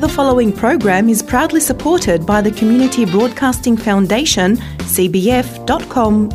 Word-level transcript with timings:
The 0.00 0.08
following 0.08 0.50
program 0.50 1.10
is 1.10 1.22
proudly 1.22 1.60
supported 1.60 2.24
by 2.24 2.40
the 2.40 2.50
Community 2.50 3.04
Broadcasting 3.04 3.76
Foundation, 3.76 4.56
cbf.com.au. 4.96 6.26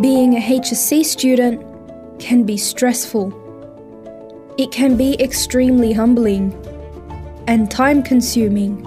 Being 0.00 0.36
a 0.36 0.40
HSC 0.40 1.04
student 1.04 1.60
can 2.20 2.44
be 2.44 2.56
stressful. 2.56 3.34
It 4.58 4.70
can 4.70 4.96
be 4.96 5.20
extremely 5.20 5.92
humbling 5.92 6.54
and 7.48 7.68
time 7.68 8.00
consuming. 8.00 8.86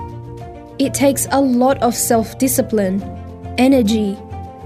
It 0.80 0.94
takes 0.94 1.28
a 1.32 1.42
lot 1.42 1.84
of 1.84 1.94
self 1.94 2.38
discipline, 2.38 3.04
energy, 3.58 4.18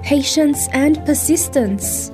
patience, 0.03 0.67
and 0.73 1.03
persistence. 1.05 2.11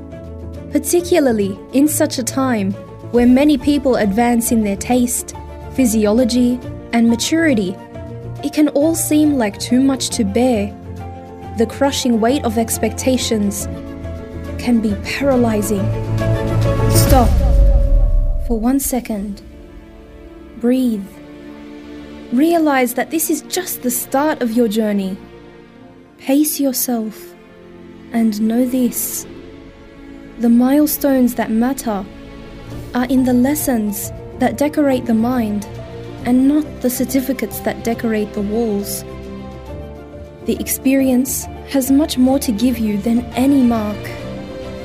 Particularly 0.71 1.57
in 1.73 1.87
such 1.87 2.17
a 2.17 2.23
time 2.23 2.71
where 3.11 3.27
many 3.27 3.57
people 3.57 3.95
advance 3.95 4.51
in 4.51 4.63
their 4.63 4.75
taste, 4.75 5.33
physiology, 5.73 6.59
and 6.93 7.09
maturity, 7.09 7.75
it 8.43 8.53
can 8.53 8.69
all 8.69 8.95
seem 8.95 9.37
like 9.37 9.59
too 9.59 9.81
much 9.81 10.09
to 10.09 10.23
bear. 10.23 10.67
The 11.57 11.65
crushing 11.65 12.19
weight 12.19 12.43
of 12.43 12.57
expectations 12.57 13.65
can 14.59 14.79
be 14.81 14.93
paralyzing. 15.03 15.85
Stop 16.91 17.29
for 18.45 18.59
one 18.59 18.79
second. 18.79 19.41
Breathe. 20.57 21.05
Realize 22.33 22.93
that 22.95 23.09
this 23.09 23.29
is 23.29 23.41
just 23.43 23.83
the 23.83 23.91
start 23.91 24.41
of 24.41 24.51
your 24.51 24.67
journey. 24.67 25.17
Pace 26.17 26.59
yourself 26.59 27.36
and 28.13 28.41
know 28.41 28.65
this 28.65 29.25
the 30.39 30.49
milestones 30.49 31.33
that 31.35 31.49
matter 31.49 32.05
are 32.93 33.05
in 33.05 33.23
the 33.23 33.33
lessons 33.33 34.11
that 34.37 34.57
decorate 34.57 35.05
the 35.05 35.13
mind 35.13 35.65
and 36.25 36.47
not 36.47 36.81
the 36.81 36.89
certificates 36.89 37.59
that 37.61 37.83
decorate 37.83 38.31
the 38.33 38.41
walls. 38.41 39.03
The 40.45 40.55
experience 40.59 41.45
has 41.69 41.89
much 41.89 42.17
more 42.17 42.37
to 42.39 42.51
give 42.51 42.77
you 42.77 42.97
than 42.97 43.21
any 43.33 43.63
mark. 43.63 43.97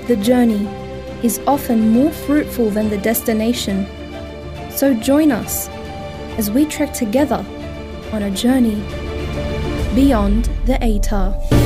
The 0.08 0.16
journey 0.16 0.66
is 1.22 1.38
often 1.46 1.90
more 1.90 2.10
fruitful 2.10 2.70
than 2.70 2.88
the 2.88 2.98
destination. 2.98 3.86
So 4.70 4.94
join 4.94 5.30
us 5.30 5.68
as 6.38 6.50
we 6.50 6.64
trek 6.64 6.94
together 6.94 7.44
on 8.12 8.22
a 8.22 8.30
journey 8.30 8.76
beyond 9.94 10.46
the 10.64 10.78
ATAR. 10.80 11.61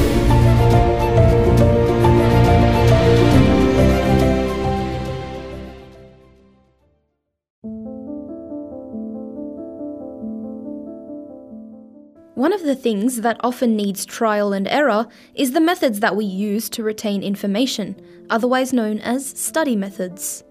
The 12.67 12.77
things 12.77 13.23
that 13.23 13.41
often 13.41 13.77
needs 13.77 14.05
trial 14.05 14.53
and 14.53 14.69
error 14.69 15.07
is 15.35 15.53
the 15.53 15.61
methods 15.61 16.01
that 16.01 16.17
we 16.17 16.25
use 16.25 16.69
to 16.71 16.83
retain 16.83 17.23
information, 17.23 17.99
otherwise 18.29 18.73
known 18.73 18.99
as 18.99 19.27
study 19.27 19.77
methods. 19.77 20.45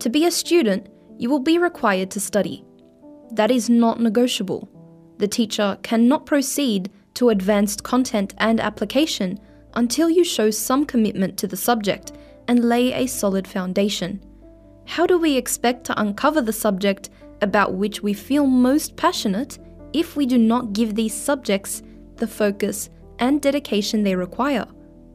To 0.00 0.10
be 0.10 0.26
a 0.26 0.30
student, 0.30 0.88
you 1.16 1.30
will 1.30 1.40
be 1.40 1.58
required 1.58 2.10
to 2.10 2.20
study. 2.20 2.64
That 3.32 3.50
is 3.50 3.70
not 3.70 4.00
negotiable. 4.00 4.68
The 5.18 5.28
teacher 5.28 5.78
cannot 5.82 6.26
proceed 6.26 6.90
to 7.14 7.28
advanced 7.28 7.84
content 7.84 8.34
and 8.38 8.60
application 8.60 9.38
until 9.74 10.10
you 10.10 10.24
show 10.24 10.50
some 10.50 10.84
commitment 10.84 11.36
to 11.38 11.46
the 11.46 11.56
subject 11.56 12.12
and 12.48 12.68
lay 12.68 12.92
a 12.92 13.06
solid 13.06 13.46
foundation. 13.46 14.20
How 14.86 15.06
do 15.06 15.18
we 15.18 15.36
expect 15.36 15.84
to 15.84 16.00
uncover 16.00 16.40
the 16.40 16.52
subject 16.52 17.10
about 17.42 17.74
which 17.74 18.02
we 18.02 18.12
feel 18.12 18.46
most 18.46 18.96
passionate 18.96 19.58
if 19.92 20.16
we 20.16 20.26
do 20.26 20.38
not 20.38 20.72
give 20.72 20.94
these 20.94 21.14
subjects 21.14 21.82
the 22.16 22.26
focus 22.26 22.90
and 23.18 23.40
dedication 23.40 24.02
they 24.02 24.14
require. 24.14 24.66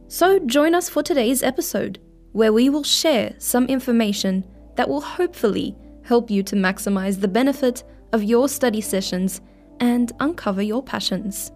So, 0.07 0.39
join 0.39 0.75
us 0.75 0.89
for 0.89 1.01
today's 1.01 1.41
episode, 1.41 1.99
where 2.31 2.53
we 2.53 2.69
will 2.69 2.83
share 2.83 3.33
some 3.39 3.65
information 3.65 4.45
that 4.75 4.87
will 4.87 5.01
hopefully 5.01 5.75
help 6.03 6.29
you 6.29 6.43
to 6.43 6.55
maximize 6.55 7.19
the 7.19 7.27
benefit 7.27 7.83
of 8.13 8.23
your 8.23 8.47
study 8.47 8.81
sessions 8.81 9.41
and 9.79 10.11
uncover 10.19 10.61
your 10.61 10.83
passions. 10.83 11.51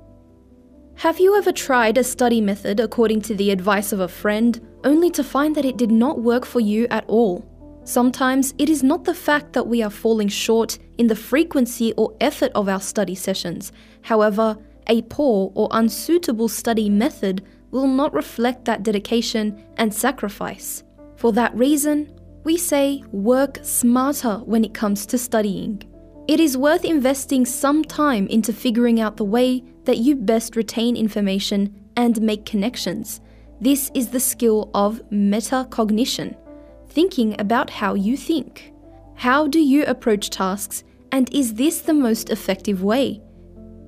Have 0.95 1.19
you 1.19 1.37
ever 1.37 1.51
tried 1.51 1.97
a 1.97 2.03
study 2.03 2.41
method 2.41 2.79
according 2.79 3.21
to 3.21 3.35
the 3.35 3.51
advice 3.51 3.93
of 3.93 4.01
a 4.01 4.07
friend, 4.07 4.59
only 4.83 5.09
to 5.11 5.23
find 5.23 5.55
that 5.55 5.65
it 5.65 5.77
did 5.77 5.91
not 5.91 6.19
work 6.19 6.45
for 6.45 6.59
you 6.59 6.87
at 6.89 7.05
all? 7.07 7.45
Sometimes 7.85 8.53
it 8.57 8.69
is 8.69 8.83
not 8.83 9.05
the 9.05 9.13
fact 9.13 9.53
that 9.53 9.67
we 9.67 9.81
are 9.81 9.89
falling 9.89 10.27
short 10.27 10.77
in 10.99 11.07
the 11.07 11.15
frequency 11.15 11.93
or 11.93 12.13
effort 12.21 12.51
of 12.53 12.69
our 12.69 12.79
study 12.79 13.15
sessions. 13.15 13.71
However, 14.03 14.57
a 14.87 15.01
poor 15.03 15.51
or 15.55 15.67
unsuitable 15.71 16.49
study 16.49 16.89
method 16.89 17.43
will 17.71 17.87
not 17.87 18.13
reflect 18.13 18.65
that 18.65 18.83
dedication 18.83 19.63
and 19.77 19.93
sacrifice. 19.93 20.83
For 21.15 21.31
that 21.33 21.55
reason, 21.55 22.13
we 22.43 22.57
say 22.57 23.03
work 23.11 23.59
smarter 23.63 24.37
when 24.39 24.63
it 24.63 24.73
comes 24.73 25.05
to 25.07 25.17
studying. 25.17 25.83
It 26.27 26.39
is 26.39 26.57
worth 26.57 26.85
investing 26.85 27.45
some 27.45 27.83
time 27.83 28.27
into 28.27 28.53
figuring 28.53 28.99
out 28.99 29.17
the 29.17 29.25
way 29.25 29.63
that 29.85 29.97
you 29.97 30.15
best 30.15 30.55
retain 30.55 30.95
information 30.95 31.73
and 31.95 32.21
make 32.21 32.45
connections. 32.45 33.21
This 33.61 33.89
is 33.93 34.09
the 34.09 34.19
skill 34.19 34.69
of 34.73 35.01
metacognition 35.11 36.35
thinking 36.89 37.39
about 37.39 37.69
how 37.69 37.93
you 37.93 38.17
think. 38.17 38.73
How 39.15 39.47
do 39.47 39.59
you 39.59 39.85
approach 39.85 40.29
tasks, 40.29 40.83
and 41.11 41.33
is 41.33 41.53
this 41.55 41.81
the 41.81 41.93
most 41.93 42.29
effective 42.29 42.83
way? 42.83 43.21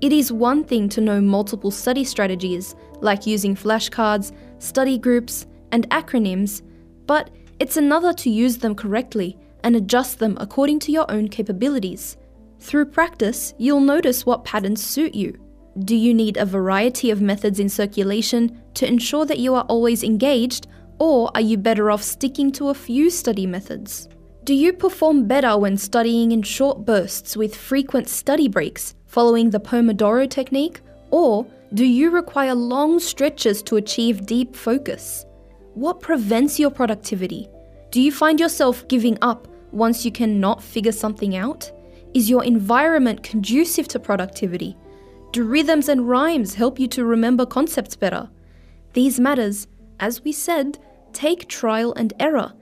It 0.01 0.11
is 0.11 0.31
one 0.31 0.63
thing 0.63 0.89
to 0.89 1.01
know 1.01 1.21
multiple 1.21 1.69
study 1.69 2.03
strategies, 2.03 2.75
like 3.01 3.27
using 3.27 3.55
flashcards, 3.55 4.31
study 4.57 4.97
groups, 4.97 5.45
and 5.71 5.89
acronyms, 5.89 6.63
but 7.05 7.29
it's 7.59 7.77
another 7.77 8.13
to 8.13 8.29
use 8.29 8.57
them 8.57 8.73
correctly 8.73 9.37
and 9.63 9.75
adjust 9.75 10.17
them 10.17 10.37
according 10.39 10.79
to 10.79 10.91
your 10.91 11.09
own 11.11 11.27
capabilities. 11.27 12.17
Through 12.59 12.85
practice, 12.85 13.53
you'll 13.57 13.81
notice 13.81 14.25
what 14.25 14.43
patterns 14.43 14.83
suit 14.83 15.13
you. 15.13 15.39
Do 15.79 15.95
you 15.95 16.13
need 16.13 16.37
a 16.37 16.45
variety 16.45 17.11
of 17.11 17.21
methods 17.21 17.59
in 17.59 17.69
circulation 17.69 18.61
to 18.73 18.87
ensure 18.87 19.25
that 19.25 19.39
you 19.39 19.53
are 19.53 19.65
always 19.65 20.03
engaged, 20.03 20.67
or 20.99 21.31
are 21.35 21.41
you 21.41 21.57
better 21.57 21.91
off 21.91 22.03
sticking 22.03 22.51
to 22.53 22.69
a 22.69 22.73
few 22.73 23.09
study 23.09 23.45
methods? 23.45 24.09
Do 24.43 24.55
you 24.55 24.73
perform 24.73 25.27
better 25.27 25.55
when 25.55 25.77
studying 25.77 26.31
in 26.31 26.41
short 26.41 26.83
bursts 26.83 27.37
with 27.37 27.55
frequent 27.55 28.09
study 28.09 28.47
breaks, 28.47 28.95
following 29.05 29.51
the 29.51 29.59
Pomodoro 29.59 30.27
technique? 30.27 30.81
Or 31.11 31.45
do 31.75 31.85
you 31.85 32.09
require 32.09 32.55
long 32.55 32.99
stretches 32.99 33.61
to 33.63 33.75
achieve 33.75 34.25
deep 34.25 34.55
focus? 34.55 35.27
What 35.75 36.01
prevents 36.01 36.59
your 36.59 36.71
productivity? 36.71 37.47
Do 37.91 38.01
you 38.01 38.11
find 38.11 38.39
yourself 38.39 38.87
giving 38.87 39.15
up 39.21 39.47
once 39.71 40.03
you 40.05 40.11
cannot 40.11 40.63
figure 40.63 40.91
something 40.91 41.35
out? 41.35 41.71
Is 42.15 42.27
your 42.27 42.43
environment 42.43 43.21
conducive 43.21 43.87
to 43.89 43.99
productivity? 43.99 44.75
Do 45.33 45.43
rhythms 45.43 45.87
and 45.87 46.09
rhymes 46.09 46.55
help 46.55 46.79
you 46.79 46.87
to 46.87 47.05
remember 47.05 47.45
concepts 47.45 47.95
better? 47.95 48.27
These 48.93 49.19
matters, 49.19 49.67
as 49.99 50.23
we 50.23 50.31
said, 50.31 50.79
take 51.13 51.47
trial 51.47 51.93
and 51.93 52.11
error, 52.19 52.53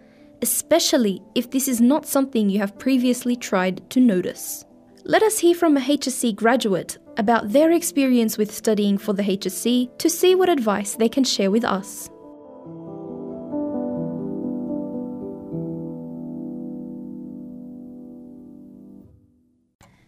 especially 0.41 1.21
if 1.35 1.51
this 1.51 1.67
is 1.67 1.81
not 1.81 2.05
something 2.05 2.49
you 2.49 2.59
have 2.59 2.77
previously 2.79 3.35
tried 3.35 3.89
to 3.89 3.99
notice. 3.99 4.65
Let 5.03 5.23
us 5.23 5.39
hear 5.39 5.55
from 5.55 5.77
a 5.77 5.81
HSC 5.81 6.35
graduate 6.35 6.97
about 7.17 7.49
their 7.49 7.71
experience 7.71 8.37
with 8.37 8.53
studying 8.53 8.97
for 8.97 9.13
the 9.13 9.23
HSC 9.23 9.97
to 9.97 10.09
see 10.09 10.35
what 10.35 10.49
advice 10.49 10.95
they 10.95 11.09
can 11.09 11.23
share 11.23 11.51
with 11.51 11.63
us. 11.63 12.09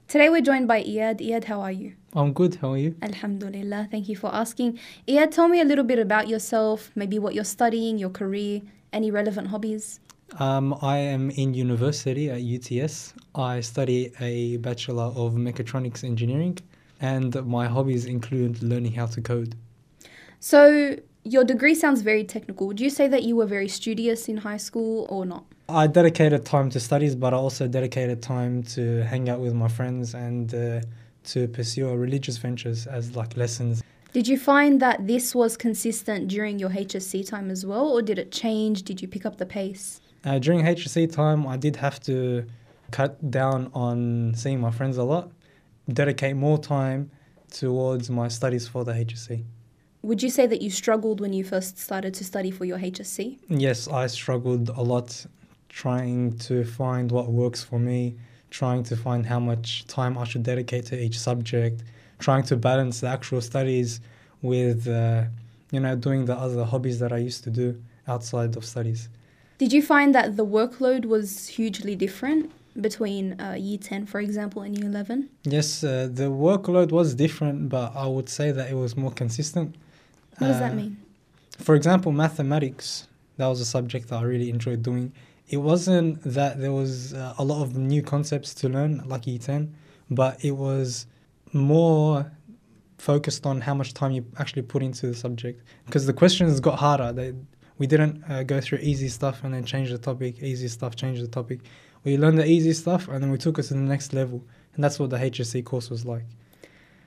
Today 0.08 0.30
we're 0.30 0.42
joined 0.42 0.68
by 0.68 0.84
Iyad. 0.84 1.22
Iyad, 1.22 1.46
how 1.46 1.62
are 1.62 1.72
you? 1.72 1.94
I'm 2.14 2.34
good. 2.34 2.56
How 2.56 2.74
are 2.74 2.78
you? 2.78 2.96
Alhamdulillah. 3.02 3.88
Thank 3.90 4.10
you 4.10 4.18
for 4.18 4.28
asking. 4.36 4.78
Iyad, 5.08 5.32
tell 5.32 5.48
me 5.48 5.62
a 5.62 5.64
little 5.64 5.86
bit 5.86 6.00
about 6.00 6.28
yourself, 6.28 6.92
maybe 6.96 7.18
what 7.18 7.34
you're 7.34 7.46
studying, 7.46 7.98
your 7.98 8.10
career, 8.10 8.62
any 8.92 9.10
relevant 9.10 9.48
hobbies. 9.48 10.02
Um, 10.40 10.78
I 10.82 10.98
am 10.98 11.30
in 11.32 11.54
university 11.54 12.30
at 12.30 12.42
UTS. 12.42 13.14
I 13.36 13.60
study 13.60 14.12
a 14.20 14.58
Bachelor 14.58 15.12
of 15.16 15.34
Mechatronics 15.34 16.04
Engineering, 16.04 16.58
and 17.02 17.36
my 17.46 17.68
hobbies 17.68 18.06
include 18.06 18.64
learning 18.64 18.94
how 18.94 19.08
to 19.08 19.22
code. 19.22 19.56
So, 20.40 20.98
your 21.24 21.44
degree 21.44 21.76
sounds 21.76 22.02
very 22.02 22.24
technical. 22.24 22.68
Would 22.68 22.80
you 22.80 22.90
say 22.90 23.08
that 23.08 23.24
you 23.24 23.36
were 23.36 23.46
very 23.46 23.68
studious 23.68 24.28
in 24.28 24.38
high 24.38 24.58
school 24.58 25.06
or 25.10 25.26
not? 25.26 25.46
I 25.70 25.88
dedicated 25.88 26.46
time 26.46 26.70
to 26.72 26.80
studies, 26.80 27.16
but 27.16 27.34
I 27.34 27.38
also 27.38 27.68
dedicated 27.68 28.22
time 28.22 28.64
to 28.76 29.04
hang 29.04 29.30
out 29.30 29.40
with 29.40 29.54
my 29.54 29.68
friends 29.68 30.16
and 30.16 30.54
uh, 30.54 30.82
to 31.26 31.48
pursue 31.50 31.88
religious 31.94 32.38
ventures 32.38 32.88
as 32.88 33.16
like 33.16 33.38
lessons 33.38 33.84
Did 34.14 34.28
you 34.28 34.38
find 34.38 34.82
that 34.82 35.08
this 35.08 35.34
was 35.34 35.56
consistent 35.56 36.28
during 36.28 36.60
your 36.60 36.70
HSC 36.70 37.26
time 37.30 37.50
as 37.50 37.66
well, 37.66 37.88
or 37.88 38.02
did 38.02 38.20
it 38.20 38.32
change? 38.32 38.84
Did 38.84 39.02
you 39.02 39.08
pick 39.08 39.26
up 39.26 39.38
the 39.38 39.46
pace? 39.46 40.01
Uh, 40.24 40.38
during 40.40 40.64
HSC 40.64 41.12
time, 41.12 41.48
I 41.48 41.58
did 41.58 41.76
have 41.78 42.00
to 42.02 42.46
cut 42.92 43.32
down 43.32 43.72
on 43.74 44.34
seeing 44.36 44.60
my 44.60 44.72
friends 44.72 44.98
a 44.98 45.04
lot, 45.04 45.32
dedicate 45.92 46.36
more 46.36 46.58
time 46.58 47.10
towards 47.50 48.10
my 48.10 48.28
studies 48.28 48.68
for 48.68 48.84
the 48.84 48.94
HSC. 48.94 49.44
Would 50.04 50.24
you 50.24 50.30
say 50.30 50.48
that 50.48 50.62
you 50.62 50.70
struggled 50.70 51.22
when 51.22 51.34
you 51.34 51.44
first 51.44 51.78
started 51.78 52.14
to 52.16 52.24
study 52.24 52.52
for 52.52 52.66
your 52.66 52.80
HSC? 52.80 53.38
Yes, 53.50 53.88
I 53.88 54.08
struggled 54.08 54.70
a 54.70 54.82
lot 54.82 55.26
trying 55.70 56.38
to 56.38 56.66
find 56.66 57.12
what 57.12 57.28
works 57.28 57.64
for 57.64 57.80
me, 57.80 58.18
trying 58.50 58.84
to 58.84 58.96
find 58.96 59.26
how 59.26 59.40
much 59.40 59.86
time 59.88 60.18
I 60.18 60.26
should 60.26 60.44
dedicate 60.44 60.86
to 60.88 61.00
each 61.00 61.18
subject, 61.20 61.84
trying 62.20 62.44
to 62.44 62.58
balance 62.58 63.00
the 63.02 63.08
actual 63.08 63.42
studies 63.42 64.02
with, 64.42 64.88
uh, 64.88 65.24
you 65.72 65.80
know, 65.80 65.96
doing 65.96 66.26
the 66.26 66.36
other 66.36 66.66
hobbies 66.66 67.00
that 67.00 67.14
I 67.14 67.18
used 67.18 67.44
to 67.46 67.50
do 67.50 67.82
outside 68.08 68.58
of 68.58 68.66
studies. 68.66 69.08
Did 69.62 69.72
you 69.74 69.84
find 69.84 70.16
that 70.16 70.38
the 70.38 70.46
workload 70.60 71.06
was 71.06 71.48
hugely 71.48 71.96
different 71.96 72.52
between 72.82 73.40
uh, 73.40 73.54
year 73.54 73.78
10, 73.78 74.08
for 74.08 74.20
example, 74.20 74.64
and 74.64 74.76
year 74.76 74.88
11? 74.88 75.30
Yes, 75.44 75.84
uh, 75.84 76.10
the 76.12 76.32
workload 76.32 76.92
was 76.92 77.14
different, 77.14 77.70
but 77.70 77.96
I 77.96 78.08
would 78.08 78.28
say 78.28 78.52
that 78.52 78.72
it 78.72 78.74
was 78.74 78.98
more 78.98 79.12
consistent. 79.12 79.76
What 80.40 80.48
does 80.48 80.58
that 80.58 80.72
Uh, 80.72 80.78
mean? 80.78 80.98
For 81.60 81.76
example, 81.76 82.12
mathematics, 82.12 83.08
that 83.38 83.46
was 83.46 83.62
a 83.62 83.66
subject 83.66 84.08
that 84.10 84.16
I 84.16 84.24
really 84.24 84.50
enjoyed 84.50 84.82
doing. 84.82 85.12
It 85.48 85.58
wasn't 85.58 86.24
that 86.24 86.60
there 86.60 86.74
was 86.74 87.14
uh, 87.14 87.36
a 87.38 87.44
lot 87.44 87.62
of 87.62 87.78
new 87.78 88.02
concepts 88.02 88.56
to 88.56 88.68
learn, 88.68 89.04
like 89.06 89.28
year 89.28 89.38
10, 89.38 89.72
but 90.10 90.44
it 90.44 90.56
was 90.58 91.06
more 91.54 92.32
focused 92.98 93.46
on 93.46 93.62
how 93.62 93.76
much 93.76 93.94
time 93.94 94.12
you 94.12 94.26
actually 94.40 94.64
put 94.64 94.82
into 94.82 95.06
the 95.06 95.14
subject. 95.14 95.62
Because 95.86 96.08
the 96.08 96.14
questions 96.14 96.60
got 96.60 96.80
harder. 96.80 97.14
They, 97.14 97.34
we 97.82 97.88
didn't 97.88 98.24
uh, 98.30 98.44
go 98.44 98.62
through 98.62 98.78
easy 98.78 99.10
stuff 99.10 99.44
and 99.44 99.56
then 99.56 99.66
change 99.66 99.90
the 99.90 99.98
topic, 99.98 100.44
easy 100.44 100.68
stuff, 100.68 100.96
change 100.96 101.20
the 101.20 101.28
topic. 101.28 101.62
We 102.04 102.16
learned 102.16 102.38
the 102.38 102.46
easy 102.46 102.74
stuff 102.74 103.08
and 103.08 103.24
then 103.24 103.32
we 103.32 103.40
took 103.40 103.58
it 103.58 103.64
to 103.64 103.74
the 103.74 103.80
next 103.80 104.14
level. 104.14 104.44
And 104.76 104.84
that's 104.84 105.00
what 105.00 105.10
the 105.10 105.18
HSC 105.18 105.66
course 105.66 105.90
was 105.90 106.06
like. 106.06 106.26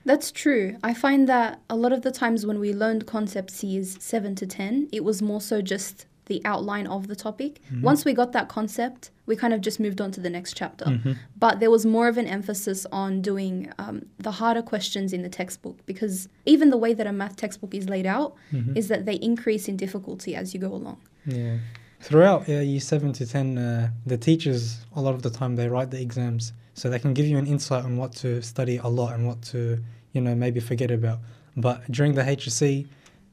That's 0.03 0.33
true. 0.33 0.75
I 0.83 0.93
find 0.93 1.29
that 1.29 1.61
a 1.69 1.77
lot 1.77 1.93
of 1.93 2.01
the 2.01 2.11
times 2.11 2.45
when 2.45 2.59
we 2.59 2.73
learned 2.73 3.07
concepts 3.07 3.63
years 3.63 3.95
7 4.03 4.35
to 4.35 4.45
10, 4.45 4.89
it 4.91 5.05
was 5.05 5.21
more 5.21 5.39
so 5.39 5.61
just 5.61 6.07
the 6.25 6.41
outline 6.45 6.87
of 6.87 7.07
the 7.07 7.15
topic. 7.15 7.61
Once 7.81 8.05
we 8.05 8.13
got 8.13 8.31
that 8.31 8.49
concept, 8.49 9.11
we 9.25 9.35
kind 9.35 9.53
of 9.53 9.61
just 9.61 9.79
moved 9.79 10.01
on 10.01 10.11
to 10.11 10.19
the 10.19 10.29
next 10.29 10.53
chapter. 10.55 10.99
But 11.37 11.59
there 11.59 11.71
was 11.71 11.85
more 11.85 12.07
of 12.07 12.17
an 12.17 12.27
emphasis 12.27 12.85
on 12.91 13.21
doing 13.21 13.71
um, 13.77 14.05
the 14.19 14.31
harder 14.31 14.61
questions 14.61 15.13
in 15.13 15.21
the 15.21 15.29
textbook 15.29 15.85
because 15.85 16.27
even 16.45 16.69
the 16.69 16.77
way 16.77 16.93
that 16.93 17.07
a 17.07 17.11
math 17.13 17.35
textbook 17.35 17.73
is 17.73 17.89
laid 17.89 18.05
out 18.05 18.35
is 18.75 18.87
that 18.87 19.05
they 19.05 19.15
increase 19.15 19.67
in 19.67 19.77
difficulty 19.77 20.35
as 20.35 20.53
you 20.53 20.59
go 20.59 20.73
along. 20.73 20.97
Yeah. 21.25 21.57
Throughout 22.01 22.47
year 22.47 22.79
7 22.79 23.13
to 23.13 23.25
10, 23.25 23.57
uh, 23.57 23.89
the 24.05 24.17
teachers, 24.17 24.85
a 24.95 25.01
lot 25.01 25.15
of 25.15 25.23
the 25.23 25.29
time, 25.29 25.55
they 25.55 25.67
write 25.67 25.89
the 25.89 25.99
exams. 25.99 26.53
So 26.75 26.89
they 26.89 26.99
can 26.99 27.13
give 27.13 27.25
you 27.25 27.37
an 27.37 27.47
insight 27.47 27.85
on 27.85 27.97
what 27.97 28.13
to 28.17 28.41
study 28.41 28.77
a 28.77 28.87
lot 28.87 29.13
and 29.13 29.25
what 29.25 29.41
to, 29.53 29.81
you 30.11 30.21
know, 30.21 30.35
maybe 30.35 30.59
forget 30.59 30.91
about. 30.91 31.19
But 31.55 31.89
during 31.89 32.13
the 32.13 32.21
HSC, 32.21 32.87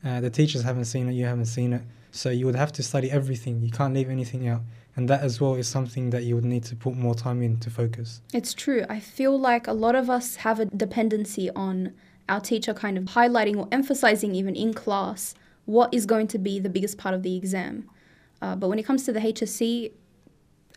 uh, 0.05 0.21
the 0.21 0.31
teachers 0.31 0.63
haven't 0.63 0.87
seen 0.87 1.09
it, 1.09 1.13
you 1.13 1.27
haven't 1.27 1.47
seen 1.47 1.73
it. 1.73 1.83
So 2.13 2.29
you 2.31 2.47
would 2.47 2.55
have 2.55 2.73
to 2.73 2.83
study 2.83 3.11
everything. 3.11 3.63
You 3.63 3.71
can't 3.71 3.95
leave 3.95 4.11
anything 4.11 4.47
out. 4.47 4.61
And 4.95 5.09
that 5.09 5.23
as 5.23 5.41
well 5.41 5.55
is 5.55 5.67
something 5.67 6.11
that 6.11 6.25
you 6.25 6.35
would 6.35 6.45
need 6.45 6.65
to 6.65 6.77
put 6.77 6.95
more 6.95 7.15
time 7.15 7.43
in 7.43 7.59
to 7.61 7.71
focus. 7.71 8.21
It's 8.35 8.53
true. 8.53 8.85
I 8.89 9.01
feel 9.01 9.39
like 9.39 9.67
a 9.67 9.73
lot 9.73 9.95
of 9.95 10.11
us 10.11 10.37
have 10.37 10.61
a 10.61 10.67
dependency 10.67 11.51
on 11.51 11.95
our 12.29 12.41
teacher 12.41 12.75
kind 12.75 12.99
of 12.99 13.05
highlighting 13.05 13.57
or 13.57 13.67
emphasizing, 13.73 14.35
even 14.35 14.55
in 14.55 14.75
class, 14.75 15.35
what 15.65 15.93
is 15.93 16.05
going 16.05 16.29
to 16.29 16.39
be 16.39 16.61
the 16.61 16.69
biggest 16.69 16.99
part 16.99 17.15
of 17.15 17.23
the 17.23 17.35
exam. 17.37 17.89
Uh, 18.43 18.55
but 18.55 18.69
when 18.69 18.79
it 18.79 18.85
comes 18.85 19.05
to 19.05 19.13
the 19.13 19.21
HSC, 19.21 19.93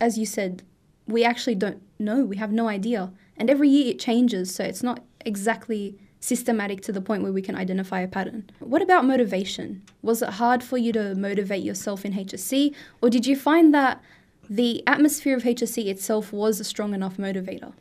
as 0.00 0.16
you 0.16 0.24
said, 0.24 0.62
we 1.06 1.22
actually 1.22 1.54
don't 1.54 1.82
know. 1.98 2.24
We 2.24 2.36
have 2.36 2.52
no 2.52 2.68
idea. 2.68 3.12
And 3.36 3.50
every 3.50 3.68
year 3.68 3.90
it 3.90 3.98
changes, 3.98 4.54
so 4.54 4.64
it's 4.64 4.82
not 4.82 5.04
exactly 5.24 5.98
systematic 6.20 6.80
to 6.82 6.92
the 6.92 7.00
point 7.00 7.22
where 7.22 7.32
we 7.32 7.42
can 7.42 7.54
identify 7.54 8.00
a 8.00 8.08
pattern. 8.08 8.50
What 8.58 8.82
about 8.82 9.04
motivation? 9.04 9.82
Was 10.02 10.22
it 10.22 10.30
hard 10.30 10.62
for 10.62 10.78
you 10.78 10.92
to 10.92 11.14
motivate 11.14 11.62
yourself 11.62 12.04
in 12.04 12.12
HSC, 12.12 12.74
or 13.00 13.10
did 13.10 13.26
you 13.26 13.36
find 13.36 13.74
that 13.74 14.02
the 14.48 14.82
atmosphere 14.86 15.36
of 15.36 15.42
HSC 15.42 15.86
itself 15.86 16.32
was 16.32 16.60
a 16.60 16.64
strong 16.64 16.94
enough 16.94 17.16
motivator? 17.16 17.72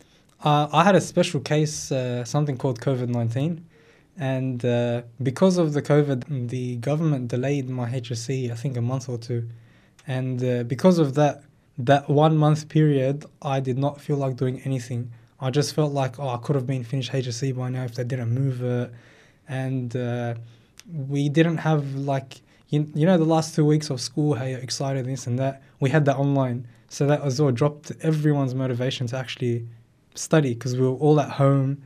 Uh, 0.44 0.68
I 0.72 0.84
had 0.84 0.96
a 0.96 1.02
special 1.02 1.40
case, 1.40 1.92
uh, 1.92 2.24
something 2.24 2.58
called 2.58 2.80
COVID 2.80 3.10
19. 3.10 3.66
And 4.18 4.64
uh, 4.64 5.02
because 5.22 5.58
of 5.58 5.74
the 5.74 5.82
COVID, 5.82 6.50
the 6.50 6.78
government 6.78 7.28
delayed 7.28 7.70
my 7.70 7.90
HSC, 7.90 8.52
I 8.52 8.56
think, 8.56 8.78
a 8.78 8.82
month 8.82 9.10
or 9.10 9.18
two. 9.18 9.50
And 10.08 10.44
uh, 10.44 10.64
because 10.64 11.00
of 11.00 11.16
that, 11.16 11.44
that 11.78 12.10
one 12.10 12.38
month 12.38 12.70
period, 12.70 13.26
I 13.42 13.60
did 13.60 13.78
not 13.78 14.00
feel 14.00 14.16
like 14.18 14.38
doing 14.38 14.62
anything. 14.62 15.12
I 15.40 15.50
just 15.50 15.76
felt 15.76 15.92
like, 15.92 16.20
oh, 16.20 16.30
I 16.30 16.38
could 16.38 16.56
have 16.56 16.66
been 16.66 16.84
finished 16.84 17.12
HSC 17.12 17.56
by 17.56 17.70
now 17.70 17.84
if 17.84 17.96
they 17.96 18.04
didn't 18.04 18.30
move 18.30 18.64
it. 18.64 18.92
And 19.48 19.96
uh, 19.96 20.36
we 20.92 21.30
didn't 21.30 21.58
have, 21.58 21.96
like, 21.96 22.42
you, 22.70 22.90
you 22.96 23.06
know, 23.06 23.18
the 23.18 23.26
last 23.26 23.54
two 23.56 23.66
weeks 23.66 23.90
of 23.90 24.00
school, 24.00 24.34
how 24.34 24.46
you're 24.46 24.60
excited, 24.60 25.06
this 25.06 25.28
and 25.28 25.38
that. 25.40 25.62
We 25.80 25.90
had 25.90 26.06
that 26.06 26.18
online. 26.18 26.68
So 26.88 27.06
that 27.08 27.22
as 27.22 27.42
well 27.42 27.52
dropped 27.52 27.92
everyone's 28.02 28.56
motivation 28.56 29.08
to 29.08 29.18
actually 29.18 29.68
study 30.14 30.54
because 30.54 30.76
we 30.76 30.82
were 30.82 30.96
all 30.96 31.20
at 31.20 31.30
home 31.30 31.82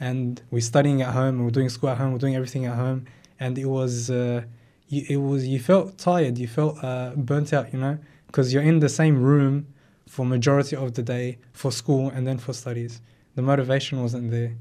and 0.00 0.42
we're 0.50 0.60
studying 0.60 1.02
at 1.02 1.12
home 1.12 1.36
and 1.36 1.44
we're 1.44 1.50
doing 1.50 1.68
school 1.68 1.90
at 1.90 1.98
home 1.98 2.12
we're 2.12 2.18
doing 2.18 2.34
everything 2.36 2.66
at 2.66 2.74
home 2.74 3.06
and 3.40 3.58
it 3.58 3.66
was 3.66 4.10
uh, 4.10 4.42
you, 4.88 5.04
it 5.08 5.16
was 5.16 5.46
you 5.46 5.58
felt 5.58 5.96
tired 5.98 6.38
you 6.38 6.46
felt 6.46 6.82
uh, 6.82 7.12
burnt 7.16 7.52
out 7.52 7.72
you 7.72 7.78
know 7.78 7.98
because 8.26 8.52
you're 8.52 8.62
in 8.62 8.80
the 8.80 8.88
same 8.88 9.22
room 9.22 9.66
for 10.06 10.24
majority 10.24 10.76
of 10.76 10.94
the 10.94 11.02
day 11.02 11.38
for 11.52 11.70
school 11.72 12.08
and 12.10 12.26
then 12.26 12.38
for 12.38 12.52
studies 12.52 13.00
the 13.34 13.42
motivation 13.42 14.00
wasn't 14.02 14.30
there 14.30 14.52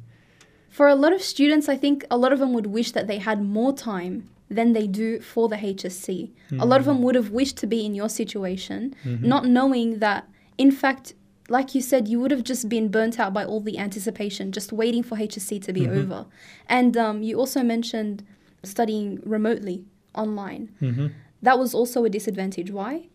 For 0.75 0.89
a 0.89 0.95
lot 0.95 1.13
of 1.13 1.21
students, 1.21 1.69
I 1.69 1.77
think 1.77 2.03
a 2.11 2.17
lot 2.17 2.33
of 2.33 2.39
them 2.39 2.51
would 2.51 2.67
wish 2.67 2.91
that 2.91 3.07
they 3.07 3.19
had 3.29 3.41
more 3.41 3.71
time 3.71 4.29
than 4.49 4.73
they 4.73 4.87
do 4.87 5.21
for 5.21 5.47
the 5.47 5.55
HSC. 5.55 6.31
A 6.59 6.65
lot 6.65 6.81
of 6.81 6.85
them 6.85 7.01
would 7.01 7.15
have 7.15 7.31
wished 7.31 7.55
to 7.63 7.67
be 7.73 7.85
in 7.85 7.95
your 7.95 8.09
situation, 8.09 8.93
not 9.05 9.45
knowing 9.45 9.99
that, 9.99 10.27
in 10.57 10.71
fact, 10.71 11.13
like 11.47 11.75
you 11.75 11.81
said, 11.81 12.09
you 12.09 12.19
would 12.19 12.31
have 12.31 12.43
just 12.43 12.67
been 12.67 12.89
burnt 12.89 13.15
out 13.21 13.31
by 13.33 13.45
all 13.45 13.61
the 13.61 13.77
anticipation, 13.79 14.51
just 14.51 14.73
waiting 14.73 15.01
for 15.01 15.15
HSC 15.15 15.63
to 15.63 15.71
be 15.71 15.87
over. 15.87 16.25
And 16.67 16.97
um, 16.97 17.23
you 17.23 17.39
also 17.39 17.63
mentioned 17.63 18.25
studying 18.63 19.21
remotely 19.23 19.85
online. 20.13 20.63
mm-hmm. 20.81 21.07
That 21.41 21.57
was 21.57 21.73
also 21.73 22.03
a 22.03 22.09
disadvantage. 22.09 22.69
Why? 22.69 23.07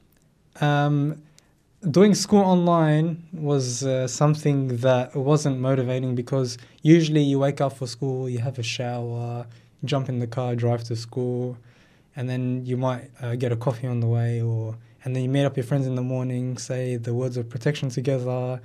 um, 0.61 1.23
doing 1.89 2.15
school 2.15 2.41
online 2.41 3.27
was 3.33 3.85
uh, 3.85 4.07
something 4.07 4.77
that 4.79 5.15
wasn't 5.15 5.59
motivating 5.59 6.15
because 6.15 6.59
usually 6.83 7.23
you 7.23 7.39
wake 7.39 7.61
up 7.61 7.73
for 7.73 7.87
school, 7.87 8.29
you 8.29 8.39
have 8.39 8.59
a 8.59 8.63
shower, 8.63 9.47
jump 9.85 10.09
in 10.09 10.19
the 10.19 10.27
car, 10.27 10.55
drive 10.55 10.85
to 10.85 10.97
school, 10.97 11.57
and 12.17 12.29
then 12.29 12.65
you 12.67 12.77
might 12.77 13.11
uh, 13.23 13.35
get 13.35 13.53
a 13.53 13.57
coffee 13.57 13.87
on 13.87 14.01
the 14.01 14.07
way, 14.07 14.43
or 14.43 14.77
and 15.05 15.17
then 15.17 15.23
you 15.23 15.29
meet 15.31 15.45
up 15.45 15.57
your 15.57 15.65
friends 15.65 15.87
in 15.87 15.95
the 15.95 16.03
morning, 16.03 16.59
say 16.59 16.97
the 16.97 17.15
words 17.15 17.37
of 17.39 17.49
protection 17.49 17.89
together, 17.89 18.61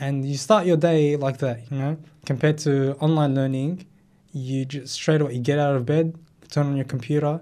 and 0.00 0.24
you 0.28 0.36
start 0.36 0.66
your 0.66 0.76
day 0.76 1.16
like 1.16 1.38
that. 1.38 1.70
You 1.70 1.78
know, 1.78 1.96
compared 2.26 2.58
to 2.58 2.96
online 2.96 3.34
learning, 3.34 3.86
you 4.32 4.64
just 4.64 4.94
straight 4.94 5.20
away 5.20 5.34
you 5.34 5.40
get 5.40 5.60
out 5.60 5.76
of 5.76 5.86
bed, 5.86 6.16
turn 6.50 6.66
on 6.66 6.74
your 6.74 6.86
computer, 6.86 7.40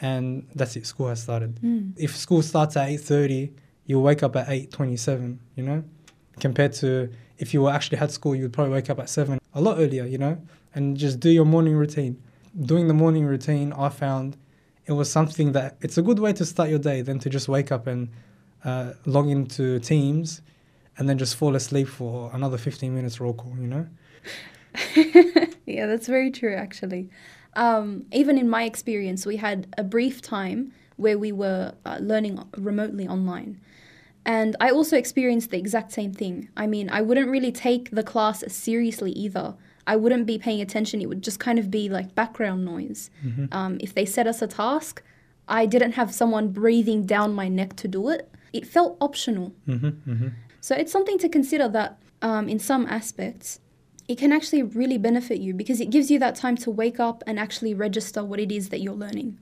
and 0.00 0.46
that's 0.54 0.76
it. 0.76 0.86
School 0.86 1.08
has 1.08 1.22
started 1.22 1.58
if 1.96 2.16
school 2.16 2.42
starts 2.42 2.76
at 2.76 2.88
8.30 2.90 3.50
you'll 3.86 4.02
wake 4.02 4.22
up 4.22 4.36
at 4.36 4.46
8.27 4.48 5.38
you 5.54 5.62
know 5.62 5.84
compared 6.40 6.72
to 6.74 7.10
if 7.38 7.54
you 7.54 7.62
were 7.62 7.70
actually 7.70 7.98
had 7.98 8.10
school 8.10 8.34
you'd 8.34 8.52
probably 8.52 8.72
wake 8.72 8.90
up 8.90 8.98
at 8.98 9.08
7 9.08 9.38
a 9.54 9.60
lot 9.60 9.78
earlier 9.78 10.04
you 10.04 10.18
know 10.18 10.40
and 10.74 10.96
just 10.96 11.20
do 11.20 11.30
your 11.30 11.44
morning 11.44 11.76
routine 11.76 12.20
doing 12.60 12.88
the 12.88 12.94
morning 12.94 13.24
routine 13.24 13.72
i 13.72 13.88
found 13.88 14.36
it 14.86 14.92
was 14.92 15.10
something 15.10 15.52
that 15.52 15.76
it's 15.80 15.98
a 15.98 16.02
good 16.02 16.18
way 16.18 16.32
to 16.32 16.44
start 16.44 16.68
your 16.68 16.78
day 16.78 17.02
than 17.02 17.18
to 17.18 17.28
just 17.28 17.48
wake 17.48 17.72
up 17.72 17.86
and 17.86 18.08
uh, 18.64 18.92
log 19.04 19.28
into 19.28 19.78
teams 19.80 20.42
and 20.98 21.08
then 21.08 21.18
just 21.18 21.36
fall 21.36 21.54
asleep 21.54 21.88
for 21.88 22.30
another 22.32 22.58
15 22.58 22.94
minutes 22.94 23.20
roll 23.20 23.34
call 23.34 23.54
you 23.58 23.66
know 23.66 23.86
yeah, 25.66 25.86
that's 25.86 26.06
very 26.06 26.30
true, 26.30 26.54
actually. 26.54 27.08
Um, 27.54 28.04
even 28.12 28.38
in 28.38 28.48
my 28.48 28.64
experience, 28.64 29.24
we 29.24 29.36
had 29.36 29.74
a 29.78 29.84
brief 29.84 30.20
time 30.20 30.72
where 30.96 31.18
we 31.18 31.32
were 31.32 31.74
uh, 31.84 31.98
learning 32.00 32.42
remotely 32.56 33.08
online. 33.08 33.60
And 34.26 34.56
I 34.60 34.70
also 34.70 34.96
experienced 34.96 35.50
the 35.50 35.56
exact 35.56 35.92
same 35.92 36.12
thing. 36.12 36.48
I 36.56 36.66
mean, 36.66 36.90
I 36.90 37.00
wouldn't 37.00 37.30
really 37.30 37.52
take 37.52 37.90
the 37.92 38.02
class 38.02 38.42
seriously 38.48 39.12
either. 39.12 39.54
I 39.86 39.94
wouldn't 39.94 40.26
be 40.26 40.36
paying 40.36 40.60
attention. 40.60 41.00
It 41.00 41.08
would 41.08 41.22
just 41.22 41.38
kind 41.38 41.60
of 41.60 41.70
be 41.70 41.88
like 41.88 42.16
background 42.16 42.64
noise. 42.64 43.08
Um, 43.52 43.78
if 43.80 43.94
they 43.94 44.04
set 44.04 44.26
us 44.26 44.42
a 44.42 44.48
task, 44.48 45.00
I 45.46 45.64
didn't 45.64 45.92
have 45.92 46.12
someone 46.12 46.48
breathing 46.48 47.06
down 47.06 47.34
my 47.34 47.48
neck 47.48 47.76
to 47.76 47.88
do 47.88 48.08
it. 48.08 48.28
It 48.52 48.66
felt 48.66 48.96
optional. 49.00 49.54
mm-hmm, 49.68 50.10
mm-hmm. 50.10 50.28
So 50.60 50.74
it's 50.74 50.90
something 50.90 51.18
to 51.18 51.28
consider 51.28 51.68
that 51.68 51.98
um, 52.20 52.48
in 52.48 52.58
some 52.58 52.86
aspects, 52.86 53.60
it 54.08 54.18
can 54.18 54.32
actually 54.32 54.64
really 54.64 54.98
benefit 54.98 55.38
you 55.38 55.54
because 55.54 55.80
it 55.80 55.90
gives 55.90 56.10
you 56.10 56.18
that 56.18 56.34
time 56.34 56.56
to 56.56 56.70
wake 56.70 56.98
up 56.98 57.22
and 57.28 57.38
actually 57.38 57.74
register 57.74 58.24
what 58.24 58.40
it 58.40 58.50
is 58.50 58.70
that 58.70 58.80
you're 58.80 58.94
learning. 58.94 59.38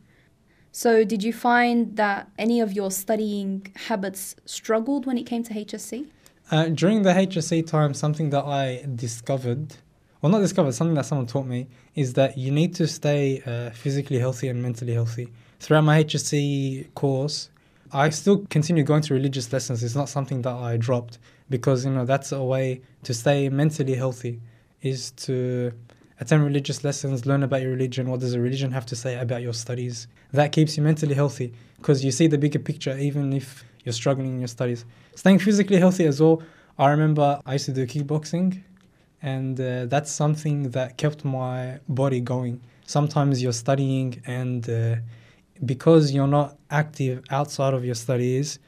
So, 0.76 1.04
did 1.04 1.22
you 1.22 1.32
find 1.32 1.96
that 1.98 2.28
any 2.36 2.60
of 2.60 2.72
your 2.72 2.90
studying 2.90 3.72
habits 3.76 4.34
struggled 4.44 5.06
when 5.06 5.16
it 5.16 5.22
came 5.24 5.44
to 5.44 5.54
HSC? 5.54 6.08
Uh, 6.50 6.66
during 6.70 7.02
the 7.02 7.12
HSC 7.12 7.64
time, 7.64 7.94
something 7.94 8.30
that 8.30 8.44
I 8.44 8.84
discovered, 8.96 9.76
well, 10.20 10.32
not 10.32 10.40
discovered, 10.40 10.72
something 10.72 10.96
that 10.96 11.06
someone 11.06 11.28
taught 11.28 11.46
me, 11.46 11.68
is 11.94 12.14
that 12.14 12.36
you 12.36 12.50
need 12.50 12.74
to 12.74 12.88
stay 12.88 13.40
uh, 13.46 13.70
physically 13.70 14.18
healthy 14.18 14.48
and 14.48 14.60
mentally 14.60 14.94
healthy. 14.94 15.28
Throughout 15.60 15.84
my 15.84 16.02
HSC 16.02 16.92
course, 16.94 17.50
I 17.92 18.10
still 18.10 18.44
continue 18.50 18.82
going 18.82 19.02
to 19.02 19.14
religious 19.14 19.52
lessons. 19.52 19.84
It's 19.84 19.94
not 19.94 20.08
something 20.08 20.42
that 20.42 20.56
I 20.56 20.76
dropped 20.76 21.20
because, 21.50 21.84
you 21.84 21.92
know, 21.92 22.04
that's 22.04 22.32
a 22.32 22.42
way 22.42 22.80
to 23.04 23.14
stay 23.14 23.48
mentally 23.48 23.94
healthy, 23.94 24.40
is 24.82 25.12
to 25.12 25.70
attend 26.20 26.44
religious 26.44 26.84
lessons, 26.84 27.26
learn 27.26 27.42
about 27.42 27.62
your 27.62 27.70
religion, 27.70 28.08
what 28.10 28.20
does 28.20 28.34
a 28.34 28.40
religion 28.40 28.70
have 28.70 28.86
to 28.86 28.96
say 28.96 29.18
about 29.18 29.42
your 29.42 29.52
studies. 29.52 30.06
That 30.32 30.52
keeps 30.52 30.76
you 30.76 30.82
mentally 30.82 31.14
healthy 31.14 31.52
because 31.78 32.04
you 32.04 32.12
see 32.12 32.26
the 32.26 32.38
bigger 32.38 32.58
picture 32.58 32.96
even 32.98 33.32
if 33.32 33.64
you're 33.84 33.92
struggling 33.92 34.34
in 34.34 34.38
your 34.38 34.48
studies. 34.48 34.84
Staying 35.14 35.38
physically 35.40 35.78
healthy 35.78 36.06
as 36.06 36.20
well. 36.20 36.42
I 36.78 36.90
remember 36.90 37.40
I 37.46 37.54
used 37.54 37.66
to 37.66 37.72
do 37.72 37.86
kickboxing 37.86 38.62
and 39.22 39.60
uh, 39.60 39.86
that's 39.86 40.10
something 40.10 40.70
that 40.70 40.96
kept 40.98 41.24
my 41.24 41.78
body 41.88 42.20
going. 42.20 42.60
Sometimes 42.86 43.42
you're 43.42 43.52
studying 43.52 44.22
and 44.26 44.68
uh, 44.68 44.96
because 45.64 46.12
you're 46.12 46.26
not 46.26 46.58
active 46.70 47.22
outside 47.30 47.74
of 47.74 47.84
your 47.84 47.94
studies, 47.94 48.58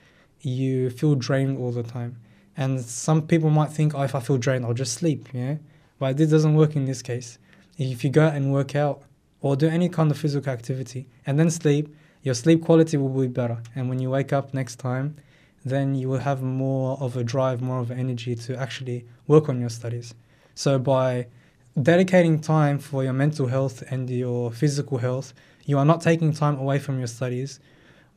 you 0.41 0.91
feel 0.91 1.15
drained 1.15 1.59
all 1.59 1.73
the 1.73 1.83
time. 1.83 2.17
And 2.57 2.81
some 2.81 3.27
people 3.27 3.51
might 3.51 3.71
think, 3.71 3.95
oh, 3.95 4.03
if 4.03 4.15
I 4.15 4.21
feel 4.21 4.39
drained, 4.39 4.65
I'll 4.65 4.73
just 4.73 4.95
sleep, 4.95 5.29
yeah? 5.33 5.57
But 5.99 6.17
this 6.17 6.31
doesn't 6.31 6.55
work 6.55 6.77
in 6.77 6.85
this 6.85 7.03
case. 7.03 7.39
If 7.79 8.05
you 8.05 8.11
go 8.11 8.27
and 8.27 8.53
work 8.53 8.75
out 8.75 9.03
or 9.41 9.57
do 9.57 9.69
any 9.69 9.89
kind 9.89 10.11
of 10.11 10.19
physical 10.19 10.53
activity 10.53 11.09
and 11.27 11.39
then 11.39 11.51
sleep, 11.51 11.95
your 12.23 12.35
sleep 12.35 12.65
quality 12.65 12.97
will 12.97 13.09
be 13.09 13.29
better. 13.29 13.63
And 13.75 13.89
when 13.89 13.99
you 13.99 14.11
wake 14.11 14.33
up 14.33 14.53
next 14.53 14.77
time, 14.77 15.17
then 15.65 15.95
you 15.95 16.09
will 16.09 16.19
have 16.19 16.43
more 16.43 16.97
of 17.01 17.17
a 17.17 17.25
drive, 17.25 17.61
more 17.61 17.81
of 17.81 17.91
energy 17.91 18.35
to 18.35 18.57
actually 18.57 19.07
work 19.27 19.49
on 19.49 19.61
your 19.61 19.69
studies. 19.69 20.15
So 20.55 20.79
by 20.79 21.27
dedicating 21.81 22.41
time 22.41 22.79
for 22.79 23.05
your 23.05 23.13
mental 23.13 23.47
health 23.47 23.83
and 23.91 24.09
your 24.09 24.51
physical 24.51 24.99
health, 24.99 25.35
you 25.65 25.79
are 25.79 25.85
not 25.85 26.01
taking 26.01 26.33
time 26.33 26.59
away 26.59 26.79
from 26.79 26.99
your 26.99 27.09
studies. 27.09 27.61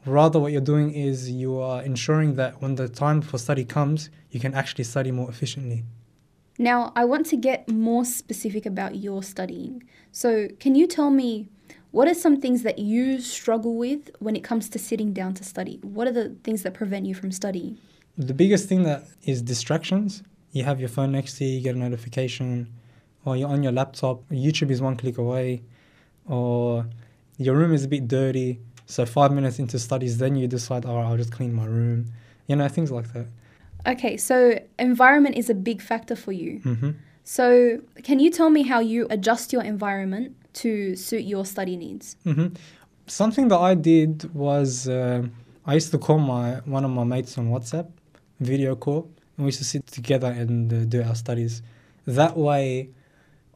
Rather, 0.06 0.40
what 0.40 0.52
you're 0.52 0.62
doing 0.62 0.94
is 0.94 1.30
you 1.30 1.60
are 1.60 1.82
ensuring 1.82 2.36
that 2.36 2.62
when 2.62 2.76
the 2.76 2.88
time 2.88 3.22
for 3.22 3.38
study 3.38 3.66
comes, 3.66 4.10
you 4.32 4.40
can 4.40 4.54
actually 4.54 4.86
study 4.86 5.12
more 5.12 5.30
efficiently. 5.30 5.84
Now, 6.62 6.92
I 6.94 7.06
want 7.06 7.26
to 7.28 7.38
get 7.38 7.70
more 7.70 8.04
specific 8.04 8.66
about 8.66 8.98
your 8.98 9.24
studying. 9.24 9.82
So, 10.12 10.50
can 10.60 10.76
you 10.76 10.88
tell 10.88 11.10
me 11.10 11.48
what 11.92 12.10
are 12.10 12.14
some 12.14 12.42
things 12.42 12.64
that 12.64 12.78
you 12.78 13.22
struggle 13.22 13.78
with 13.78 14.12
when 14.20 14.36
it 14.36 14.44
comes 14.44 14.68
to 14.70 14.78
sitting 14.78 15.14
down 15.14 15.36
to 15.36 15.44
study? 15.46 15.80
What 15.82 16.06
are 16.06 16.12
the 16.12 16.36
things 16.44 16.64
that 16.64 16.74
prevent 16.74 17.06
you 17.06 17.16
from 17.16 17.32
studying? 17.32 17.78
The 18.18 18.34
biggest 18.34 18.68
thing 18.68 18.84
that 18.84 19.06
is 19.24 19.42
distractions. 19.42 20.22
You 20.52 20.66
have 20.66 20.82
your 20.82 20.90
phone 20.90 21.14
next 21.14 21.38
to 21.38 21.46
you, 21.46 21.58
you 21.58 21.62
get 21.62 21.76
a 21.76 21.80
notification, 21.80 22.68
or 23.24 23.38
you're 23.38 23.48
on 23.48 23.64
your 23.64 23.72
laptop, 23.72 24.28
YouTube 24.30 24.70
is 24.70 24.82
one 24.82 24.98
click 24.98 25.18
away, 25.18 25.64
or 26.26 26.86
your 27.38 27.56
room 27.56 27.74
is 27.74 27.86
a 27.86 27.88
bit 27.88 28.06
dirty. 28.10 28.60
So 28.86 29.06
five 29.06 29.32
minutes 29.32 29.60
into 29.60 29.80
studies, 29.80 30.18
then 30.18 30.36
you 30.36 30.48
decide, 30.48 30.86
oh, 30.86 30.98
I'll 30.98 31.16
just 31.16 31.32
clean 31.32 31.54
my 31.54 31.66
room. 31.66 32.12
You 32.48 32.58
know, 32.58 32.68
things 32.68 32.92
like 32.92 33.14
that. 33.14 33.28
Okay, 33.88 34.18
so 34.18 34.60
environment 34.78 35.36
is 35.36 35.50
a 35.50 35.54
big 35.54 35.82
factor 35.82 36.16
for 36.16 36.32
you. 36.32 36.60
Mm-hmm. 36.60 36.92
So, 37.24 37.80
can 38.04 38.20
you 38.20 38.32
tell 38.32 38.50
me 38.50 38.64
how 38.64 38.80
you 38.80 39.08
adjust 39.10 39.54
your 39.54 39.64
environment 39.64 40.36
to 40.54 40.96
suit 40.96 41.24
your 41.24 41.46
study 41.46 41.78
needs? 41.78 42.18
Mm-hmm. 42.26 42.56
Something 43.08 43.48
that 43.50 43.58
I 43.60 43.76
did 43.76 44.34
was 44.34 44.88
uh, 44.88 45.24
I 45.66 45.76
used 45.76 45.92
to 45.92 45.98
call 45.98 46.20
my 46.20 46.56
one 46.66 46.84
of 46.84 46.92
my 46.92 47.04
mates 47.04 47.38
on 47.38 47.50
WhatsApp, 47.50 47.88
video 48.40 48.76
call, 48.76 49.10
and 49.38 49.46
we 49.46 49.50
used 49.50 49.60
to 49.60 49.66
sit 49.66 49.86
together 49.88 50.28
and 50.28 50.74
uh, 50.74 50.86
do 50.86 51.04
our 51.04 51.16
studies. 51.16 51.62
That 52.06 52.36
way, 52.36 52.90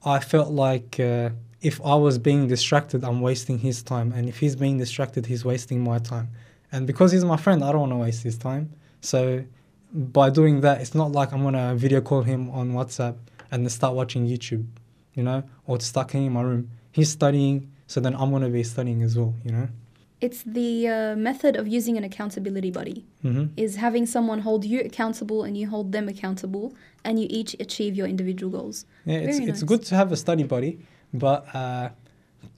I 0.06 0.20
felt 0.20 0.52
like 0.52 1.00
uh, 1.00 1.30
if 1.62 1.82
I 1.84 1.96
was 1.96 2.18
being 2.18 2.48
distracted, 2.48 3.04
I'm 3.04 3.22
wasting 3.22 3.58
his 3.60 3.82
time, 3.82 4.12
and 4.12 4.30
if 4.30 4.38
he's 4.40 4.56
being 4.56 4.78
distracted, 4.78 5.26
he's 5.26 5.44
wasting 5.44 5.84
my 5.84 5.98
time. 5.98 6.30
And 6.72 6.86
because 6.86 7.12
he's 7.12 7.26
my 7.26 7.38
friend, 7.38 7.64
I 7.64 7.72
don't 7.72 7.82
want 7.82 7.92
to 7.94 7.98
waste 7.98 8.24
his 8.24 8.38
time. 8.38 8.72
So 9.02 9.44
by 9.94 10.30
doing 10.30 10.62
that, 10.62 10.82
it's 10.82 10.96
not 10.96 11.12
like 11.12 11.32
I'm 11.32 11.44
gonna 11.44 11.76
video 11.76 12.02
call 12.02 12.24
him 12.24 12.50
on 12.50 12.74
WhatsApp 12.74 13.16
and 13.52 13.64
then 13.64 13.70
start 13.70 13.96
watching 13.96 14.28
YouTube, 14.28 14.66
you 15.14 15.24
know, 15.24 15.44
or 15.68 15.80
start 15.80 16.10
cleaning 16.10 16.34
my 16.34 16.42
room. 16.42 16.70
He's 16.92 17.10
studying, 17.10 17.72
so 17.88 18.00
then 18.00 18.16
I'm 18.16 18.32
gonna 18.32 18.50
be 18.50 18.64
studying 18.64 19.04
as 19.04 19.18
well, 19.18 19.36
you 19.46 19.52
know. 19.52 19.68
It's 20.20 20.42
the 20.44 20.88
uh, 20.88 21.16
method 21.16 21.58
of 21.58 21.68
using 21.68 21.98
an 21.98 22.04
accountability 22.06 22.72
buddy. 22.72 23.06
Mm-hmm. 23.24 23.46
Is 23.58 23.76
having 23.76 24.06
someone 24.06 24.40
hold 24.40 24.64
you 24.64 24.80
accountable 24.80 25.44
and 25.44 25.58
you 25.58 25.68
hold 25.70 25.92
them 25.92 26.08
accountable, 26.08 26.74
and 27.04 27.20
you 27.20 27.28
each 27.30 27.56
achieve 27.60 27.96
your 27.96 28.08
individual 28.08 28.52
goals. 28.52 28.86
Yeah, 29.06 29.18
it's 29.18 29.38
Very 29.38 29.50
it's 29.50 29.62
nice. 29.62 29.68
good 29.68 29.84
to 29.84 29.96
have 29.96 30.12
a 30.12 30.18
study 30.18 30.44
buddy, 30.44 30.80
but 31.14 31.54
uh, 31.54 31.90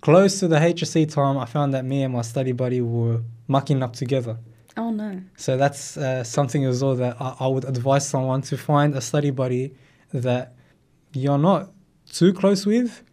close 0.02 0.40
to 0.40 0.48
the 0.48 0.58
HSC 0.58 1.12
time, 1.12 1.38
I 1.38 1.46
found 1.46 1.74
that 1.74 1.84
me 1.84 2.04
and 2.04 2.14
my 2.14 2.22
study 2.22 2.52
buddy 2.52 2.82
were 2.82 3.22
mucking 3.48 3.84
up 3.84 3.94
together. 3.94 4.38
Oh 4.78 4.92
no. 4.92 5.22
So 5.38 5.58
that's 5.58 5.98
uh, 5.98 6.24
something 6.24 6.66
as 6.66 6.84
well 6.84 6.96
that 6.96 7.16
I, 7.22 7.36
I 7.42 7.48
would 7.48 7.66
advise 7.66 8.08
someone 8.08 8.42
to 8.44 8.58
find 8.58 8.94
a 8.96 9.02
study 9.02 9.32
buddy 9.32 9.74
that 10.14 10.54
you're 11.14 11.38
not 11.38 11.72
too 12.12 12.34
close 12.34 12.66
with. 12.66 13.04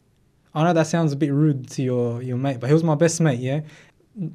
I 0.55 0.65
know 0.65 0.73
that 0.73 0.87
sounds 0.87 1.13
a 1.13 1.17
bit 1.17 1.33
rude 1.33 1.69
to 1.71 1.83
your, 1.83 2.21
your 2.21 2.37
mate, 2.37 2.59
but 2.61 2.67
he 2.67 2.75
was 2.75 2.85
my 2.85 2.95
best 2.95 3.21
mate, 3.21 3.39
yeah? 3.39 3.61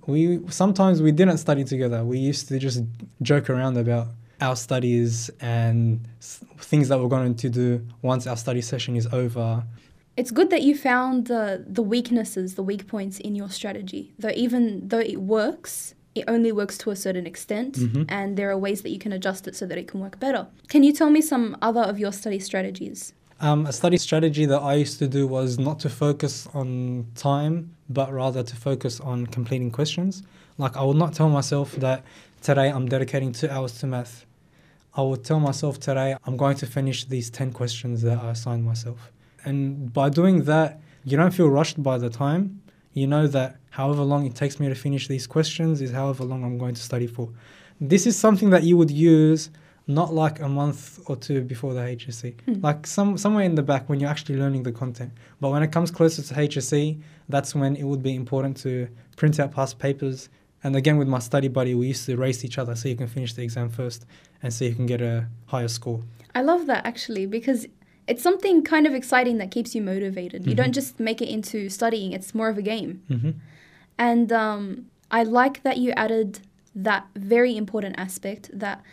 We 0.07 0.39
sometimes 0.49 1.01
we 1.01 1.11
didn't 1.11 1.37
study 1.37 1.63
together. 1.63 2.03
We 2.03 2.17
used 2.17 2.47
to 2.47 2.57
just 2.57 2.81
joke 3.21 3.49
around 3.49 3.77
about 3.77 4.07
our 4.41 4.55
studies 4.55 5.29
and 5.39 6.07
s- 6.19 6.43
things 6.59 6.87
that 6.89 6.99
we're 6.99 7.07
going 7.09 7.35
to 7.35 7.49
do 7.49 7.85
once 8.01 8.25
our 8.25 8.37
study 8.37 8.61
session 8.61 8.95
is 8.95 9.05
over. 9.13 9.63
It's 10.15 10.31
good 10.31 10.49
that 10.49 10.63
you 10.63 10.75
found 10.75 11.27
the 11.27 11.63
the 11.67 11.83
weaknesses, 11.83 12.55
the 12.55 12.63
weak 12.63 12.87
points 12.87 13.19
in 13.19 13.35
your 13.35 13.49
strategy. 13.49 14.13
Though 14.17 14.31
even 14.35 14.87
though 14.87 14.99
it 14.99 15.17
works, 15.21 15.93
it 16.19 16.25
only 16.27 16.51
works 16.51 16.77
to 16.79 16.91
a 16.91 16.95
certain 16.95 17.25
extent, 17.27 17.73
Mhm. 17.77 18.05
and 18.09 18.37
there 18.37 18.49
are 18.49 18.57
ways 18.57 18.81
that 18.83 18.89
you 18.89 18.99
can 18.99 19.11
adjust 19.11 19.47
it 19.47 19.55
so 19.55 19.65
that 19.67 19.77
it 19.77 19.87
can 19.87 19.99
work 19.99 20.19
better. 20.19 20.47
Can 20.67 20.83
you 20.83 20.91
tell 20.93 21.09
me 21.09 21.21
some 21.21 21.55
other 21.61 21.81
of 21.81 21.99
your 21.99 22.11
study 22.11 22.39
strategies? 22.39 23.13
Um, 23.39 23.65
a 23.67 23.71
study 23.71 23.97
strategy 23.97 24.45
that 24.47 24.61
I 24.61 24.73
used 24.75 24.97
to 24.99 25.07
do 25.07 25.27
was 25.27 25.59
not 25.59 25.79
to 25.81 25.89
focus 25.89 26.47
on 26.53 27.05
time, 27.15 27.71
but 27.89 28.11
rather 28.11 28.41
to 28.43 28.55
focus 28.55 28.99
on 28.99 29.27
completing 29.27 29.69
questions. 29.71 30.23
Like, 30.57 30.75
I 30.75 30.83
would 30.83 30.97
not 30.97 31.13
tell 31.13 31.29
myself 31.29 31.75
that 31.75 32.03
today 32.41 32.69
I'm 32.69 32.87
dedicating 32.87 33.31
two 33.33 33.49
hours 33.49 33.73
to 33.79 33.85
math. 33.87 34.25
I 34.95 35.03
would 35.03 35.23
tell 35.23 35.39
myself 35.39 35.79
today 35.79 36.15
I'm 36.25 36.35
going 36.37 36.57
to 36.57 36.65
finish 36.65 37.05
these 37.05 37.29
10 37.29 37.51
questions 37.51 38.01
that 38.01 38.17
I 38.17 38.31
assigned 38.31 38.65
myself. 38.65 39.11
And 39.45 39.93
by 39.93 40.09
doing 40.09 40.45
that, 40.45 40.79
you 41.05 41.15
don't 41.15 41.31
feel 41.39 41.47
rushed 41.49 41.81
by 41.83 41.99
the 41.99 42.09
time. 42.09 42.61
You 42.97 43.05
know 43.05 43.27
that 43.27 43.57
however 43.69 44.01
long 44.01 44.25
it 44.25 44.33
takes 44.33 44.59
me 44.59 44.67
to 44.69 44.73
finish 44.73 45.07
these 45.07 45.27
questions 45.27 45.81
is 45.81 45.91
however 45.91 46.23
long 46.23 46.43
I'm 46.43 46.57
going 46.57 46.73
to 46.73 46.81
study 46.81 47.05
for. 47.05 47.29
This 47.79 48.07
is 48.07 48.17
something 48.17 48.49
that 48.49 48.63
you 48.63 48.75
would 48.75 48.89
use 48.89 49.51
not 49.85 50.15
like 50.15 50.39
a 50.39 50.49
month 50.49 50.99
or 51.05 51.15
two 51.15 51.41
before 51.43 51.75
the 51.75 51.81
HSC, 51.81 52.41
hmm. 52.41 52.53
like 52.61 52.87
some 52.87 53.15
somewhere 53.15 53.43
in 53.43 53.53
the 53.53 53.61
back 53.61 53.87
when 53.87 53.99
you're 53.99 54.09
actually 54.09 54.37
learning 54.37 54.63
the 54.63 54.71
content. 54.71 55.11
But 55.39 55.49
when 55.51 55.61
it 55.61 55.71
comes 55.71 55.91
closer 55.91 56.23
to 56.23 56.33
HSC, 56.33 56.99
that's 57.29 57.53
when 57.53 57.75
it 57.75 57.83
would 57.83 58.01
be 58.01 58.15
important 58.15 58.57
to 58.65 58.87
print 59.15 59.39
out 59.39 59.51
past 59.51 59.77
papers. 59.77 60.29
And 60.63 60.75
again, 60.75 60.97
with 60.97 61.07
my 61.07 61.19
study 61.19 61.49
buddy, 61.49 61.75
we 61.75 61.89
used 61.89 62.07
to 62.07 62.17
race 62.17 62.43
each 62.43 62.57
other 62.57 62.73
so 62.75 62.89
you 62.89 62.95
can 62.95 63.07
finish 63.07 63.31
the 63.31 63.43
exam 63.43 63.69
first 63.69 64.07
and 64.41 64.51
so 64.51 64.65
you 64.65 64.73
can 64.73 64.87
get 64.87 65.01
a 65.03 65.27
higher 65.45 65.67
score. 65.67 66.01
I 66.33 66.41
love 66.41 66.65
that 66.65 66.83
actually 66.83 67.27
because 67.27 67.67
it's 68.07 68.23
something 68.23 68.63
kind 68.63 68.87
of 68.87 68.93
exciting 68.93 69.37
that 69.37 69.51
keeps 69.51 69.75
you 69.75 69.81
motivated. 69.81 70.45
You 70.47 70.55
don't 70.55 70.73
just 70.73 70.99
make 70.99 71.21
it 71.21 71.29
into 71.29 71.69
studying; 71.69 72.13
it's 72.13 72.33
more 72.33 72.49
of 72.49 72.57
a 72.57 72.61
game. 72.61 73.03
hmm 73.07 73.31
And 73.97 74.31
um, 74.31 74.87
I 75.11 75.23
like 75.23 75.63
that 75.63 75.77
you 75.77 75.91
added 75.91 76.39
that 76.75 77.07
very 77.15 77.57
important 77.57 77.95
aspect 77.97 78.49
that 78.53 78.83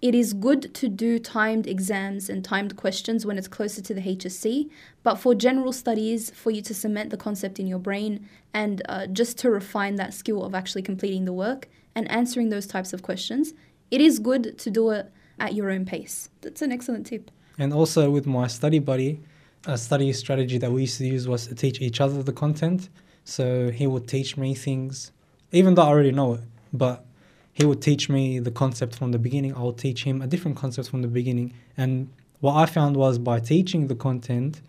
it 0.00 0.14
is 0.14 0.34
good 0.34 0.74
to 0.74 0.88
do 0.88 1.18
timed 1.18 1.66
exams 1.66 2.28
and 2.28 2.44
timed 2.44 2.76
questions 2.76 3.24
when 3.24 3.38
it's 3.38 3.48
closer 3.48 3.80
to 3.80 3.94
the 3.94 4.02
HSC, 4.02 4.70
but 5.02 5.14
for 5.14 5.34
general 5.34 5.72
studies, 5.72 6.30
for 6.30 6.50
you 6.50 6.60
to 6.60 6.74
cement 6.74 7.08
the 7.10 7.16
concept 7.16 7.58
in 7.58 7.66
your 7.66 7.78
brain 7.78 8.28
and 8.52 8.82
uh, 8.88 9.06
just 9.06 9.38
to 9.38 9.50
refine 9.50 9.96
that 9.96 10.12
skill 10.12 10.44
of 10.44 10.54
actually 10.54 10.82
completing 10.82 11.24
the 11.24 11.32
work 11.32 11.68
and 11.94 12.10
answering 12.10 12.50
those 12.50 12.66
types 12.66 12.92
of 12.92 13.02
questions, 13.02 13.54
it 13.90 14.00
is 14.00 14.18
good 14.18 14.58
to 14.58 14.70
do 14.70 14.90
it 14.90 15.10
at 15.40 15.54
your 15.54 15.70
own 15.70 15.84
pace. 15.86 16.28
That's 16.42 16.60
an 16.62 16.70
excellent 16.70 17.06
tip. 17.06 17.30
And 17.58 17.72
also 17.72 18.10
with 18.10 18.26
my 18.26 18.46
study 18.46 18.78
buddy, 18.78 19.20
a 19.66 19.78
study 19.78 20.12
strategy 20.12 20.58
that 20.58 20.70
we 20.70 20.82
used 20.82 20.98
to 20.98 21.06
use 21.06 21.26
was 21.26 21.46
to 21.46 21.54
teach 21.54 21.80
each 21.80 22.00
other 22.00 22.22
the 22.22 22.32
content. 22.32 22.88
So 23.24 23.70
he 23.70 23.86
would 23.86 24.06
teach 24.08 24.36
me 24.36 24.54
things, 24.54 25.12
even 25.52 25.74
though 25.74 25.82
I 25.82 25.86
already 25.86 26.12
know 26.12 26.34
it, 26.34 26.40
but 26.72 27.04
he 27.52 27.64
would 27.64 27.80
teach 27.80 28.08
me 28.08 28.40
the 28.40 28.50
concept 28.50 28.96
from 28.96 29.12
the 29.12 29.18
beginning. 29.18 29.54
I 29.54 29.62
would 29.62 29.78
teach 29.78 30.04
him 30.04 30.20
a 30.20 30.26
different 30.26 30.56
concept 30.56 30.88
from 30.90 31.02
the 31.02 31.08
beginning. 31.08 31.54
And 31.76 32.10
what 32.40 32.56
I 32.56 32.66
found 32.66 32.96
was 32.96 33.18
by 33.18 33.40
teaching 33.40 33.86
the 33.86 33.94
content, 33.94 34.60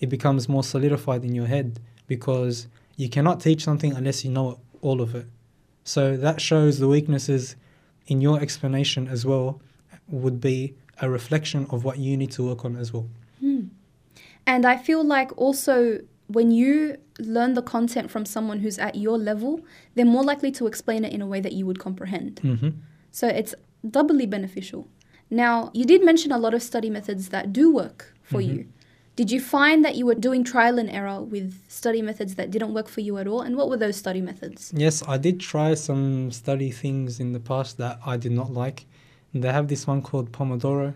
it 0.00 0.08
becomes 0.08 0.48
more 0.48 0.64
solidified 0.64 1.24
in 1.24 1.34
your 1.34 1.46
head 1.46 1.80
because 2.06 2.66
you 2.96 3.08
cannot 3.08 3.40
teach 3.40 3.64
something 3.64 3.94
unless 3.94 4.24
you 4.24 4.30
know 4.30 4.58
all 4.82 5.00
of 5.00 5.14
it. 5.14 5.26
So 5.84 6.16
that 6.16 6.40
shows 6.40 6.78
the 6.78 6.88
weaknesses 6.88 7.56
in 8.08 8.20
your 8.20 8.40
explanation 8.40 9.08
as 9.08 9.24
well 9.24 9.60
would 10.08 10.40
be 10.40 10.74
a 11.00 11.08
reflection 11.10 11.66
of 11.70 11.84
what 11.84 11.98
you 11.98 12.16
need 12.16 12.30
to 12.32 12.44
work 12.46 12.64
on 12.64 12.76
as 12.76 12.92
well. 12.92 13.08
Hmm. 13.40 13.64
And 14.46 14.66
I 14.66 14.76
feel 14.76 15.04
like 15.04 15.36
also 15.36 16.00
when 16.28 16.50
you 16.50 16.96
learn 17.18 17.54
the 17.54 17.62
content 17.62 18.10
from 18.10 18.24
someone 18.24 18.60
who's 18.60 18.78
at 18.78 18.94
your 18.96 19.18
level, 19.18 19.60
they're 19.94 20.04
more 20.04 20.24
likely 20.24 20.50
to 20.52 20.66
explain 20.66 21.04
it 21.04 21.12
in 21.12 21.20
a 21.20 21.26
way 21.26 21.40
that 21.40 21.52
you 21.52 21.66
would 21.66 21.78
comprehend. 21.78 22.40
Mm-hmm. 22.42 22.70
So 23.10 23.28
it's 23.28 23.54
doubly 23.88 24.26
beneficial. 24.26 24.88
Now, 25.30 25.70
you 25.74 25.84
did 25.84 26.04
mention 26.04 26.32
a 26.32 26.38
lot 26.38 26.54
of 26.54 26.62
study 26.62 26.90
methods 26.90 27.28
that 27.30 27.52
do 27.52 27.72
work 27.72 28.14
for 28.22 28.40
Mhm. 28.40 28.46
you. 28.48 28.66
Did 29.14 29.30
you 29.30 29.40
find 29.40 29.84
that 29.84 29.94
you 29.96 30.06
were 30.06 30.14
doing 30.14 30.42
trial 30.42 30.78
and 30.78 30.88
error 30.88 31.20
with 31.22 31.60
study 31.68 32.00
methods 32.00 32.34
that 32.36 32.50
didn't 32.50 32.72
work 32.72 32.88
for 32.88 33.02
you 33.02 33.18
at 33.18 33.26
all? 33.26 33.42
And 33.42 33.56
what 33.56 33.68
were 33.68 33.76
those 33.76 33.96
study 33.96 34.22
methods? 34.22 34.72
Yes, 34.74 35.02
I 35.06 35.18
did 35.18 35.38
try 35.38 35.74
some 35.74 36.30
study 36.30 36.70
things 36.70 37.20
in 37.20 37.32
the 37.32 37.40
past 37.40 37.76
that 37.76 37.98
I 38.06 38.16
did 38.16 38.32
not 38.32 38.52
like. 38.52 38.86
They 39.34 39.50
have 39.50 39.68
this 39.68 39.86
one 39.86 40.02
called 40.02 40.30
Pomodoro, 40.32 40.94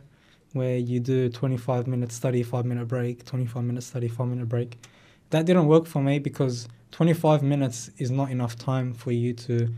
where 0.52 0.76
you 0.76 1.00
do 1.00 1.28
25 1.28 1.86
minute 1.86 2.12
study, 2.12 2.42
5 2.42 2.64
minute 2.64 2.86
break, 2.86 3.24
25 3.24 3.64
minute 3.64 3.82
study, 3.82 4.08
5 4.08 4.26
minute 4.26 4.48
break. 4.48 4.78
That 5.30 5.46
didn't 5.46 5.66
work 5.66 5.86
for 5.86 6.02
me 6.02 6.18
because 6.18 6.68
25 6.92 7.42
minutes 7.42 7.90
is 7.98 8.10
not 8.10 8.30
enough 8.30 8.56
time 8.56 8.92
for 8.94 9.12
you 9.12 9.32
to 9.34 9.68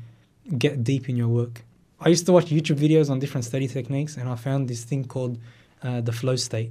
get 0.56 0.84
deep 0.84 1.08
in 1.08 1.16
your 1.16 1.28
work. 1.28 1.64
I 2.00 2.08
used 2.08 2.26
to 2.26 2.32
watch 2.32 2.46
YouTube 2.46 2.78
videos 2.78 3.10
on 3.10 3.18
different 3.18 3.44
study 3.44 3.66
techniques 3.66 4.16
and 4.16 4.28
I 4.28 4.36
found 4.36 4.68
this 4.68 4.84
thing 4.84 5.04
called 5.04 5.38
uh, 5.82 6.00
the 6.00 6.12
flow 6.12 6.36
state. 6.36 6.70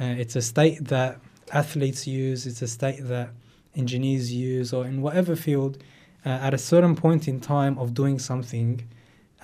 Uh, 0.00 0.04
it's 0.04 0.36
a 0.36 0.42
state 0.42 0.84
that 0.86 1.20
athletes 1.52 2.06
use, 2.06 2.46
it's 2.46 2.62
a 2.62 2.68
state 2.68 3.06
that 3.06 3.30
engineers 3.76 4.32
use, 4.32 4.72
or 4.72 4.86
in 4.86 5.02
whatever 5.02 5.36
field, 5.36 5.78
uh, 6.24 6.28
at 6.28 6.54
a 6.54 6.58
certain 6.58 6.96
point 6.96 7.28
in 7.28 7.40
time 7.40 7.78
of 7.78 7.94
doing 7.94 8.18
something, 8.18 8.82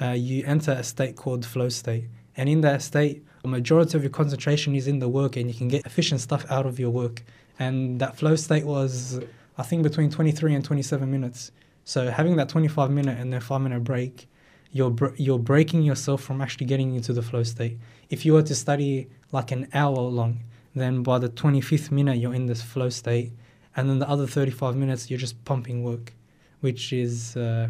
uh, 0.00 0.10
you 0.12 0.44
enter 0.46 0.72
a 0.72 0.82
state 0.82 1.16
called 1.16 1.44
flow 1.44 1.68
state. 1.68 2.04
And 2.36 2.48
in 2.48 2.60
that 2.62 2.82
state, 2.82 3.24
a 3.44 3.48
majority 3.48 3.96
of 3.96 4.02
your 4.02 4.10
concentration 4.10 4.74
is 4.74 4.86
in 4.86 4.98
the 4.98 5.08
work 5.08 5.36
and 5.36 5.48
you 5.48 5.54
can 5.54 5.68
get 5.68 5.84
efficient 5.86 6.20
stuff 6.20 6.44
out 6.50 6.66
of 6.66 6.78
your 6.78 6.90
work. 6.90 7.22
And 7.58 8.00
that 8.00 8.16
flow 8.16 8.36
state 8.36 8.64
was, 8.64 9.20
I 9.58 9.62
think, 9.62 9.82
between 9.82 10.10
23 10.10 10.54
and 10.54 10.64
27 10.64 11.10
minutes. 11.10 11.52
So 11.84 12.10
having 12.10 12.36
that 12.36 12.48
25 12.48 12.90
minute 12.90 13.18
and 13.18 13.32
then 13.32 13.40
5 13.40 13.60
minute 13.60 13.84
break, 13.84 14.28
you're, 14.72 14.90
br- 14.90 15.14
you're 15.16 15.38
breaking 15.38 15.82
yourself 15.82 16.22
from 16.22 16.40
actually 16.40 16.66
getting 16.66 16.94
into 16.94 17.12
the 17.12 17.22
flow 17.22 17.42
state. 17.42 17.78
If 18.08 18.24
you 18.24 18.34
were 18.34 18.42
to 18.42 18.54
study 18.54 19.08
like 19.32 19.50
an 19.50 19.68
hour 19.74 19.96
long, 19.96 20.40
then 20.74 21.02
by 21.02 21.18
the 21.18 21.28
25th 21.28 21.90
minute, 21.90 22.18
you're 22.18 22.34
in 22.34 22.46
this 22.46 22.62
flow 22.62 22.88
state. 22.88 23.32
And 23.76 23.88
then 23.88 23.98
the 23.98 24.08
other 24.08 24.26
35 24.26 24.76
minutes, 24.76 25.10
you're 25.10 25.18
just 25.18 25.44
pumping 25.44 25.82
work, 25.82 26.12
which 26.60 26.92
is 26.92 27.36
uh, 27.36 27.68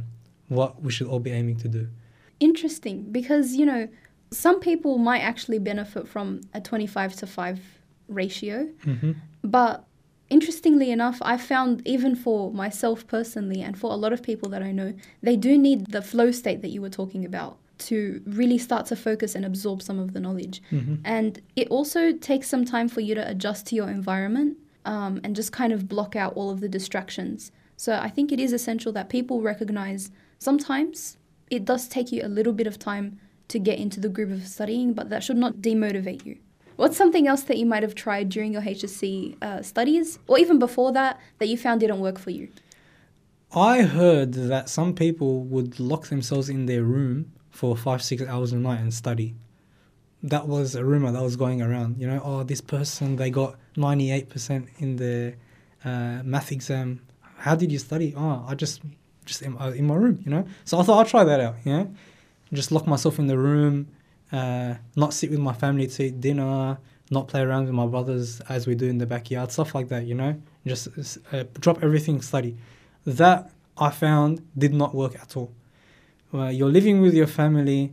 what 0.49 0.83
we 0.83 0.93
should 0.93 1.07
all 1.07 1.21
be 1.21 1.31
aiming 1.31 1.57
to 1.59 1.69
do. 1.69 1.89
Interesting, 2.41 3.03
because 3.11 3.55
you 3.55 3.67
know, 3.67 3.89
some 4.31 4.61
people 4.61 4.99
might 4.99 5.21
actually 5.21 5.59
benefit 5.59 6.09
from 6.09 6.41
a 6.55 6.61
25 6.61 7.15
to 7.17 7.27
5 7.27 7.61
ratio, 8.09 8.69
Mm-hmm. 8.85 9.13
but 9.45 9.85
interestingly 10.31 10.91
enough, 10.91 11.19
I 11.23 11.37
found 11.37 11.87
even 11.87 12.15
for 12.15 12.53
myself 12.53 13.07
personally 13.07 13.61
and 13.61 13.79
for 13.79 13.91
a 13.93 13.97
lot 13.97 14.13
of 14.13 14.23
people 14.23 14.49
that 14.51 14.63
I 14.63 14.73
know, 14.73 14.95
they 15.23 15.37
do 15.37 15.59
need 15.59 15.87
the 15.89 16.03
flow 16.03 16.31
state 16.31 16.63
that 16.63 16.71
you 16.71 16.81
were 16.81 16.89
talking 16.91 17.25
about 17.25 17.59
to 17.79 18.23
really 18.27 18.59
start 18.59 18.87
to 18.87 18.97
focus 18.97 19.35
and 19.35 19.45
absorb 19.45 19.83
some 19.83 19.99
of 19.99 20.13
the 20.13 20.21
knowledge. 20.21 20.63
Mm-hmm. 20.71 20.97
And 21.05 21.41
it 21.57 21.69
also 21.69 22.13
takes 22.13 22.49
some 22.49 22.65
time 22.65 22.89
for 22.89 23.01
you 23.01 23.15
to 23.15 23.29
adjust 23.29 23.67
to 23.69 23.75
your 23.75 23.89
environment 23.89 24.59
um, 24.85 25.21
and 25.25 25.35
just 25.35 25.53
kind 25.53 25.73
of 25.73 25.89
block 25.89 26.15
out 26.15 26.35
all 26.35 26.51
of 26.51 26.61
the 26.61 26.69
distractions. 26.69 27.53
So 27.77 27.95
I 27.95 28.09
think 28.09 28.33
it 28.33 28.39
is 28.39 28.53
essential 28.53 28.93
that 28.93 29.09
people 29.09 29.41
recognize 29.41 30.11
sometimes 30.39 31.17
it 31.51 31.65
does 31.65 31.89
take 31.89 32.13
you 32.13 32.23
a 32.25 32.29
little 32.29 32.53
bit 32.53 32.67
of 32.67 32.79
time 32.79 33.19
to 33.49 33.59
get 33.59 33.79
into 33.79 34.01
the 34.01 34.09
groove 34.09 34.31
of 34.31 34.47
studying, 34.47 34.95
but 34.95 35.11
that 35.11 35.23
should 35.23 35.37
not 35.37 35.57
demotivate 35.57 36.25
you. 36.25 36.39
What's 36.77 36.97
something 36.97 37.27
else 37.27 37.43
that 37.43 37.59
you 37.59 37.67
might 37.67 37.83
have 37.83 37.95
tried 37.95 38.31
during 38.31 38.55
your 38.55 38.63
HSC 38.63 39.37
uh, 39.43 39.61
studies, 39.63 40.19
or 40.29 40.39
even 40.39 40.59
before 40.59 40.93
that, 40.93 41.21
that 41.39 41.49
you 41.49 41.59
found 41.59 41.81
didn't 41.81 42.01
work 42.01 42.19
for 42.19 42.31
you? 42.31 42.49
I 43.53 43.83
heard 43.83 44.33
that 44.35 44.69
some 44.69 44.95
people 44.95 45.41
would 45.43 45.81
lock 45.81 46.07
themselves 46.07 46.49
in 46.49 46.67
their 46.67 46.85
room 46.85 47.33
for 47.51 47.77
five, 47.77 48.03
six 48.03 48.23
hours 48.23 48.53
a 48.53 48.57
night 48.57 48.81
and 48.81 48.95
study. 48.95 49.35
That 50.23 50.47
was 50.47 50.75
a 50.75 50.85
rumor 50.85 51.11
that 51.11 51.23
was 51.23 51.37
going 51.37 51.61
around. 51.61 51.99
You 51.99 52.07
know, 52.07 52.21
oh, 52.25 52.43
this 52.45 52.61
person 52.61 53.17
they 53.17 53.31
got 53.31 53.57
ninety 53.77 54.13
eight 54.13 54.29
percent 54.29 54.69
in 54.79 54.97
their 54.97 55.35
uh, 55.85 56.23
math 56.23 56.53
exam. 56.53 57.01
How 57.39 57.57
did 57.57 57.73
you 57.73 57.79
study? 57.79 58.15
Oh, 58.17 58.45
I 58.47 58.55
just 58.55 58.83
just 59.31 59.43
in, 59.43 59.57
uh, 59.59 59.71
in 59.81 59.87
my 59.87 59.95
room. 59.95 60.17
You 60.25 60.31
know, 60.35 60.45
so 60.65 60.79
I 60.79 60.83
thought 60.83 60.99
I'll 60.99 61.11
try 61.17 61.25
that 61.25 61.41
out. 61.41 61.55
Know, 61.65 61.85
just 62.53 62.73
lock 62.73 62.87
myself 62.87 63.19
in 63.21 63.27
the 63.29 63.39
room, 63.39 63.87
uh, 64.33 64.75
not 64.97 65.15
sit 65.15 65.31
with 65.31 65.39
my 65.39 65.53
family 65.53 65.87
to 65.87 66.03
eat 66.07 66.21
dinner, 66.21 66.79
not 67.11 67.29
play 67.29 67.43
around 67.43 67.67
with 67.67 67.75
my 67.75 67.87
brothers 67.87 68.41
as 68.49 68.67
we 68.67 68.75
do 68.75 68.87
in 68.87 68.99
the 68.99 69.07
backyard, 69.07 69.53
stuff 69.53 69.75
like 69.75 69.89
that. 69.89 70.03
You 70.11 70.17
know, 70.17 70.33
just 70.67 70.89
uh, 71.33 71.45
drop 71.65 71.83
everything, 71.83 72.21
study 72.21 72.57
that 73.07 73.51
I 73.79 73.91
found 73.91 74.33
did 74.59 74.75
not 74.75 74.95
work 74.95 75.15
at 75.15 75.37
all. 75.37 75.53
Well, 76.33 76.53
you're 76.53 76.75
living 76.79 77.01
with 77.01 77.15
your 77.15 77.27
family. 77.27 77.93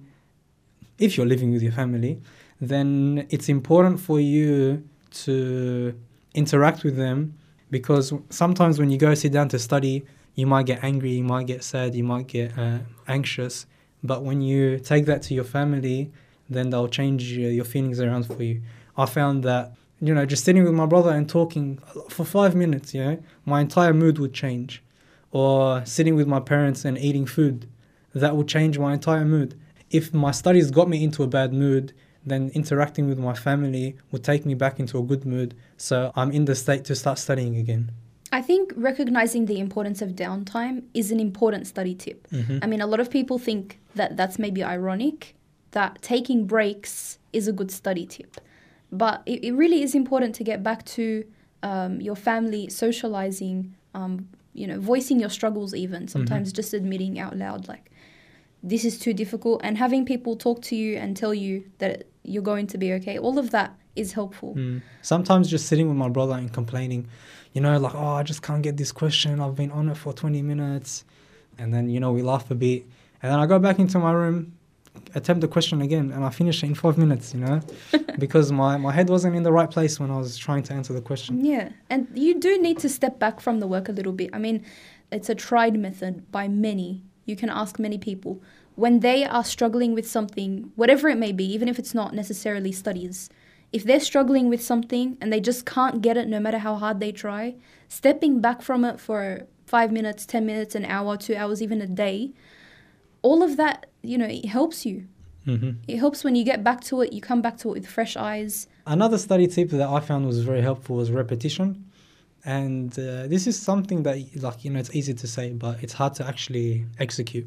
If 0.97 1.17
you're 1.17 1.31
living 1.33 1.53
with 1.53 1.61
your 1.61 1.71
family, 1.71 2.19
then 2.59 3.27
it's 3.29 3.49
important 3.49 3.99
for 3.99 4.19
you 4.19 4.83
to 5.25 5.93
interact 6.33 6.83
with 6.83 6.97
them 6.97 7.37
because 7.69 8.13
sometimes 8.29 8.79
when 8.79 8.89
you 8.89 8.97
go 8.97 9.13
sit 9.13 9.31
down 9.31 9.49
to 9.49 9.59
study, 9.59 10.05
you 10.37 10.45
might 10.45 10.67
get 10.67 10.83
angry, 10.83 11.11
you 11.11 11.23
might 11.23 11.47
get 11.47 11.63
sad, 11.63 11.95
you 11.95 12.03
might 12.03 12.27
get 12.27 12.57
uh, 12.57 12.79
anxious. 13.07 13.65
But 14.03 14.23
when 14.23 14.39
you 14.41 14.77
take 14.77 15.05
that 15.07 15.23
to 15.23 15.33
your 15.33 15.43
family, 15.43 16.11
then 16.47 16.69
they'll 16.69 16.87
change 16.87 17.23
your, 17.33 17.51
your 17.51 17.65
feelings 17.65 17.99
around 17.99 18.27
for 18.27 18.41
you. 18.41 18.61
I 18.95 19.07
found 19.07 19.43
that 19.43 19.73
you 19.99 20.13
know 20.13 20.25
just 20.27 20.45
sitting 20.45 20.63
with 20.63 20.73
my 20.73 20.85
brother 20.85 21.09
and 21.09 21.27
talking 21.27 21.79
for 22.09 22.23
five 22.23 22.55
minutes, 22.55 22.93
you 22.93 23.03
know, 23.03 23.23
my 23.45 23.61
entire 23.61 23.93
mood 23.93 24.19
would 24.19 24.33
change 24.33 24.83
or 25.31 25.83
sitting 25.85 26.15
with 26.15 26.27
my 26.27 26.39
parents 26.39 26.85
and 26.85 26.97
eating 26.97 27.25
food, 27.25 27.67
that 28.13 28.35
would 28.35 28.47
change 28.47 28.77
my 28.79 28.93
entire 28.93 29.25
mood. 29.25 29.59
If 29.89 30.13
my 30.13 30.31
studies 30.31 30.69
got 30.71 30.87
me 30.87 31.03
into 31.03 31.23
a 31.23 31.27
bad 31.27 31.51
mood, 31.51 31.93
then 32.25 32.51
interacting 32.53 33.07
with 33.07 33.17
my 33.17 33.33
family 33.33 33.95
would 34.11 34.23
take 34.23 34.45
me 34.45 34.53
back 34.53 34.79
into 34.79 34.99
a 34.99 35.03
good 35.03 35.25
mood. 35.25 35.55
So 35.77 36.11
I'm 36.15 36.31
in 36.31 36.45
the 36.45 36.55
state 36.55 36.85
to 36.85 36.95
start 36.95 37.17
studying 37.17 37.55
again. 37.55 37.91
I 38.31 38.41
think 38.41 38.73
recognizing 38.75 39.45
the 39.45 39.59
importance 39.59 40.01
of 40.01 40.11
downtime 40.11 40.83
is 40.93 41.11
an 41.11 41.19
important 41.19 41.67
study 41.67 41.95
tip. 41.95 42.27
Mhm. 42.29 42.59
I 42.63 42.67
mean, 42.67 42.81
a 42.81 42.87
lot 42.87 42.99
of 42.99 43.09
people 43.09 43.39
think 43.39 43.79
that 43.95 44.17
that's 44.17 44.37
maybe 44.37 44.63
ironic, 44.63 45.35
that 45.71 46.01
taking 46.01 46.45
breaks 46.45 47.19
is 47.33 47.47
a 47.47 47.53
good 47.53 47.71
study 47.71 48.05
tip. 48.05 48.37
But 48.91 49.21
it, 49.25 49.43
it 49.43 49.53
really 49.53 49.81
is 49.81 49.95
important 49.95 50.35
to 50.35 50.43
get 50.43 50.63
back 50.63 50.85
to 50.85 51.23
um, 51.63 52.01
your 52.01 52.15
family, 52.15 52.69
socializing, 52.69 53.75
um, 53.93 54.29
you 54.53 54.67
know, 54.67 54.79
voicing 54.79 55.19
your 55.19 55.29
struggles, 55.29 55.73
even 55.73 56.07
sometimes 56.07 56.51
just 56.51 56.73
admitting 56.73 57.19
out 57.19 57.37
loud, 57.37 57.67
like, 57.67 57.91
this 58.63 58.83
is 58.83 58.97
too 58.97 59.13
difficult, 59.13 59.61
and 59.63 59.77
having 59.77 60.05
people 60.05 60.35
talk 60.35 60.61
to 60.63 60.75
you 60.75 60.97
and 60.97 61.15
tell 61.15 61.33
you 61.33 61.63
that 61.77 62.07
you're 62.23 62.43
going 62.43 62.67
to 62.67 62.77
be 62.77 62.91
okay. 62.93 63.17
All 63.17 63.37
of 63.37 63.51
that 63.51 63.75
is 63.95 64.13
helpful. 64.13 64.55
Mm. 64.55 64.81
Sometimes 65.01 65.49
just 65.49 65.67
sitting 65.67 65.87
with 65.87 65.97
my 65.97 66.09
brother 66.09 66.33
and 66.33 66.51
complaining, 66.51 67.07
you 67.57 67.61
know, 67.61 67.75
like, 67.79 67.95
oh, 67.95 68.09
I 68.09 68.21
just 68.21 68.43
can't 68.43 68.61
get 68.61 68.77
this 68.77 68.91
question. 68.91 69.41
I've 69.41 69.55
been 69.55 69.71
on 69.71 69.89
it 69.89 69.97
for 69.97 70.13
20 70.13 70.43
minutes. 70.43 71.05
And 71.57 71.73
then, 71.73 71.89
you 71.89 71.99
know, 71.99 72.11
we 72.11 72.21
laugh 72.21 72.51
a 72.51 72.53
bit. 72.53 72.83
And 73.23 73.31
then 73.31 73.39
I 73.39 73.47
go 73.47 73.57
back 73.57 73.79
into 73.79 73.97
my 73.97 74.11
room, 74.11 74.53
attempt 75.15 75.41
the 75.41 75.47
question 75.47 75.81
again, 75.81 76.11
and 76.11 76.23
I 76.23 76.29
finish 76.29 76.61
it 76.61 76.67
in 76.67 76.75
five 76.75 76.99
minutes, 76.99 77.33
you 77.33 77.39
know, 77.39 77.59
because 78.19 78.51
my, 78.51 78.77
my 78.77 78.91
head 78.91 79.09
wasn't 79.09 79.35
in 79.35 79.41
the 79.41 79.51
right 79.51 79.71
place 79.71 79.99
when 79.99 80.11
I 80.11 80.17
was 80.17 80.37
trying 80.37 80.61
to 80.69 80.73
answer 80.75 80.93
the 80.93 81.01
question. 81.01 81.43
Yeah, 81.43 81.69
and 81.89 82.07
you 82.13 82.39
do 82.39 82.61
need 82.61 82.77
to 82.77 82.89
step 82.89 83.17
back 83.17 83.39
from 83.39 83.59
the 83.59 83.65
work 83.65 83.89
a 83.89 83.91
little 83.91 84.13
bit. 84.13 84.29
I 84.33 84.37
mean, 84.37 84.63
it's 85.11 85.27
a 85.27 85.33
tried 85.33 85.79
method 85.79 86.31
by 86.31 86.47
many. 86.47 87.01
You 87.25 87.35
can 87.35 87.49
ask 87.49 87.79
many 87.79 87.97
people. 87.97 88.39
When 88.75 88.99
they 88.99 89.25
are 89.25 89.43
struggling 89.43 89.95
with 89.95 90.07
something, 90.07 90.71
whatever 90.75 91.09
it 91.09 91.17
may 91.17 91.31
be, 91.31 91.51
even 91.55 91.67
if 91.67 91.79
it's 91.79 91.95
not 91.95 92.13
necessarily 92.13 92.71
studies, 92.71 93.31
if 93.71 93.83
they're 93.83 93.99
struggling 93.99 94.49
with 94.49 94.61
something 94.61 95.17
and 95.19 95.31
they 95.31 95.39
just 95.39 95.65
can't 95.65 96.01
get 96.01 96.17
it 96.17 96.27
no 96.27 96.39
matter 96.39 96.59
how 96.59 96.75
hard 96.75 96.99
they 96.99 97.11
try, 97.11 97.55
stepping 97.89 98.39
back 98.39 98.61
from 98.61 98.85
it 98.85 98.99
for 98.99 99.47
five 99.65 99.91
minutes, 99.91 100.25
10 100.25 100.45
minutes, 100.45 100.75
an 100.75 100.85
hour, 100.85 101.17
two 101.17 101.35
hours, 101.35 101.61
even 101.61 101.81
a 101.81 101.87
day, 101.87 102.31
all 103.21 103.43
of 103.43 103.57
that, 103.57 103.87
you 104.01 104.17
know, 104.17 104.25
it 104.25 104.45
helps 104.45 104.85
you. 104.85 105.07
hmm 105.45 105.71
It 105.87 105.97
helps 105.97 106.23
when 106.23 106.35
you 106.35 106.45
get 106.45 106.63
back 106.63 106.81
to 106.85 107.01
it, 107.01 107.11
you 107.11 107.21
come 107.21 107.41
back 107.41 107.57
to 107.59 107.69
it 107.69 107.73
with 107.73 107.87
fresh 107.87 108.15
eyes. 108.15 108.67
Another 108.85 109.17
study 109.17 109.47
tip 109.47 109.69
that 109.71 109.89
I 109.89 109.99
found 109.99 110.25
was 110.25 110.39
very 110.39 110.61
helpful 110.61 110.95
was 110.95 111.11
repetition. 111.11 111.83
And 112.45 112.97
uh, 112.97 113.27
this 113.27 113.45
is 113.45 113.59
something 113.59 114.03
that, 114.03 114.15
like, 114.41 114.63
you 114.63 114.71
know, 114.71 114.79
it's 114.79 114.95
easy 114.95 115.13
to 115.13 115.27
say, 115.27 115.51
but 115.51 115.83
it's 115.83 115.91
hard 115.91 116.13
to 116.15 116.25
actually 116.25 116.85
execute. 116.97 117.45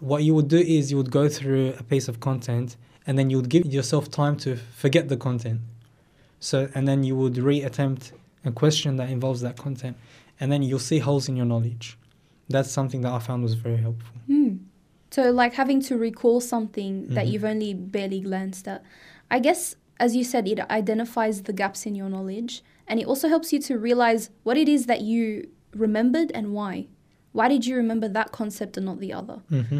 What 0.00 0.22
you 0.22 0.34
would 0.34 0.48
do 0.48 0.58
is 0.58 0.90
you 0.90 0.98
would 0.98 1.10
go 1.10 1.28
through 1.30 1.74
a 1.78 1.82
piece 1.82 2.08
of 2.08 2.20
content 2.20 2.76
and 3.08 3.18
then 3.18 3.30
you 3.30 3.36
would 3.38 3.48
give 3.48 3.66
yourself 3.66 4.08
time 4.10 4.36
to 4.36 4.56
forget 4.82 5.08
the 5.08 5.16
content. 5.16 5.60
So 6.38 6.68
and 6.76 6.86
then 6.86 7.02
you 7.02 7.16
would 7.16 7.34
reattempt 7.34 8.12
a 8.44 8.52
question 8.52 8.96
that 8.98 9.08
involves 9.10 9.40
that 9.40 9.56
content, 9.56 9.96
and 10.38 10.52
then 10.52 10.62
you'll 10.62 10.78
see 10.78 11.00
holes 11.00 11.28
in 11.28 11.34
your 11.36 11.46
knowledge. 11.46 11.98
That's 12.48 12.70
something 12.70 13.00
that 13.00 13.12
I 13.12 13.18
found 13.18 13.42
was 13.42 13.54
very 13.54 13.78
helpful. 13.78 14.14
Hmm. 14.26 14.52
So, 15.10 15.30
like 15.32 15.54
having 15.54 15.80
to 15.88 15.96
recall 15.96 16.40
something 16.40 17.08
that 17.16 17.26
Mhm. 17.26 17.30
you've 17.32 17.44
only 17.44 17.74
barely 17.74 18.20
glanced 18.20 18.68
at. 18.68 18.82
I 19.30 19.38
guess, 19.40 19.74
as 19.98 20.14
you 20.14 20.22
said, 20.22 20.46
it 20.46 20.60
identifies 20.70 21.42
the 21.42 21.52
gaps 21.52 21.86
in 21.86 21.94
your 21.94 22.08
knowledge 22.10 22.62
and 22.86 23.00
it 23.00 23.06
also 23.06 23.28
helps 23.28 23.52
you 23.52 23.58
to 23.68 23.78
realize 23.78 24.30
what 24.44 24.56
it 24.56 24.68
is 24.68 24.86
that 24.86 25.00
you 25.00 25.48
remembered 25.74 26.30
and 26.34 26.52
why. 26.52 26.86
Why 27.32 27.48
did 27.48 27.66
you 27.66 27.74
remember 27.76 28.08
that 28.08 28.32
concept 28.32 28.76
and 28.76 28.86
not 28.86 29.00
the 29.00 29.12
other? 29.12 29.40
hmm 29.48 29.78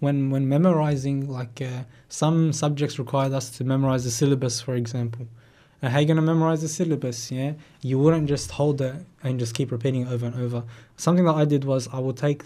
When 0.00 0.30
when 0.30 0.48
memorizing, 0.48 1.28
like 1.28 1.60
uh, 1.62 1.84
some 2.08 2.52
subjects 2.52 2.98
required 2.98 3.32
us 3.32 3.50
to 3.56 3.64
memorize 3.64 4.04
the 4.04 4.10
syllabus, 4.10 4.60
for 4.60 4.74
example. 4.74 5.26
How 5.82 5.98
you 5.98 6.06
gonna 6.06 6.22
memorize 6.22 6.62
the 6.62 6.68
syllabus? 6.68 7.30
Yeah, 7.30 7.52
you 7.80 7.98
wouldn't 7.98 8.28
just 8.28 8.50
hold 8.50 8.80
it 8.80 8.94
and 9.22 9.38
just 9.38 9.54
keep 9.54 9.70
repeating 9.70 10.08
over 10.08 10.26
and 10.26 10.34
over. 10.34 10.64
Something 10.96 11.24
that 11.26 11.34
I 11.34 11.44
did 11.44 11.64
was 11.64 11.88
I 11.92 11.98
would 11.98 12.16
take 12.16 12.42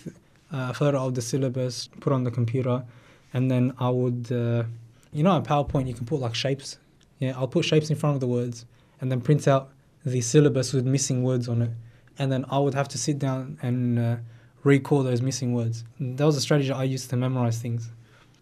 uh, 0.52 0.68
a 0.70 0.74
photo 0.74 1.06
of 1.06 1.14
the 1.14 1.22
syllabus, 1.22 1.88
put 2.00 2.12
on 2.12 2.24
the 2.24 2.30
computer, 2.30 2.84
and 3.32 3.50
then 3.50 3.72
I 3.78 3.88
would, 3.88 4.30
uh, 4.30 4.64
you 5.12 5.22
know, 5.22 5.30
on 5.30 5.44
PowerPoint 5.44 5.86
you 5.86 5.94
can 5.94 6.06
put 6.06 6.20
like 6.20 6.34
shapes. 6.34 6.78
Yeah, 7.18 7.32
I'll 7.36 7.48
put 7.48 7.64
shapes 7.64 7.88
in 7.90 7.96
front 7.96 8.14
of 8.14 8.20
the 8.20 8.26
words, 8.26 8.66
and 9.00 9.10
then 9.10 9.20
print 9.20 9.46
out 9.46 9.70
the 10.04 10.20
syllabus 10.20 10.72
with 10.72 10.86
missing 10.86 11.22
words 11.22 11.48
on 11.48 11.62
it, 11.62 11.70
and 12.18 12.30
then 12.32 12.44
I 12.50 12.58
would 12.58 12.74
have 12.74 12.88
to 12.88 12.98
sit 12.98 13.18
down 13.18 13.58
and 13.62 13.98
uh, 13.98 14.16
recall 14.62 15.02
those 15.02 15.22
missing 15.22 15.54
words. 15.54 15.84
That 15.98 16.24
was 16.24 16.36
a 16.36 16.40
strategy 16.40 16.72
I 16.72 16.84
used 16.84 17.10
to 17.10 17.16
memorize 17.16 17.58
things. 17.58 17.90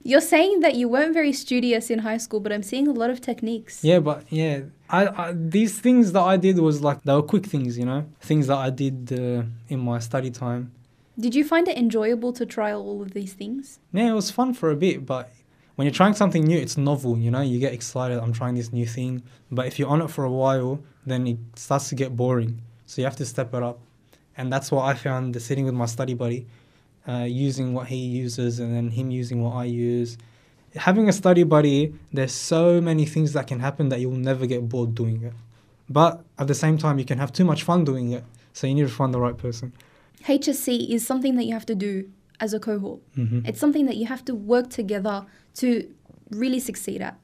You're 0.02 0.20
saying 0.20 0.60
that 0.60 0.74
you 0.76 0.88
weren't 0.88 1.12
very 1.12 1.32
studious 1.32 1.90
in 1.90 1.98
high 1.98 2.16
school, 2.16 2.40
but 2.40 2.52
I'm 2.52 2.62
seeing 2.62 2.86
a 2.88 2.92
lot 2.92 3.10
of 3.10 3.20
techniques. 3.20 3.84
Yeah, 3.84 3.98
but 3.98 4.24
yeah, 4.30 4.60
I, 4.88 5.06
I 5.08 5.32
these 5.32 5.78
things 5.78 6.12
that 6.12 6.22
I 6.22 6.36
did 6.36 6.58
was 6.58 6.82
like 6.82 7.02
they 7.02 7.12
were 7.12 7.22
quick 7.22 7.46
things, 7.46 7.76
you 7.76 7.84
know, 7.84 8.06
things 8.20 8.46
that 8.46 8.56
I 8.56 8.70
did 8.70 9.12
uh, 9.12 9.42
in 9.68 9.80
my 9.80 9.98
study 9.98 10.30
time. 10.30 10.72
Did 11.18 11.34
you 11.34 11.44
find 11.44 11.66
it 11.66 11.76
enjoyable 11.76 12.32
to 12.34 12.46
try 12.46 12.72
all 12.72 13.02
of 13.02 13.12
these 13.12 13.32
things? 13.32 13.80
Yeah, 13.92 14.10
it 14.10 14.14
was 14.14 14.30
fun 14.30 14.54
for 14.54 14.70
a 14.70 14.76
bit, 14.76 15.04
but 15.04 15.32
when 15.74 15.84
you're 15.84 15.94
trying 15.94 16.14
something 16.14 16.44
new, 16.44 16.58
it's 16.58 16.76
novel, 16.76 17.18
you 17.18 17.30
know, 17.30 17.40
you 17.40 17.58
get 17.58 17.72
excited. 17.72 18.18
I'm 18.18 18.32
trying 18.32 18.54
this 18.54 18.72
new 18.72 18.86
thing, 18.86 19.22
but 19.50 19.66
if 19.66 19.78
you're 19.78 19.88
on 19.88 20.00
it 20.00 20.10
for 20.10 20.24
a 20.24 20.30
while, 20.30 20.80
then 21.06 21.26
it 21.26 21.38
starts 21.56 21.88
to 21.88 21.96
get 21.96 22.16
boring. 22.16 22.62
So 22.86 23.02
you 23.02 23.04
have 23.04 23.16
to 23.16 23.26
step 23.26 23.52
it 23.52 23.62
up, 23.62 23.80
and 24.38 24.52
that's 24.52 24.70
what 24.72 24.84
I 24.84 24.94
found 24.94 25.34
the 25.34 25.40
sitting 25.40 25.64
with 25.64 25.74
my 25.74 25.86
study 25.86 26.14
buddy, 26.14 26.46
uh, 27.06 27.26
using 27.28 27.74
what 27.74 27.88
he 27.88 27.96
uses, 27.96 28.60
and 28.60 28.74
then 28.74 28.90
him 28.90 29.10
using 29.10 29.42
what 29.42 29.54
I 29.54 29.64
use. 29.64 30.16
Having 30.76 31.08
a 31.08 31.12
study 31.12 31.42
buddy, 31.42 31.94
there's 32.12 32.32
so 32.32 32.80
many 32.80 33.04
things 33.04 33.32
that 33.32 33.46
can 33.46 33.60
happen 33.60 33.88
that 33.90 34.00
you'll 34.00 34.12
never 34.30 34.46
get 34.46 34.68
bored 34.68 34.94
doing 34.94 35.22
it. 35.22 35.34
But 35.90 36.22
at 36.38 36.46
the 36.46 36.54
same 36.54 36.78
time, 36.78 36.98
you 36.98 37.04
can 37.04 37.18
have 37.18 37.32
too 37.32 37.44
much 37.44 37.62
fun 37.64 37.84
doing 37.84 38.12
it. 38.12 38.24
So 38.52 38.66
you 38.66 38.74
need 38.74 38.82
to 38.82 38.88
find 38.88 39.12
the 39.12 39.20
right 39.20 39.36
person. 39.36 39.72
HSC 40.24 40.90
is 40.90 41.06
something 41.06 41.36
that 41.36 41.44
you 41.44 41.54
have 41.54 41.66
to 41.66 41.74
do 41.74 42.10
as 42.40 42.52
a 42.54 42.60
cohort. 42.60 43.00
hmm 43.14 43.40
It's 43.44 43.58
something 43.58 43.86
that 43.86 43.96
you 43.96 44.06
have 44.06 44.24
to 44.26 44.34
work 44.34 44.70
together 44.70 45.26
to 45.56 45.92
really 46.30 46.60
succeed 46.60 47.00
at. 47.02 47.18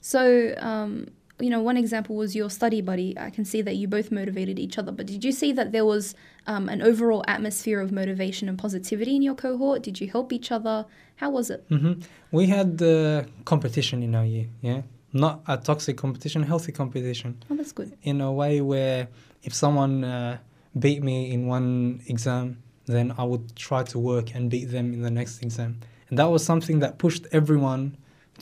So, 0.00 0.54
um, 0.58 1.08
you 1.40 1.50
know, 1.50 1.60
one 1.60 1.76
example 1.76 2.16
was 2.16 2.34
your 2.34 2.50
study 2.50 2.80
buddy. 2.80 3.16
I 3.18 3.30
can 3.30 3.44
see 3.44 3.62
that 3.62 3.76
you 3.76 3.86
both 3.88 4.10
motivated 4.10 4.58
each 4.58 4.78
other, 4.78 4.92
but 4.92 5.06
did 5.06 5.24
you 5.24 5.32
see 5.32 5.52
that 5.52 5.72
there 5.72 5.84
was 5.84 6.14
um, 6.46 6.68
an 6.68 6.82
overall 6.82 7.24
atmosphere 7.28 7.80
of 7.80 7.92
motivation 7.92 8.48
and 8.48 8.58
positivity 8.58 9.14
in 9.16 9.22
your 9.22 9.34
cohort? 9.34 9.82
Did 9.82 10.00
you 10.00 10.08
help 10.10 10.32
each 10.32 10.50
other? 10.50 10.86
How 11.16 11.30
was 11.30 11.50
it? 11.50 11.64
hmm 11.68 11.94
We 12.32 12.46
had 12.46 12.82
uh, 12.82 13.24
competition 13.44 14.02
in 14.02 14.14
our 14.14 14.24
year, 14.24 14.46
yeah, 14.60 14.82
not 15.12 15.42
a 15.46 15.56
toxic 15.56 15.96
competition, 15.96 16.42
healthy 16.42 16.72
competition. 16.72 17.42
Oh, 17.50 17.56
that's 17.56 17.72
good. 17.72 17.96
In 18.02 18.20
a 18.20 18.32
way 18.32 18.60
where 18.60 19.08
if 19.42 19.54
someone 19.54 20.04
uh, 20.04 20.38
beat 20.78 21.02
me 21.02 21.32
in 21.32 21.46
one 21.46 22.00
exam, 22.06 22.62
then 22.86 23.14
I 23.18 23.24
would 23.24 23.54
try 23.54 23.82
to 23.84 23.98
work 23.98 24.34
and 24.34 24.50
beat 24.50 24.66
them 24.70 24.92
in 24.92 25.02
the 25.02 25.10
next 25.10 25.42
exam, 25.42 25.80
and 26.08 26.18
that 26.18 26.30
was 26.30 26.44
something 26.44 26.80
that 26.80 26.98
pushed 26.98 27.26
everyone 27.32 27.96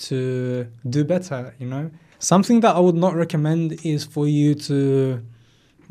to 0.09 0.67
do 0.89 1.05
better. 1.05 1.55
You 1.59 1.67
know, 1.67 1.91
something 2.19 2.61
that 2.61 2.75
I 2.77 2.81
would 2.81 2.95
not 2.95 3.15
recommend 3.15 3.85
is 3.85 4.05
for 4.05 4.27
you 4.29 4.55
to 4.55 5.23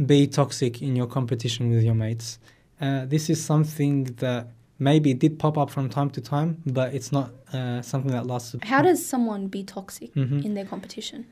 be 0.06 0.28
toxic 0.28 0.82
in 0.82 0.96
your 0.96 1.08
competition 1.08 1.70
with 1.70 1.84
your 1.84 1.96
mates. 1.96 2.40
Uh, 2.82 3.06
this 3.06 3.30
is 3.30 3.44
something 3.44 4.06
that 4.18 4.48
maybe 4.78 5.14
did 5.14 5.40
pop 5.40 5.58
up 5.58 5.70
from 5.70 5.90
time 5.90 6.10
to 6.10 6.20
time, 6.22 6.62
but 6.66 6.94
it's 6.94 7.12
not 7.12 7.32
uh, 7.54 7.82
something 7.82 8.12
that 8.12 8.26
lasts. 8.28 8.56
How 8.64 8.82
does 8.82 9.06
someone 9.06 9.48
be 9.48 9.64
toxic 9.64 10.14
Mhm. 10.16 10.44
in 10.44 10.54
their 10.54 10.66
competition? 10.66 11.26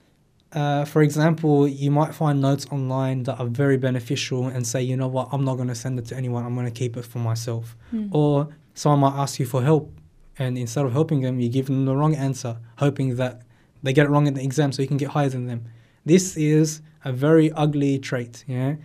Uh, 0.54 0.86
for 0.86 1.02
example, 1.02 1.68
you 1.68 1.90
might 1.92 2.14
find 2.14 2.40
notes 2.40 2.66
online 2.72 3.24
that 3.24 3.40
are 3.40 3.48
very 3.48 3.76
beneficial 3.78 4.48
and 4.48 4.66
say, 4.66 4.82
you 4.82 4.96
know 4.96 5.08
what, 5.08 5.28
I'm 5.34 5.44
not 5.44 5.56
going 5.56 5.68
to 5.68 5.76
send 5.76 5.98
it 6.00 6.06
to 6.06 6.16
anyone, 6.16 6.46
I'm 6.46 6.54
going 6.54 6.68
to 6.68 6.80
keep 6.80 6.96
it 6.96 7.06
for 7.06 7.20
myself. 7.20 7.76
Hmm. 7.90 8.08
Or 8.12 8.48
someone 8.76 9.00
might 9.12 9.20
ask 9.22 9.40
you 9.40 9.46
for 9.48 9.62
help, 9.64 9.92
and 10.40 10.58
instead 10.58 10.86
of 10.86 10.94
helping 10.94 11.22
them, 11.22 11.40
you 11.42 11.50
give 11.50 11.66
them 11.66 11.86
the 11.86 11.96
wrong 11.96 12.16
answer, 12.16 12.58
hoping 12.78 13.16
that 13.18 13.42
they 13.84 13.94
get 13.94 14.06
it 14.08 14.10
wrong 14.10 14.28
in 14.28 14.34
the 14.34 14.44
exam 14.44 14.72
so 14.72 14.82
you 14.82 14.88
can 14.88 14.98
get 14.98 15.10
higher 15.10 15.30
than 15.30 15.46
them. 15.48 15.66
This 16.06 16.36
is 16.36 16.82
a 17.06 17.12
very 17.14 17.52
ugly 17.52 18.00
trait. 18.00 18.44
Yeah, 18.48 18.76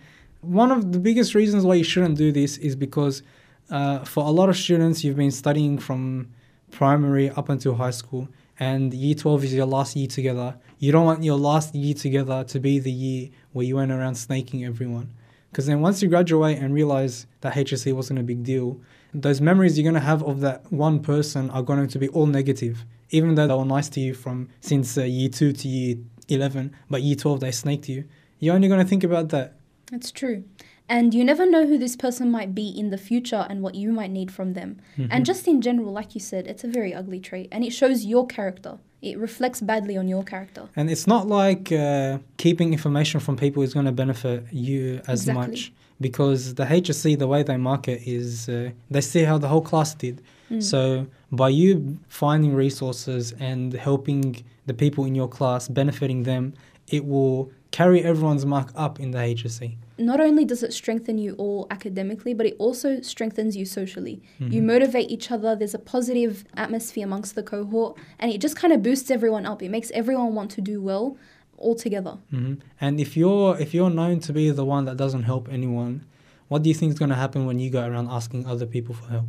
one 0.41 0.71
of 0.71 0.91
the 0.91 0.99
biggest 0.99 1.35
reasons 1.35 1.65
why 1.65 1.75
you 1.75 1.83
shouldn't 1.83 2.17
do 2.17 2.31
this 2.31 2.57
is 2.57 2.75
because 2.75 3.23
uh, 3.69 3.99
for 3.99 4.25
a 4.25 4.29
lot 4.29 4.49
of 4.49 4.57
students, 4.57 5.03
you've 5.03 5.17
been 5.17 5.31
studying 5.31 5.77
from 5.77 6.29
primary 6.71 7.29
up 7.31 7.49
until 7.49 7.75
high 7.75 7.91
school, 7.91 8.27
and 8.59 8.93
year 8.93 9.15
12 9.15 9.45
is 9.45 9.53
your 9.53 9.65
last 9.65 9.95
year 9.95 10.07
together. 10.07 10.55
You 10.79 10.91
don't 10.91 11.05
want 11.05 11.23
your 11.23 11.37
last 11.37 11.75
year 11.75 11.93
together 11.93 12.43
to 12.45 12.59
be 12.59 12.79
the 12.79 12.91
year 12.91 13.29
where 13.53 13.65
you 13.65 13.75
went 13.75 13.91
around 13.91 14.15
snaking 14.15 14.65
everyone. 14.65 15.13
Because 15.51 15.65
then 15.65 15.81
once 15.81 16.01
you 16.01 16.09
graduate 16.09 16.59
and 16.59 16.73
realize 16.73 17.25
that 17.41 17.53
HSC 17.53 17.93
wasn't 17.93 18.19
a 18.19 18.23
big 18.23 18.43
deal, 18.43 18.79
those 19.13 19.41
memories 19.41 19.77
you're 19.77 19.89
going 19.89 19.99
to 19.99 20.07
have 20.07 20.23
of 20.23 20.41
that 20.41 20.71
one 20.71 20.99
person 20.99 21.49
are 21.49 21.63
going 21.63 21.87
to 21.87 21.99
be 21.99 22.07
all 22.09 22.27
negative. 22.27 22.85
Even 23.11 23.35
though 23.35 23.47
they 23.47 23.53
were 23.53 23.65
nice 23.65 23.89
to 23.89 23.99
you 23.99 24.13
from 24.13 24.49
since 24.61 24.97
uh, 24.97 25.03
year 25.03 25.29
2 25.29 25.51
to 25.53 25.67
year 25.67 25.97
11, 26.27 26.75
but 26.89 27.01
year 27.01 27.15
12 27.15 27.39
they 27.39 27.51
snaked 27.51 27.89
you. 27.89 28.05
You're 28.39 28.55
only 28.55 28.67
going 28.67 28.79
to 28.79 28.87
think 28.87 29.03
about 29.03 29.29
that. 29.29 29.55
That's 29.91 30.11
true. 30.11 30.43
And 30.87 31.13
you 31.13 31.23
never 31.23 31.45
know 31.47 31.67
who 31.67 31.77
this 31.77 31.95
person 31.95 32.31
might 32.31 32.55
be 32.55 32.67
in 32.67 32.89
the 32.89 32.97
future 32.97 33.45
and 33.47 33.61
what 33.61 33.75
you 33.75 33.91
might 33.91 34.09
need 34.09 34.31
from 34.31 34.53
them. 34.53 34.81
And 35.11 35.23
just 35.23 35.47
in 35.47 35.61
general, 35.61 35.91
like 35.93 36.15
you 36.15 36.19
said, 36.21 36.47
it's 36.47 36.63
a 36.63 36.67
very 36.67 36.95
ugly 36.95 37.19
trait 37.19 37.47
and 37.51 37.63
it 37.63 37.71
shows 37.71 38.05
your 38.05 38.25
character. 38.25 38.79
It 39.01 39.17
reflects 39.19 39.61
badly 39.61 39.97
on 39.97 40.07
your 40.07 40.23
character. 40.23 40.67
And 40.75 40.89
it's 40.89 41.05
not 41.05 41.27
like 41.27 41.71
uh, 41.71 42.17
keeping 42.37 42.73
information 42.73 43.19
from 43.19 43.37
people 43.37 43.61
is 43.61 43.73
going 43.73 43.85
to 43.85 43.91
benefit 43.91 44.45
you 44.51 44.99
as 45.07 45.21
Exactly. 45.21 45.47
much 45.47 45.73
because 46.01 46.55
the 46.55 46.65
HSC, 46.65 47.19
the 47.19 47.27
way 47.27 47.43
they 47.43 47.57
market 47.57 48.01
is 48.07 48.49
uh, 48.49 48.71
they 48.89 49.01
see 49.01 49.23
how 49.23 49.37
the 49.37 49.47
whole 49.47 49.61
class 49.61 49.93
did. 49.93 50.23
Mm. 50.49 50.63
So 50.63 51.07
by 51.31 51.49
you 51.49 51.99
finding 52.07 52.53
resources 52.53 53.33
and 53.39 53.73
helping 53.73 54.43
the 54.65 54.73
people 54.73 55.05
in 55.05 55.15
your 55.15 55.27
class, 55.27 55.67
benefiting 55.67 56.23
them, 56.23 56.53
it 56.87 57.05
will 57.05 57.51
carry 57.71 58.03
everyone's 58.03 58.45
mark 58.45 58.71
up 58.75 58.99
in 58.99 59.11
the 59.11 59.19
HSC. 59.19 59.75
Not 59.97 60.19
only 60.19 60.45
does 60.45 60.63
it 60.63 60.73
strengthen 60.73 61.17
you 61.17 61.35
all 61.35 61.67
academically, 61.69 62.33
but 62.33 62.45
it 62.45 62.55
also 62.57 63.01
strengthens 63.01 63.55
you 63.55 63.65
socially. 63.65 64.21
Mm-hmm. 64.39 64.53
You 64.53 64.61
motivate 64.61 65.11
each 65.11 65.29
other, 65.29 65.55
there's 65.55 65.73
a 65.73 65.79
positive 65.79 66.45
atmosphere 66.55 67.05
amongst 67.05 67.35
the 67.35 67.43
cohort, 67.43 67.97
and 68.17 68.31
it 68.31 68.39
just 68.39 68.55
kind 68.55 68.73
of 68.73 68.81
boosts 68.81 69.11
everyone 69.11 69.45
up. 69.45 69.61
It 69.61 69.69
makes 69.69 69.91
everyone 69.91 70.33
want 70.33 70.51
to 70.51 70.61
do 70.61 70.81
well 70.81 71.17
all 71.57 71.75
together. 71.75 72.17
hmm 72.31 72.53
And 72.79 72.99
if 72.99 73.17
you're 73.17 73.59
if 73.59 73.73
you're 73.73 73.89
known 73.89 74.19
to 74.21 74.33
be 74.33 74.49
the 74.49 74.65
one 74.65 74.85
that 74.85 74.97
doesn't 74.97 75.23
help 75.23 75.49
anyone, 75.51 76.05
what 76.47 76.63
do 76.63 76.69
you 76.69 76.75
think 76.75 76.93
is 76.93 76.99
going 76.99 77.09
to 77.09 77.15
happen 77.15 77.45
when 77.45 77.59
you 77.59 77.69
go 77.69 77.85
around 77.85 78.07
asking 78.09 78.47
other 78.47 78.65
people 78.65 78.95
for 78.95 79.09
help? 79.09 79.27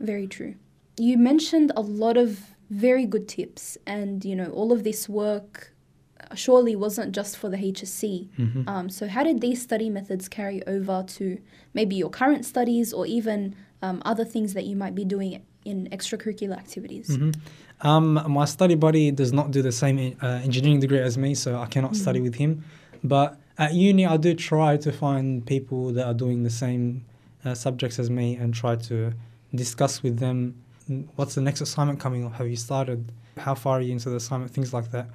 Very 0.00 0.26
true. 0.26 0.54
You 0.96 1.18
mentioned 1.18 1.72
a 1.76 1.80
lot 1.80 2.16
of 2.16 2.40
very 2.70 3.06
good 3.06 3.28
tips, 3.28 3.78
and 3.86 4.24
you 4.24 4.36
know, 4.36 4.50
all 4.50 4.72
of 4.72 4.84
this 4.84 5.08
work 5.08 5.72
uh, 6.20 6.34
surely 6.34 6.76
wasn't 6.76 7.14
just 7.14 7.36
for 7.36 7.48
the 7.48 7.56
HSC. 7.56 8.28
Mhm. 8.38 8.68
Um, 8.68 8.90
so, 8.90 9.08
how 9.08 9.22
did 9.24 9.40
these 9.40 9.62
study 9.62 9.88
methods 9.90 10.28
carry 10.28 10.66
over 10.66 11.04
to 11.16 11.38
maybe 11.74 11.96
your 11.96 12.10
current 12.10 12.44
studies 12.44 12.92
or 12.92 13.06
even 13.06 13.54
um, 13.82 14.02
other 14.04 14.24
things 14.24 14.54
that 14.54 14.64
you 14.66 14.76
might 14.76 14.94
be 14.94 15.04
doing 15.04 15.42
in 15.64 15.88
extracurricular 15.92 16.56
activities? 16.56 17.14
hmm 17.16 17.30
Um, 17.80 18.20
my 18.26 18.44
study 18.44 18.74
buddy 18.74 19.12
does 19.12 19.32
not 19.32 19.52
do 19.52 19.62
the 19.62 19.70
same 19.70 20.16
uh, 20.20 20.40
engineering 20.42 20.80
degree 20.80 20.98
as 20.98 21.16
me, 21.16 21.34
so 21.34 21.60
I 21.60 21.66
cannot 21.66 21.94
study 21.94 22.20
with 22.20 22.34
him. 22.34 22.64
But 23.04 23.38
at 23.56 23.72
uni, 23.74 24.04
I 24.04 24.16
do 24.16 24.34
try 24.34 24.76
to 24.78 24.90
find 24.90 25.46
people 25.46 25.92
that 25.92 26.04
are 26.04 26.14
doing 26.14 26.42
the 26.42 26.50
same 26.50 27.04
uh, 27.44 27.54
subjects 27.54 28.00
as 28.00 28.10
me 28.10 28.34
and 28.34 28.52
try 28.52 28.74
to 28.90 29.12
discuss 29.54 30.02
with 30.02 30.18
them 30.18 30.54
what's 31.16 31.34
the 31.34 31.40
next 31.40 31.60
assignment 31.60 32.00
coming 32.00 32.24
up? 32.24 32.34
Have 32.34 32.48
you 32.48 32.56
started? 32.56 33.12
How 33.36 33.54
far 33.54 33.78
are 33.78 33.80
you 33.80 33.92
into 33.92 34.10
the 34.10 34.16
assignment? 34.16 34.52
Things 34.52 34.72
like 34.72 34.90
that. 34.90 35.08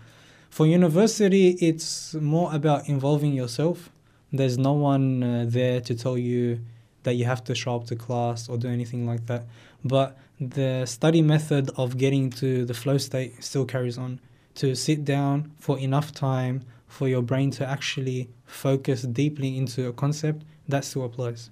For 0.49 0.67
university, 0.67 1.49
it's 1.59 2.13
more 2.13 2.53
about 2.53 2.87
involving 2.87 3.33
yourself. 3.33 3.89
There's 4.31 4.57
no 4.57 4.73
one 4.73 5.23
uh, 5.23 5.45
there 5.47 5.81
to 5.81 5.95
tell 5.95 6.17
you 6.17 6.59
that 7.03 7.15
you 7.15 7.25
have 7.25 7.43
to 7.45 7.55
show 7.55 7.75
up 7.75 7.85
to 7.87 7.95
class 7.95 8.47
or 8.47 8.57
do 8.57 8.67
anything 8.67 9.05
like 9.05 9.25
that. 9.25 9.45
But 9.83 10.17
the 10.39 10.85
study 10.85 11.21
method 11.21 11.71
of 11.75 11.97
getting 11.97 12.29
to 12.31 12.65
the 12.65 12.73
flow 12.73 12.97
state 12.97 13.43
still 13.43 13.65
carries 13.65 13.97
on. 13.97 14.19
To 14.55 14.75
sit 14.75 15.03
down 15.03 15.51
for 15.57 15.79
enough 15.79 16.13
time, 16.13 16.63
for 16.87 17.07
your 17.07 17.23
brain 17.23 17.49
to 17.49 17.67
actually 17.67 18.29
focus 18.45 19.01
deeply 19.01 19.57
into 19.57 19.87
a 19.87 19.93
concept, 19.93 20.43
that 20.67 20.85
still 20.85 21.05
applies. 21.05 21.49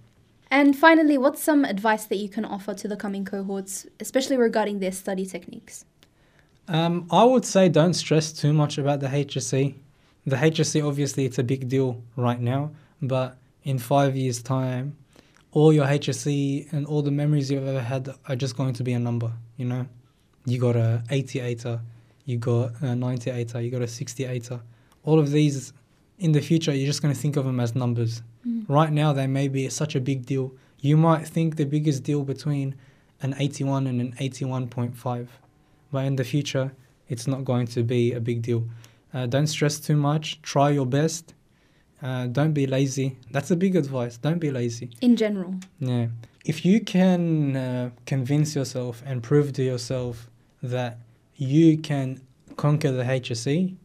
And 0.51 0.77
finally, 0.77 1.17
what's 1.17 1.41
some 1.41 1.63
advice 1.63 2.05
that 2.05 2.17
you 2.17 2.27
can 2.27 2.43
offer 2.43 2.73
to 2.73 2.87
the 2.87 2.97
coming 2.97 3.23
cohorts, 3.23 3.87
especially 4.01 4.35
regarding 4.35 4.79
their 4.79 4.91
study 4.91 5.25
techniques? 5.25 5.85
Um, 6.67 7.07
I 7.09 7.23
would 7.23 7.45
say 7.45 7.69
don't 7.69 7.93
stress 7.93 8.33
too 8.33 8.51
much 8.51 8.77
about 8.77 8.99
the 8.99 9.07
HSC. 9.07 9.75
The 10.25 10.35
HSC, 10.35 10.85
obviously, 10.85 11.23
it's 11.23 11.39
a 11.39 11.43
big 11.43 11.69
deal 11.69 12.03
right 12.17 12.39
now, 12.39 12.71
but 13.01 13.37
in 13.63 13.79
five 13.79 14.15
years' 14.17 14.43
time, 14.43 14.97
all 15.53 15.71
your 15.71 15.85
HSC 15.85 16.71
and 16.73 16.85
all 16.85 17.01
the 17.01 17.11
memories 17.11 17.49
you've 17.49 17.67
ever 17.67 17.81
had 17.81 18.13
are 18.27 18.35
just 18.35 18.57
going 18.57 18.73
to 18.73 18.83
be 18.83 18.91
a 18.91 18.99
number, 18.99 19.31
you 19.55 19.65
know? 19.65 19.87
You 20.45 20.59
got 20.59 20.75
a 20.75 21.01
88er, 21.09 21.79
you 22.25 22.37
got 22.37 22.71
a 22.81 22.93
98er, 22.95 23.63
you 23.63 23.71
got 23.71 23.81
a 23.81 23.85
68er. 23.85 24.59
All 25.03 25.17
of 25.17 25.31
these 25.31 25.71
in 26.19 26.33
the 26.33 26.41
future, 26.41 26.73
you're 26.73 26.87
just 26.87 27.01
going 27.01 27.13
to 27.13 27.19
think 27.19 27.37
of 27.37 27.45
them 27.45 27.59
as 27.59 27.73
numbers. 27.73 28.21
Mm. 28.47 28.65
Right 28.67 28.91
now, 28.91 29.13
they 29.13 29.27
may 29.27 29.47
be 29.47 29.69
such 29.69 29.95
a 29.95 30.01
big 30.01 30.25
deal. 30.25 30.53
You 30.79 30.97
might 30.97 31.27
think 31.27 31.55
the 31.55 31.65
biggest 31.65 32.03
deal 32.03 32.23
between 32.23 32.75
an 33.21 33.35
81 33.37 33.87
and 33.87 34.01
an 34.01 34.13
81.5, 34.13 35.27
but 35.91 36.05
in 36.05 36.15
the 36.15 36.23
future, 36.23 36.71
it's 37.07 37.27
not 37.27 37.45
going 37.45 37.67
to 37.67 37.83
be 37.83 38.13
a 38.13 38.19
big 38.19 38.41
deal. 38.41 38.63
Uh, 39.13 39.25
don't 39.25 39.47
stress 39.47 39.79
too 39.79 39.97
much. 39.97 40.41
Try 40.41 40.71
your 40.71 40.85
best. 40.85 41.33
Uh, 42.01 42.27
don't 42.27 42.53
be 42.53 42.65
lazy. 42.65 43.17
That's 43.29 43.51
a 43.51 43.55
big 43.55 43.75
advice. 43.75 44.17
Don't 44.17 44.39
be 44.39 44.49
lazy. 44.49 44.89
In 45.01 45.15
general. 45.15 45.55
Yeah. 45.79 46.07
If 46.45 46.65
you 46.65 46.81
can 46.81 47.55
uh, 47.55 47.89
convince 48.05 48.55
yourself 48.55 49.03
and 49.05 49.21
prove 49.21 49.53
to 49.53 49.63
yourself 49.63 50.27
that 50.63 50.97
you 51.35 51.77
can 51.77 52.21
conquer 52.57 52.91
the 52.91 53.03
HSC, 53.03 53.75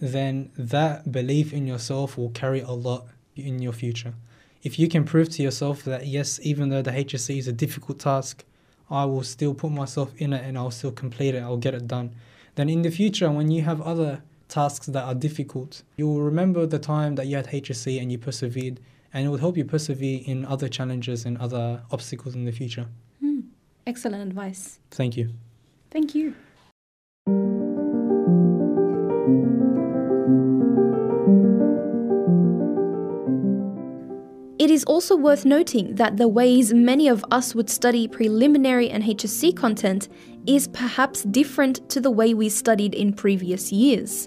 then 0.00 0.50
that 0.56 1.10
belief 1.10 1.52
in 1.52 1.66
yourself 1.66 2.16
will 2.16 2.30
carry 2.30 2.60
a 2.60 2.70
lot 2.70 3.06
in 3.36 3.60
your 3.60 3.72
future. 3.72 4.14
If 4.62 4.78
you 4.78 4.88
can 4.88 5.04
prove 5.04 5.28
to 5.30 5.42
yourself 5.42 5.84
that, 5.84 6.06
yes, 6.06 6.40
even 6.42 6.70
though 6.70 6.82
the 6.82 6.90
HSC 6.90 7.38
is 7.38 7.48
a 7.48 7.52
difficult 7.52 7.98
task, 7.98 8.44
I 8.90 9.04
will 9.04 9.22
still 9.22 9.54
put 9.54 9.72
myself 9.72 10.12
in 10.18 10.32
it 10.32 10.44
and 10.44 10.56
I'll 10.56 10.70
still 10.70 10.92
complete 10.92 11.34
it, 11.34 11.42
I'll 11.42 11.56
get 11.56 11.74
it 11.74 11.86
done. 11.86 12.14
Then 12.54 12.68
in 12.68 12.82
the 12.82 12.90
future, 12.90 13.30
when 13.30 13.50
you 13.50 13.62
have 13.62 13.80
other 13.82 14.22
tasks 14.48 14.86
that 14.86 15.04
are 15.04 15.14
difficult, 15.14 15.82
you 15.96 16.06
will 16.06 16.22
remember 16.22 16.66
the 16.66 16.78
time 16.78 17.16
that 17.16 17.26
you 17.26 17.36
had 17.36 17.48
HSC 17.48 18.00
and 18.00 18.12
you 18.12 18.18
persevered, 18.18 18.80
and 19.12 19.26
it 19.26 19.28
will 19.28 19.38
help 19.38 19.56
you 19.56 19.64
persevere 19.64 20.20
in 20.24 20.44
other 20.44 20.68
challenges 20.68 21.24
and 21.24 21.38
other 21.38 21.82
obstacles 21.90 22.34
in 22.34 22.44
the 22.44 22.52
future. 22.52 22.86
Hmm. 23.20 23.40
Excellent 23.86 24.22
advice. 24.22 24.78
Thank 24.90 25.16
you. 25.16 25.30
Thank 25.90 26.14
you. 26.14 26.34
It 34.64 34.70
is 34.70 34.84
also 34.84 35.14
worth 35.14 35.44
noting 35.44 35.96
that 35.96 36.16
the 36.16 36.26
ways 36.26 36.72
many 36.72 37.06
of 37.06 37.22
us 37.30 37.54
would 37.54 37.68
study 37.68 38.08
preliminary 38.08 38.88
and 38.88 39.04
HSC 39.04 39.54
content 39.54 40.08
is 40.46 40.68
perhaps 40.68 41.24
different 41.24 41.86
to 41.90 42.00
the 42.00 42.10
way 42.10 42.32
we 42.32 42.48
studied 42.48 42.94
in 42.94 43.12
previous 43.12 43.70
years. 43.70 44.26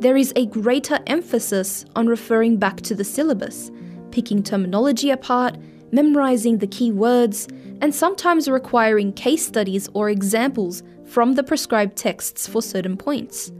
There 0.00 0.16
is 0.16 0.32
a 0.34 0.46
greater 0.46 0.98
emphasis 1.06 1.84
on 1.94 2.08
referring 2.08 2.56
back 2.56 2.80
to 2.80 2.96
the 2.96 3.04
syllabus, 3.04 3.70
picking 4.10 4.42
terminology 4.42 5.10
apart, 5.10 5.56
memorizing 5.92 6.58
the 6.58 6.66
key 6.66 6.90
words, 6.90 7.46
and 7.80 7.94
sometimes 7.94 8.48
requiring 8.48 9.12
case 9.12 9.46
studies 9.46 9.88
or 9.94 10.10
examples 10.10 10.82
from 11.04 11.34
the 11.34 11.44
prescribed 11.44 11.96
texts 11.96 12.48
for 12.48 12.60
certain 12.60 12.96
points. 12.96 13.52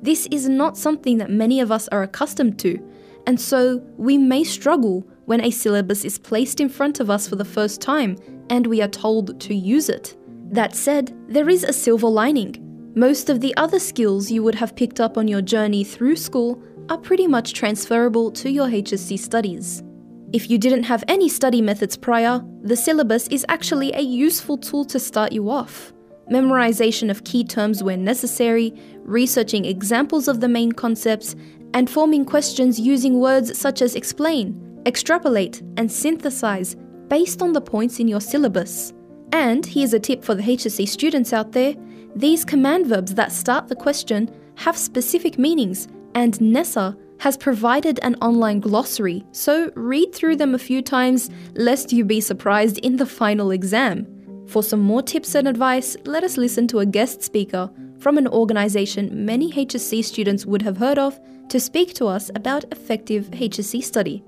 This 0.00 0.28
is 0.30 0.48
not 0.48 0.78
something 0.78 1.18
that 1.18 1.28
many 1.28 1.58
of 1.58 1.72
us 1.72 1.88
are 1.88 2.04
accustomed 2.04 2.60
to, 2.60 2.78
and 3.26 3.40
so 3.40 3.84
we 3.96 4.16
may 4.16 4.44
struggle 4.44 5.04
when 5.30 5.44
a 5.44 5.50
syllabus 5.52 6.04
is 6.04 6.18
placed 6.18 6.60
in 6.60 6.68
front 6.68 6.98
of 6.98 7.08
us 7.08 7.28
for 7.28 7.36
the 7.36 7.44
first 7.44 7.80
time 7.80 8.16
and 8.48 8.66
we 8.66 8.82
are 8.82 8.88
told 8.88 9.38
to 9.40 9.54
use 9.54 9.88
it. 9.88 10.16
That 10.50 10.74
said, 10.74 11.16
there 11.28 11.48
is 11.48 11.62
a 11.62 11.72
silver 11.72 12.08
lining. 12.08 12.56
Most 12.96 13.30
of 13.30 13.40
the 13.40 13.56
other 13.56 13.78
skills 13.78 14.28
you 14.28 14.42
would 14.42 14.56
have 14.56 14.74
picked 14.74 14.98
up 14.98 15.16
on 15.16 15.28
your 15.28 15.40
journey 15.40 15.84
through 15.84 16.16
school 16.16 16.60
are 16.88 16.98
pretty 16.98 17.28
much 17.28 17.52
transferable 17.52 18.32
to 18.32 18.50
your 18.50 18.66
HSC 18.66 19.20
studies. 19.20 19.84
If 20.32 20.50
you 20.50 20.58
didn't 20.58 20.82
have 20.82 21.04
any 21.06 21.28
study 21.28 21.62
methods 21.62 21.96
prior, 21.96 22.44
the 22.62 22.76
syllabus 22.76 23.28
is 23.28 23.46
actually 23.48 23.92
a 23.92 24.00
useful 24.00 24.58
tool 24.58 24.84
to 24.86 24.98
start 24.98 25.30
you 25.30 25.48
off. 25.48 25.92
Memorization 26.28 27.08
of 27.08 27.22
key 27.22 27.44
terms 27.44 27.84
where 27.84 27.96
necessary, 27.96 28.74
researching 29.04 29.64
examples 29.64 30.26
of 30.26 30.40
the 30.40 30.48
main 30.48 30.72
concepts, 30.72 31.36
and 31.72 31.88
forming 31.88 32.24
questions 32.24 32.80
using 32.80 33.20
words 33.20 33.56
such 33.56 33.80
as 33.80 33.94
explain, 33.94 34.69
extrapolate, 34.86 35.62
and 35.76 35.90
synthesize 35.90 36.76
based 37.08 37.42
on 37.42 37.52
the 37.52 37.60
points 37.60 38.00
in 38.00 38.08
your 38.08 38.20
syllabus. 38.20 38.92
And 39.32 39.64
here's 39.64 39.92
a 39.92 40.00
tip 40.00 40.24
for 40.24 40.34
the 40.34 40.42
HSC 40.42 40.88
students 40.88 41.32
out 41.32 41.52
there 41.52 41.74
these 42.16 42.44
command 42.44 42.86
verbs 42.86 43.14
that 43.14 43.32
start 43.32 43.68
the 43.68 43.76
question 43.76 44.30
have 44.56 44.76
specific 44.76 45.38
meanings, 45.38 45.88
and 46.14 46.38
NESA 46.40 46.96
has 47.20 47.36
provided 47.36 48.00
an 48.02 48.16
online 48.16 48.60
glossary, 48.60 49.24
so 49.32 49.70
read 49.76 50.14
through 50.14 50.36
them 50.36 50.54
a 50.54 50.58
few 50.58 50.82
times 50.82 51.30
lest 51.54 51.92
you 51.92 52.04
be 52.04 52.20
surprised 52.20 52.78
in 52.78 52.96
the 52.96 53.06
final 53.06 53.50
exam. 53.50 54.06
For 54.48 54.62
some 54.62 54.80
more 54.80 55.02
tips 55.02 55.34
and 55.34 55.46
advice, 55.46 55.96
let 56.04 56.24
us 56.24 56.36
listen 56.36 56.66
to 56.68 56.80
a 56.80 56.86
guest 56.86 57.22
speaker 57.22 57.70
from 57.98 58.18
an 58.18 58.26
organisation 58.26 59.24
many 59.24 59.52
HSC 59.52 60.02
students 60.04 60.46
would 60.46 60.62
have 60.62 60.78
heard 60.78 60.98
of 60.98 61.20
to 61.50 61.60
speak 61.60 61.94
to 61.94 62.06
us 62.06 62.30
about 62.34 62.64
effective 62.72 63.26
HSC 63.30 63.84
study. 63.84 64.24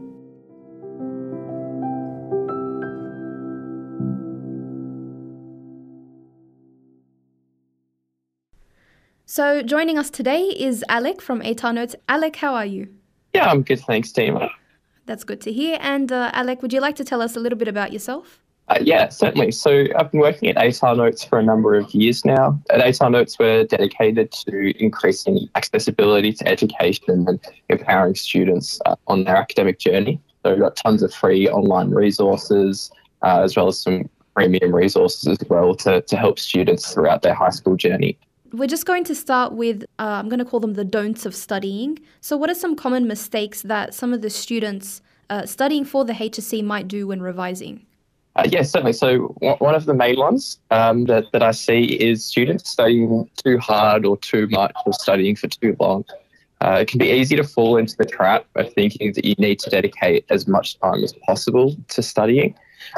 So, 9.32 9.62
joining 9.62 9.96
us 9.96 10.10
today 10.10 10.42
is 10.42 10.84
Alec 10.90 11.22
from 11.22 11.40
ATAR 11.40 11.72
Notes. 11.72 11.96
Alec, 12.06 12.36
how 12.36 12.54
are 12.54 12.66
you? 12.66 12.88
Yeah, 13.32 13.46
I'm 13.48 13.62
good, 13.62 13.80
thanks, 13.80 14.12
Deema. 14.12 14.50
That's 15.06 15.24
good 15.24 15.40
to 15.40 15.50
hear. 15.50 15.78
And 15.80 16.12
uh, 16.12 16.30
Alec, 16.34 16.60
would 16.60 16.70
you 16.70 16.82
like 16.82 16.96
to 16.96 17.04
tell 17.04 17.22
us 17.22 17.34
a 17.34 17.40
little 17.40 17.58
bit 17.58 17.66
about 17.66 17.94
yourself? 17.94 18.42
Uh, 18.68 18.76
yeah, 18.82 19.08
certainly. 19.08 19.50
So 19.50 19.86
I've 19.96 20.10
been 20.10 20.20
working 20.20 20.50
at 20.50 20.56
ATAR 20.56 20.98
Notes 20.98 21.24
for 21.24 21.38
a 21.38 21.42
number 21.42 21.74
of 21.74 21.94
years 21.94 22.26
now. 22.26 22.60
At 22.68 22.80
ATAR 22.82 23.10
Notes, 23.10 23.38
we're 23.38 23.64
dedicated 23.64 24.32
to 24.32 24.78
increasing 24.78 25.48
accessibility 25.54 26.34
to 26.34 26.46
education 26.46 27.26
and 27.26 27.40
empowering 27.70 28.16
students 28.16 28.82
uh, 28.84 28.96
on 29.06 29.24
their 29.24 29.36
academic 29.36 29.78
journey. 29.78 30.20
So 30.44 30.50
we've 30.50 30.60
got 30.60 30.76
tons 30.76 31.02
of 31.02 31.14
free 31.14 31.48
online 31.48 31.88
resources, 31.88 32.90
uh, 33.22 33.40
as 33.40 33.56
well 33.56 33.68
as 33.68 33.80
some 33.80 34.10
premium 34.34 34.74
resources 34.74 35.26
as 35.26 35.48
well 35.48 35.74
to, 35.76 36.02
to 36.02 36.16
help 36.18 36.38
students 36.38 36.92
throughout 36.92 37.22
their 37.22 37.32
high 37.32 37.48
school 37.48 37.76
journey. 37.76 38.18
We're 38.52 38.68
just 38.68 38.84
going 38.84 39.04
to 39.04 39.14
start 39.14 39.54
with, 39.54 39.84
uh, 39.98 40.20
I'm 40.20 40.28
going 40.28 40.38
to 40.38 40.44
call 40.44 40.60
them 40.60 40.74
the 40.74 40.84
don'ts 40.84 41.24
of 41.24 41.34
studying. 41.34 41.98
So, 42.20 42.36
what 42.36 42.50
are 42.50 42.54
some 42.54 42.76
common 42.76 43.06
mistakes 43.06 43.62
that 43.62 43.94
some 43.94 44.12
of 44.12 44.20
the 44.20 44.28
students 44.28 45.00
uh, 45.30 45.46
studying 45.46 45.86
for 45.86 46.04
the 46.04 46.12
HSC 46.12 46.62
might 46.62 46.86
do 46.86 47.06
when 47.06 47.22
revising? 47.22 47.86
Uh, 48.36 48.46
yes, 48.50 48.70
certainly. 48.70 48.92
So, 48.92 49.34
one 49.58 49.74
of 49.74 49.86
the 49.86 49.94
main 49.94 50.18
ones 50.18 50.58
um, 50.70 51.06
that, 51.06 51.32
that 51.32 51.42
I 51.42 51.52
see 51.52 51.84
is 51.84 52.26
students 52.26 52.68
studying 52.68 53.26
too 53.42 53.56
hard 53.56 54.04
or 54.04 54.18
too 54.18 54.46
much 54.48 54.74
or 54.84 54.92
studying 54.92 55.34
for 55.34 55.48
too 55.48 55.74
long. 55.80 56.04
Uh, 56.60 56.78
it 56.82 56.88
can 56.88 56.98
be 56.98 57.10
easy 57.10 57.36
to 57.36 57.44
fall 57.44 57.78
into 57.78 57.96
the 57.96 58.04
trap 58.04 58.44
of 58.56 58.70
thinking 58.74 59.14
that 59.14 59.24
you 59.24 59.34
need 59.38 59.60
to 59.60 59.70
dedicate 59.70 60.26
as 60.28 60.46
much 60.46 60.78
time 60.78 61.02
as 61.02 61.14
possible 61.26 61.74
to 61.88 62.02
studying. 62.02 62.54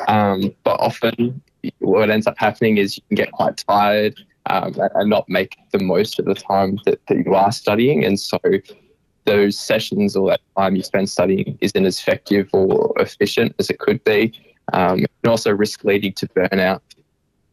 Um, 0.09 0.53
but 0.65 0.81
often, 0.81 1.41
what 1.79 2.11
ends 2.11 2.27
up 2.27 2.35
happening 2.39 2.79
is 2.79 2.97
you 2.97 3.03
can 3.09 3.15
get 3.15 3.31
quite 3.31 3.57
tired 3.57 4.17
um, 4.47 4.75
and 4.95 5.11
not 5.11 5.29
make 5.29 5.57
the 5.73 5.79
most 5.79 6.19
of 6.19 6.27
the 6.27 6.35
time 6.35 6.79
that, 6.85 7.01
that 7.07 7.25
you 7.25 7.35
are 7.35 7.53
studying. 7.53 8.05
And 8.05 8.19
so 8.19 8.39
those 9.25 9.59
sessions 9.59 10.17
or 10.17 10.31
that 10.31 10.41
time 10.57 10.77
you 10.77 10.83
spend 10.83 11.09
studying 11.09 11.59
isn't 11.61 11.85
as 11.85 11.99
effective 11.99 12.49
or 12.53 12.93
efficient 12.99 13.55
as 13.59 13.71
it 13.71 13.79
could 13.79 14.03
be. 14.05 14.33
Um, 14.73 15.01
and 15.01 15.29
also 15.31 15.51
risk 15.51 15.85
leading 15.85 16.13
to 16.15 16.27
burnout. 16.29 16.81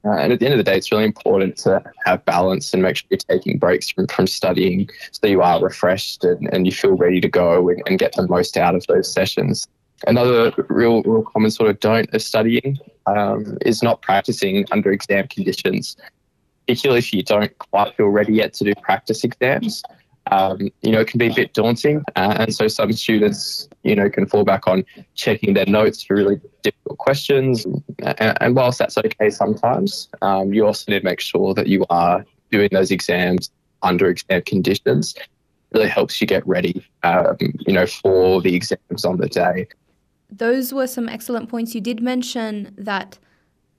Uh, 0.04 0.14
and 0.14 0.34
at 0.34 0.40
the 0.40 0.46
end 0.46 0.54
of 0.54 0.58
the 0.58 0.64
day, 0.64 0.78
it's 0.78 0.92
really 0.92 1.04
important 1.04 1.58
to 1.58 1.84
have 2.06 2.26
balance 2.26 2.74
and 2.74 2.82
make 2.82 2.96
sure 2.96 3.08
you're 3.12 3.18
taking 3.18 3.60
breaks 3.60 3.90
from, 3.92 4.08
from 4.08 4.26
studying 4.26 4.90
so 5.12 5.28
you 5.28 5.42
are 5.42 5.62
refreshed 5.62 6.24
and, 6.24 6.52
and 6.54 6.66
you 6.66 6.72
feel 6.72 6.96
ready 6.96 7.22
to 7.22 7.28
go 7.30 7.70
and, 7.70 7.84
and 7.86 8.00
get 8.00 8.14
the 8.14 8.28
most 8.28 8.58
out 8.58 8.74
of 8.74 8.86
those 8.88 9.12
sessions. 9.12 9.68
Another 10.08 10.52
real, 10.70 11.04
real 11.04 11.22
common 11.22 11.52
sort 11.52 11.70
of 11.70 11.80
don't 11.80 12.12
of 12.14 12.22
studying 12.24 12.80
um, 13.06 13.58
is 13.64 13.84
not 13.84 14.02
practicing 14.02 14.66
under 14.72 14.92
exam 14.92 15.28
conditions 15.28 15.98
particularly 16.68 17.00
if 17.00 17.14
you 17.14 17.24
don't 17.24 17.58
quite 17.58 17.96
feel 17.96 18.08
ready 18.08 18.34
yet 18.34 18.54
to 18.56 18.64
do 18.64 18.74
practice 18.82 19.24
exams. 19.24 19.84
Um, 20.32 20.70
you 20.82 20.92
know, 20.92 21.02
it 21.02 21.08
can 21.08 21.18
be 21.18 21.28
a 21.28 21.34
bit 21.34 21.54
daunting. 21.54 22.04
Uh, 22.16 22.36
and 22.40 22.54
so 22.54 22.68
some 22.68 22.94
students, 22.94 23.68
you 23.84 23.96
know, 23.96 24.10
can 24.10 24.28
fall 24.28 24.44
back 24.44 24.68
on 24.68 24.86
checking 25.16 25.54
their 25.54 25.66
notes 25.66 26.04
for 26.04 26.16
really 26.16 26.40
difficult 26.62 27.00
questions. 27.00 27.66
And, 28.00 28.38
and 28.40 28.56
whilst 28.56 28.80
that's 28.80 28.98
okay 28.98 29.30
sometimes, 29.30 30.10
um, 30.22 30.54
you 30.54 30.66
also 30.66 30.92
need 30.92 31.00
to 31.00 31.06
make 31.06 31.20
sure 31.20 31.54
that 31.56 31.68
you 31.68 31.86
are 31.90 32.24
doing 32.52 32.70
those 32.72 32.92
exams 32.92 33.52
under 33.82 34.10
exam 34.10 34.44
conditions. 34.44 35.16
really 35.74 35.88
helps 35.88 36.22
you 36.22 36.28
get 36.28 36.48
ready, 36.48 36.86
um, 37.04 37.38
you 37.66 37.74
know, 37.74 37.88
for 37.88 38.42
the 38.42 38.56
exams 38.56 39.04
on 39.04 39.18
the 39.18 39.28
day. 39.28 39.68
Those 40.30 40.72
were 40.72 40.88
some 40.88 41.10
excellent 41.10 41.50
points. 41.50 41.76
You 41.76 41.82
did 41.82 42.02
mention 42.02 42.74
that 42.78 43.18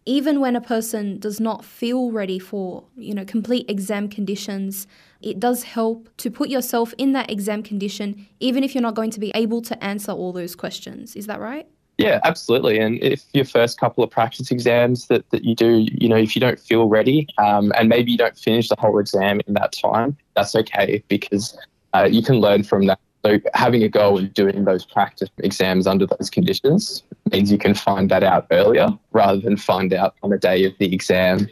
even 0.04 0.40
when 0.40 0.56
a 0.56 0.60
person 0.60 1.18
does 1.18 1.38
not 1.40 1.64
feel 1.64 2.10
ready 2.10 2.38
for, 2.38 2.84
you 2.96 3.14
know, 3.14 3.24
complete 3.24 3.68
exam 3.70 4.08
conditions, 4.08 4.86
it 5.20 5.38
does 5.38 5.62
help 5.62 6.08
to 6.16 6.30
put 6.30 6.48
yourself 6.48 6.92
in 6.98 7.12
that 7.12 7.30
exam 7.30 7.62
condition, 7.62 8.26
even 8.40 8.64
if 8.64 8.74
you're 8.74 8.82
not 8.82 8.94
going 8.94 9.10
to 9.10 9.20
be 9.20 9.30
able 9.34 9.62
to 9.62 9.84
answer 9.84 10.12
all 10.12 10.32
those 10.32 10.56
questions. 10.56 11.14
Is 11.14 11.26
that 11.26 11.40
right? 11.40 11.66
Yeah, 11.98 12.20
absolutely. 12.24 12.78
And 12.78 13.00
if 13.02 13.22
your 13.32 13.44
first 13.44 13.78
couple 13.78 14.02
of 14.02 14.10
practice 14.10 14.50
exams 14.50 15.06
that, 15.06 15.28
that 15.30 15.44
you 15.44 15.54
do, 15.54 15.86
you 15.92 16.08
know, 16.08 16.16
if 16.16 16.34
you 16.34 16.40
don't 16.40 16.58
feel 16.58 16.88
ready 16.88 17.28
um, 17.38 17.70
and 17.76 17.88
maybe 17.88 18.10
you 18.10 18.18
don't 18.18 18.36
finish 18.36 18.68
the 18.68 18.76
whole 18.78 18.98
exam 18.98 19.40
in 19.46 19.54
that 19.54 19.72
time, 19.72 20.16
that's 20.34 20.56
okay 20.56 21.04
because 21.08 21.56
uh, 21.92 22.08
you 22.10 22.22
can 22.22 22.40
learn 22.40 22.64
from 22.64 22.86
that. 22.86 22.98
So 23.24 23.38
having 23.54 23.82
a 23.84 23.88
go 23.88 24.16
and 24.16 24.32
doing 24.34 24.64
those 24.64 24.84
practice 24.84 25.28
exams 25.38 25.86
under 25.86 26.06
those 26.06 26.28
conditions 26.28 27.04
means 27.30 27.52
you 27.52 27.58
can 27.58 27.74
find 27.74 28.10
that 28.10 28.24
out 28.24 28.46
earlier 28.50 28.88
rather 29.12 29.40
than 29.40 29.56
find 29.56 29.92
out 29.92 30.16
on 30.22 30.30
the 30.30 30.38
day 30.38 30.64
of 30.64 30.72
the 30.78 30.92
exam. 30.92 31.48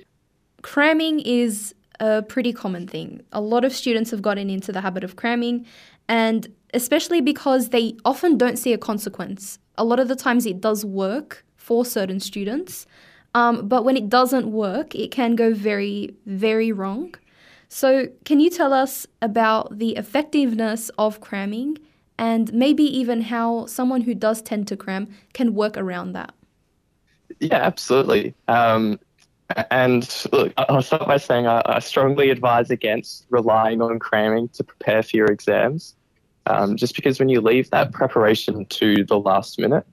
Cramming 0.62 1.20
is 1.20 1.74
a 2.00 2.22
pretty 2.22 2.52
common 2.52 2.88
thing. 2.88 3.22
A 3.33 3.40
lot 3.40 3.64
of 3.64 3.72
students 3.72 4.11
have 4.11 4.20
gotten 4.20 4.50
into 4.50 4.72
the 4.72 4.80
habit 4.80 5.04
of 5.04 5.16
cramming, 5.16 5.64
and 6.09 6.52
especially 6.74 7.20
because 7.20 7.68
they 7.68 7.96
often 8.04 8.37
don't 8.37 8.59
see 8.59 8.72
a 8.72 8.78
consequence. 8.78 9.59
A 9.78 9.85
lot 9.85 10.00
of 10.00 10.09
the 10.09 10.16
times 10.16 10.46
it 10.46 10.61
does 10.61 10.85
work 10.85 11.44
for 11.56 11.85
certain 11.85 12.18
students, 12.18 12.87
um, 13.35 13.68
but 13.68 13.85
when 13.85 13.96
it 13.96 14.09
doesn't 14.09 14.50
work, 14.50 14.94
it 14.94 15.12
can 15.12 15.37
go 15.37 15.54
very, 15.54 16.14
very 16.26 16.72
wrong. 16.72 17.14
So, 17.72 18.09
can 18.24 18.40
you 18.40 18.50
tell 18.50 18.72
us 18.72 19.06
about 19.22 19.78
the 19.78 19.96
effectiveness 19.96 20.90
of 20.98 21.20
cramming 21.20 21.78
and 22.18 22.52
maybe 22.52 22.83
even 22.83 23.22
how 23.22 23.66
someone 23.66 24.00
who 24.00 24.12
does 24.12 24.42
tend 24.42 24.66
to 24.68 24.76
cram 24.76 25.09
can 25.35 25.54
work 25.54 25.76
around 25.76 26.12
that? 26.12 26.35
Yeah, 27.38 27.59
absolutely. 27.59 28.35
Um, 28.48 28.98
and 29.70 30.26
look, 30.33 30.52
I'll 30.56 30.83
start 30.83 31.06
by 31.06 31.16
saying 31.18 31.46
I, 31.46 31.62
I, 31.64 31.78
strongly 31.78 32.30
advise 32.30 32.70
against 32.70 33.24
relying 33.30 33.80
on 33.80 34.00
cramming 34.00 34.48
to 34.50 34.64
prepare 34.64 35.04
for 35.04 35.16
your 35.16 35.26
exams. 35.28 35.94
Um, 36.46 36.76
just 36.76 36.96
because 36.96 37.20
when 37.20 37.28
you 37.28 37.40
leave 37.40 37.70
that 37.70 37.92
preparation 37.92 38.66
to 38.66 39.04
the 39.04 39.18
last 39.18 39.61
minute, 39.61 39.87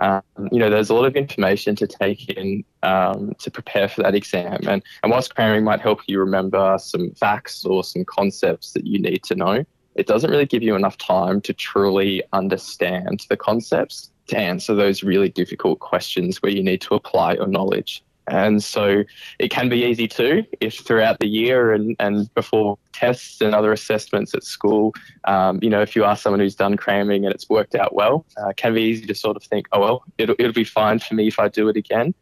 um, 0.00 0.22
you 0.50 0.58
know, 0.58 0.68
there's 0.68 0.90
a 0.90 0.94
lot 0.94 1.04
of 1.04 1.14
information 1.14 1.76
to 1.76 1.86
take 1.86 2.28
in 2.30 2.64
um, 2.82 3.32
to 3.38 3.50
prepare 3.50 3.88
for 3.88 4.02
that 4.02 4.14
exam. 4.14 4.58
And, 4.66 4.82
and 5.02 5.10
whilst 5.10 5.34
cramming 5.34 5.64
might 5.64 5.80
help 5.80 6.00
you 6.06 6.18
remember 6.18 6.76
some 6.78 7.10
facts 7.12 7.64
or 7.64 7.84
some 7.84 8.04
concepts 8.04 8.72
that 8.72 8.86
you 8.86 8.98
need 8.98 9.22
to 9.24 9.34
know, 9.34 9.64
it 9.94 10.06
doesn't 10.06 10.30
really 10.30 10.46
give 10.46 10.62
you 10.62 10.74
enough 10.74 10.96
time 10.96 11.40
to 11.42 11.52
truly 11.52 12.22
understand 12.32 13.26
the 13.28 13.36
concepts 13.36 14.10
to 14.28 14.38
answer 14.38 14.74
those 14.74 15.02
really 15.02 15.28
difficult 15.28 15.80
questions 15.80 16.40
where 16.42 16.52
you 16.52 16.62
need 16.62 16.80
to 16.82 16.94
apply 16.94 17.34
your 17.34 17.48
knowledge. 17.48 18.02
And 18.28 18.62
so 18.62 19.02
it 19.40 19.50
can 19.50 19.68
be 19.68 19.84
easy 19.84 20.06
too 20.06 20.44
if 20.60 20.78
throughout 20.78 21.18
the 21.18 21.26
year 21.26 21.72
and, 21.72 21.96
and 21.98 22.32
before 22.34 22.78
tests 22.92 23.40
and 23.40 23.54
other 23.54 23.72
assessments 23.72 24.34
at 24.34 24.44
school, 24.44 24.94
um, 25.24 25.58
you 25.62 25.68
know, 25.68 25.82
if 25.82 25.96
you 25.96 26.04
are 26.04 26.16
someone 26.16 26.38
who's 26.38 26.54
done 26.54 26.76
cramming 26.76 27.24
and 27.24 27.34
it's 27.34 27.48
worked 27.48 27.74
out 27.74 27.94
well, 27.94 28.24
uh, 28.40 28.50
it 28.50 28.56
can 28.56 28.72
be 28.72 28.82
easy 28.82 29.06
to 29.06 29.14
sort 29.14 29.36
of 29.36 29.42
think, 29.42 29.66
oh, 29.72 29.80
well, 29.80 30.04
it'll, 30.16 30.36
it'll 30.38 30.52
be 30.52 30.64
fine 30.64 31.00
for 31.00 31.14
me 31.14 31.26
if 31.26 31.40
I 31.40 31.48
do 31.48 31.68
it 31.68 31.76
again. 31.76 32.14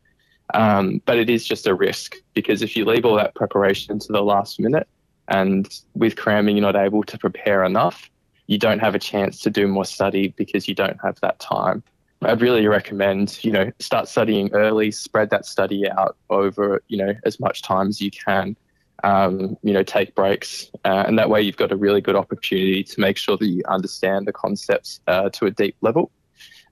Um, 0.54 1.02
but 1.04 1.18
it 1.18 1.28
is 1.28 1.46
just 1.46 1.66
a 1.66 1.74
risk 1.74 2.16
because 2.34 2.62
if 2.62 2.76
you 2.76 2.84
leave 2.84 3.04
all 3.04 3.16
that 3.16 3.34
preparation 3.34 3.98
to 3.98 4.12
the 4.12 4.22
last 4.22 4.58
minute 4.58 4.88
and 5.28 5.68
with 5.94 6.16
cramming 6.16 6.56
you're 6.56 6.62
not 6.62 6.76
able 6.76 7.02
to 7.04 7.18
prepare 7.18 7.64
enough, 7.64 8.11
you 8.46 8.58
don't 8.58 8.78
have 8.78 8.94
a 8.94 8.98
chance 8.98 9.40
to 9.40 9.50
do 9.50 9.68
more 9.68 9.84
study 9.84 10.28
because 10.37 10.66
you 10.66 10.74
don't 10.74 10.98
have 11.02 11.20
that 11.20 11.38
time. 11.38 11.82
I'd 12.22 12.40
really 12.40 12.66
recommend, 12.66 13.38
you 13.44 13.52
know, 13.52 13.70
start 13.78 14.08
studying 14.08 14.52
early, 14.52 14.90
spread 14.90 15.30
that 15.30 15.46
study 15.46 15.88
out 15.88 16.16
over, 16.30 16.82
you 16.88 16.96
know, 16.96 17.14
as 17.24 17.38
much 17.38 17.62
time 17.62 17.88
as 17.88 18.00
you 18.00 18.11
can. 18.11 18.56
Um, 19.04 19.56
you 19.62 19.72
know, 19.72 19.84
take 19.84 20.16
breaks, 20.16 20.72
uh, 20.84 21.04
and 21.06 21.16
that 21.20 21.30
way 21.30 21.40
you've 21.40 21.56
got 21.56 21.70
a 21.70 21.76
really 21.76 22.00
good 22.00 22.16
opportunity 22.16 22.82
to 22.82 23.00
make 23.00 23.16
sure 23.16 23.37
that 23.37 23.46
you 23.46 23.62
understand 23.68 24.26
the 24.26 24.32
concepts 24.32 24.98
uh, 25.06 25.30
to 25.30 25.46
a 25.46 25.52
deep 25.52 25.76
level. 25.82 26.11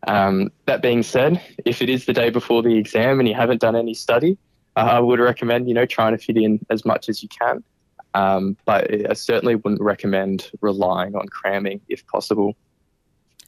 Um, 0.07 0.51
that 0.67 0.83
being 0.83 1.03
said, 1.03 1.43
if 1.65 1.83
it 1.83 1.89
is 1.89 2.07
the 2.07 2.13
day 2.13 2.31
before 2.31 2.63
the 2.63 2.77
exam 2.77 3.19
and 3.19 3.29
you 3.29 3.35
haven't 3.35 3.61
done 3.61 3.75
any 3.75 3.95
study, 3.95 4.39
uh, 4.77 4.81
I 4.81 5.01
would 5.01 5.19
recommend, 5.19 5.69
you 5.69 5.75
know, 5.75 5.87
trying 5.87 6.17
to 6.17 6.23
fit 6.23 6.37
in 6.37 6.65
as 6.71 6.85
much 6.85 7.09
as 7.09 7.23
you 7.23 7.29
can. 7.29 7.65
Um, 8.15 8.57
but 8.65 9.11
I 9.11 9.13
certainly 9.15 9.57
wouldn't 9.57 9.83
recommend 9.83 10.51
relying 10.61 11.15
on 11.15 11.27
cramming 11.29 11.81
if 11.89 12.07
possible. 12.07 12.57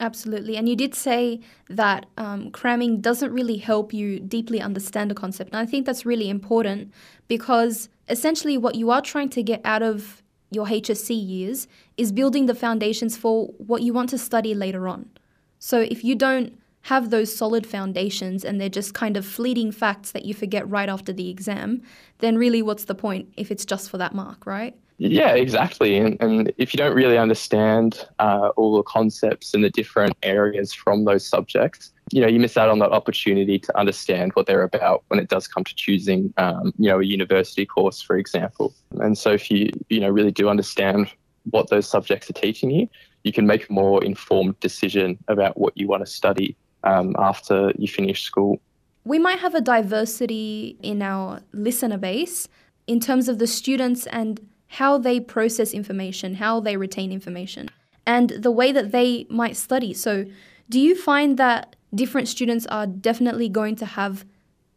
Absolutely. 0.00 0.56
And 0.56 0.68
you 0.68 0.76
did 0.76 0.94
say 0.94 1.40
that 1.68 2.06
um, 2.18 2.50
cramming 2.50 3.00
doesn't 3.00 3.32
really 3.32 3.56
help 3.56 3.92
you 3.92 4.20
deeply 4.20 4.60
understand 4.60 5.10
a 5.10 5.14
concept. 5.14 5.50
And 5.52 5.58
I 5.58 5.66
think 5.66 5.86
that's 5.86 6.06
really 6.06 6.28
important 6.28 6.92
because 7.26 7.88
essentially 8.08 8.56
what 8.56 8.74
you 8.74 8.90
are 8.90 9.02
trying 9.02 9.28
to 9.30 9.42
get 9.42 9.60
out 9.64 9.82
of 9.82 10.22
your 10.50 10.66
HSC 10.66 11.10
years 11.10 11.66
is 11.96 12.12
building 12.12 12.46
the 12.46 12.54
foundations 12.54 13.16
for 13.16 13.46
what 13.58 13.82
you 13.82 13.92
want 13.92 14.10
to 14.10 14.18
study 14.18 14.54
later 14.54 14.86
on. 14.88 15.10
So 15.58 15.80
if 15.80 16.04
you 16.04 16.14
don't 16.14 16.58
have 16.82 17.10
those 17.10 17.34
solid 17.34 17.66
foundations 17.66 18.44
and 18.44 18.60
they're 18.60 18.68
just 18.68 18.94
kind 18.94 19.16
of 19.16 19.26
fleeting 19.26 19.72
facts 19.72 20.12
that 20.12 20.24
you 20.24 20.32
forget 20.32 20.68
right 20.68 20.88
after 20.88 21.12
the 21.12 21.28
exam, 21.28 21.82
then 22.18 22.38
really 22.38 22.62
what's 22.62 22.84
the 22.84 22.94
point 22.94 23.32
if 23.36 23.50
it's 23.50 23.64
just 23.64 23.90
for 23.90 23.98
that 23.98 24.14
mark, 24.14 24.46
right? 24.46 24.74
Yeah, 24.98 25.34
exactly. 25.34 25.96
And, 25.96 26.16
and 26.20 26.52
if 26.58 26.74
you 26.74 26.78
don't 26.78 26.94
really 26.94 27.18
understand 27.18 28.04
uh, 28.18 28.50
all 28.56 28.76
the 28.76 28.82
concepts 28.82 29.54
and 29.54 29.62
the 29.62 29.70
different 29.70 30.16
areas 30.24 30.72
from 30.72 31.04
those 31.04 31.24
subjects, 31.24 31.92
you 32.10 32.20
know, 32.20 32.26
you 32.26 32.40
miss 32.40 32.56
out 32.56 32.68
on 32.68 32.80
that 32.80 32.90
opportunity 32.90 33.58
to 33.60 33.78
understand 33.78 34.32
what 34.34 34.46
they're 34.46 34.64
about 34.64 35.04
when 35.08 35.20
it 35.20 35.28
does 35.28 35.46
come 35.46 35.62
to 35.62 35.74
choosing, 35.74 36.34
um, 36.36 36.72
you 36.78 36.88
know, 36.88 36.98
a 36.98 37.04
university 37.04 37.64
course, 37.64 38.02
for 38.02 38.16
example. 38.16 38.74
And 38.98 39.16
so 39.16 39.30
if 39.32 39.50
you, 39.50 39.70
you 39.88 40.00
know, 40.00 40.08
really 40.08 40.32
do 40.32 40.48
understand 40.48 41.12
what 41.50 41.70
those 41.70 41.88
subjects 41.88 42.28
are 42.28 42.34
teaching 42.34 42.70
you, 42.70 42.88
you 43.28 43.32
can 43.32 43.46
make 43.46 43.68
a 43.68 43.72
more 43.72 44.02
informed 44.02 44.58
decision 44.60 45.18
about 45.28 45.58
what 45.62 45.76
you 45.76 45.86
want 45.86 46.02
to 46.04 46.10
study 46.10 46.56
um, 46.82 47.14
after 47.18 47.72
you 47.78 47.86
finish 47.86 48.22
school. 48.22 48.58
We 49.04 49.18
might 49.18 49.38
have 49.38 49.54
a 49.54 49.60
diversity 49.60 50.78
in 50.82 51.02
our 51.02 51.40
listener 51.52 51.98
base 51.98 52.48
in 52.86 53.00
terms 53.00 53.28
of 53.28 53.38
the 53.38 53.46
students 53.46 54.06
and 54.06 54.40
how 54.68 54.96
they 54.96 55.20
process 55.20 55.72
information, 55.72 56.34
how 56.34 56.60
they 56.60 56.76
retain 56.76 57.12
information, 57.12 57.68
and 58.06 58.30
the 58.30 58.50
way 58.50 58.72
that 58.72 58.92
they 58.92 59.26
might 59.28 59.56
study. 59.56 59.92
So, 59.92 60.24
do 60.70 60.80
you 60.80 60.94
find 60.94 61.38
that 61.38 61.76
different 61.94 62.28
students 62.28 62.66
are 62.66 62.86
definitely 62.86 63.48
going 63.48 63.76
to 63.76 63.86
have 63.86 64.24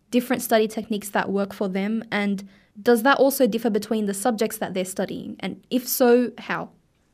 different 0.10 0.42
study 0.42 0.68
techniques 0.68 1.10
that 1.10 1.30
work 1.30 1.54
for 1.54 1.68
them? 1.70 2.04
And 2.12 2.48
does 2.82 3.04
that 3.04 3.18
also 3.18 3.48
differ 3.48 3.70
between 3.70 4.06
the 4.06 4.14
subjects 4.14 4.58
that 4.58 4.74
they're 4.74 4.86
studying? 4.98 5.36
And 5.40 5.64
if 5.70 5.88
so, 5.88 6.32
how? 6.38 6.70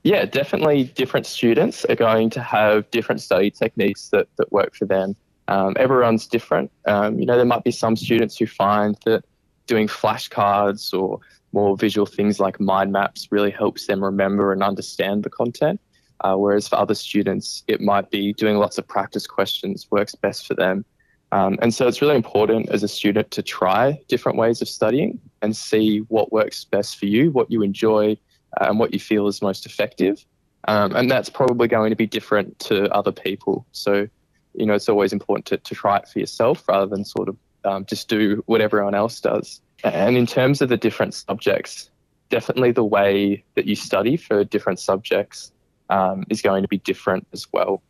Yeah, 0.07 0.23
definitely 0.23 0.85
different 0.85 1.25
students 1.25 1.83
are 1.83 1.95
going 1.97 2.29
to 2.29 2.41
have 2.41 2.89
different 2.91 3.19
study 3.19 3.51
techniques 3.51 4.07
that, 4.13 4.29
that 4.37 4.49
work 4.53 4.73
for 4.73 4.85
them. 4.85 5.17
Um, 5.49 5.73
everyone's 5.77 6.27
different. 6.27 6.71
Um, 6.85 7.19
you 7.19 7.25
know, 7.25 7.35
there 7.35 7.45
might 7.45 7.65
be 7.65 7.71
some 7.71 7.97
students 7.97 8.37
who 8.37 8.47
find 8.47 8.97
that 9.03 9.25
doing 9.65 9.89
flashcards 9.89 10.97
or 10.97 11.19
more 11.51 11.75
visual 11.75 12.05
things 12.05 12.39
like 12.39 12.57
mind 12.57 12.93
maps 12.93 13.27
really 13.31 13.51
helps 13.51 13.85
them 13.87 14.01
remember 14.01 14.53
and 14.53 14.63
understand 14.63 15.25
the 15.25 15.29
content. 15.29 15.77
Uh, 16.21 16.35
whereas 16.35 16.69
for 16.69 16.77
other 16.77 16.95
students, 16.95 17.65
it 17.67 17.81
might 17.81 18.09
be 18.09 18.31
doing 18.31 18.55
lots 18.55 18.77
of 18.77 18.87
practice 18.87 19.27
questions 19.27 19.87
works 19.91 20.15
best 20.15 20.47
for 20.47 20.53
them. 20.53 20.85
Um, 21.33 21.59
and 21.61 21.73
so 21.73 21.85
it's 21.85 22.01
really 22.01 22.15
important 22.15 22.69
as 22.69 22.81
a 22.81 22.87
student 22.87 23.29
to 23.31 23.43
try 23.43 23.99
different 24.07 24.37
ways 24.37 24.61
of 24.61 24.69
studying 24.69 25.19
and 25.41 25.53
see 25.53 25.97
what 26.07 26.31
works 26.31 26.63
best 26.63 26.97
for 26.97 27.07
you, 27.07 27.29
what 27.31 27.51
you 27.51 27.61
enjoy, 27.61 28.17
and 28.59 28.79
what 28.79 28.93
you 28.93 28.99
feel 28.99 29.27
is 29.27 29.41
most 29.41 29.65
effective. 29.65 30.25
Um, 30.67 30.95
and 30.95 31.09
that's 31.09 31.29
probably 31.29 31.67
going 31.67 31.91
to 31.91 31.95
be 31.95 32.07
different 32.07 32.59
to 32.59 32.91
other 32.93 33.11
people. 33.11 33.65
So, 33.71 34.07
you 34.53 34.65
know, 34.65 34.73
it's 34.73 34.89
always 34.89 35.13
important 35.13 35.45
to, 35.47 35.57
to 35.57 35.75
try 35.75 35.97
it 35.97 36.07
for 36.07 36.19
yourself 36.19 36.67
rather 36.67 36.87
than 36.87 37.05
sort 37.05 37.29
of 37.29 37.37
um, 37.63 37.85
just 37.85 38.09
do 38.09 38.43
what 38.47 38.61
everyone 38.61 38.95
else 38.95 39.19
does. 39.21 39.61
And 39.83 40.17
in 40.17 40.25
terms 40.25 40.61
of 40.61 40.69
the 40.69 40.77
different 40.77 41.13
subjects, 41.13 41.89
definitely 42.29 42.71
the 42.71 42.83
way 42.83 43.43
that 43.55 43.65
you 43.65 43.75
study 43.75 44.17
for 44.17 44.43
different 44.43 44.79
subjects 44.79 45.51
um, 45.89 46.25
is 46.29 46.41
going 46.41 46.63
to 46.63 46.67
be 46.67 46.79
different 46.79 47.27
as 47.31 47.47
well. 47.53 47.81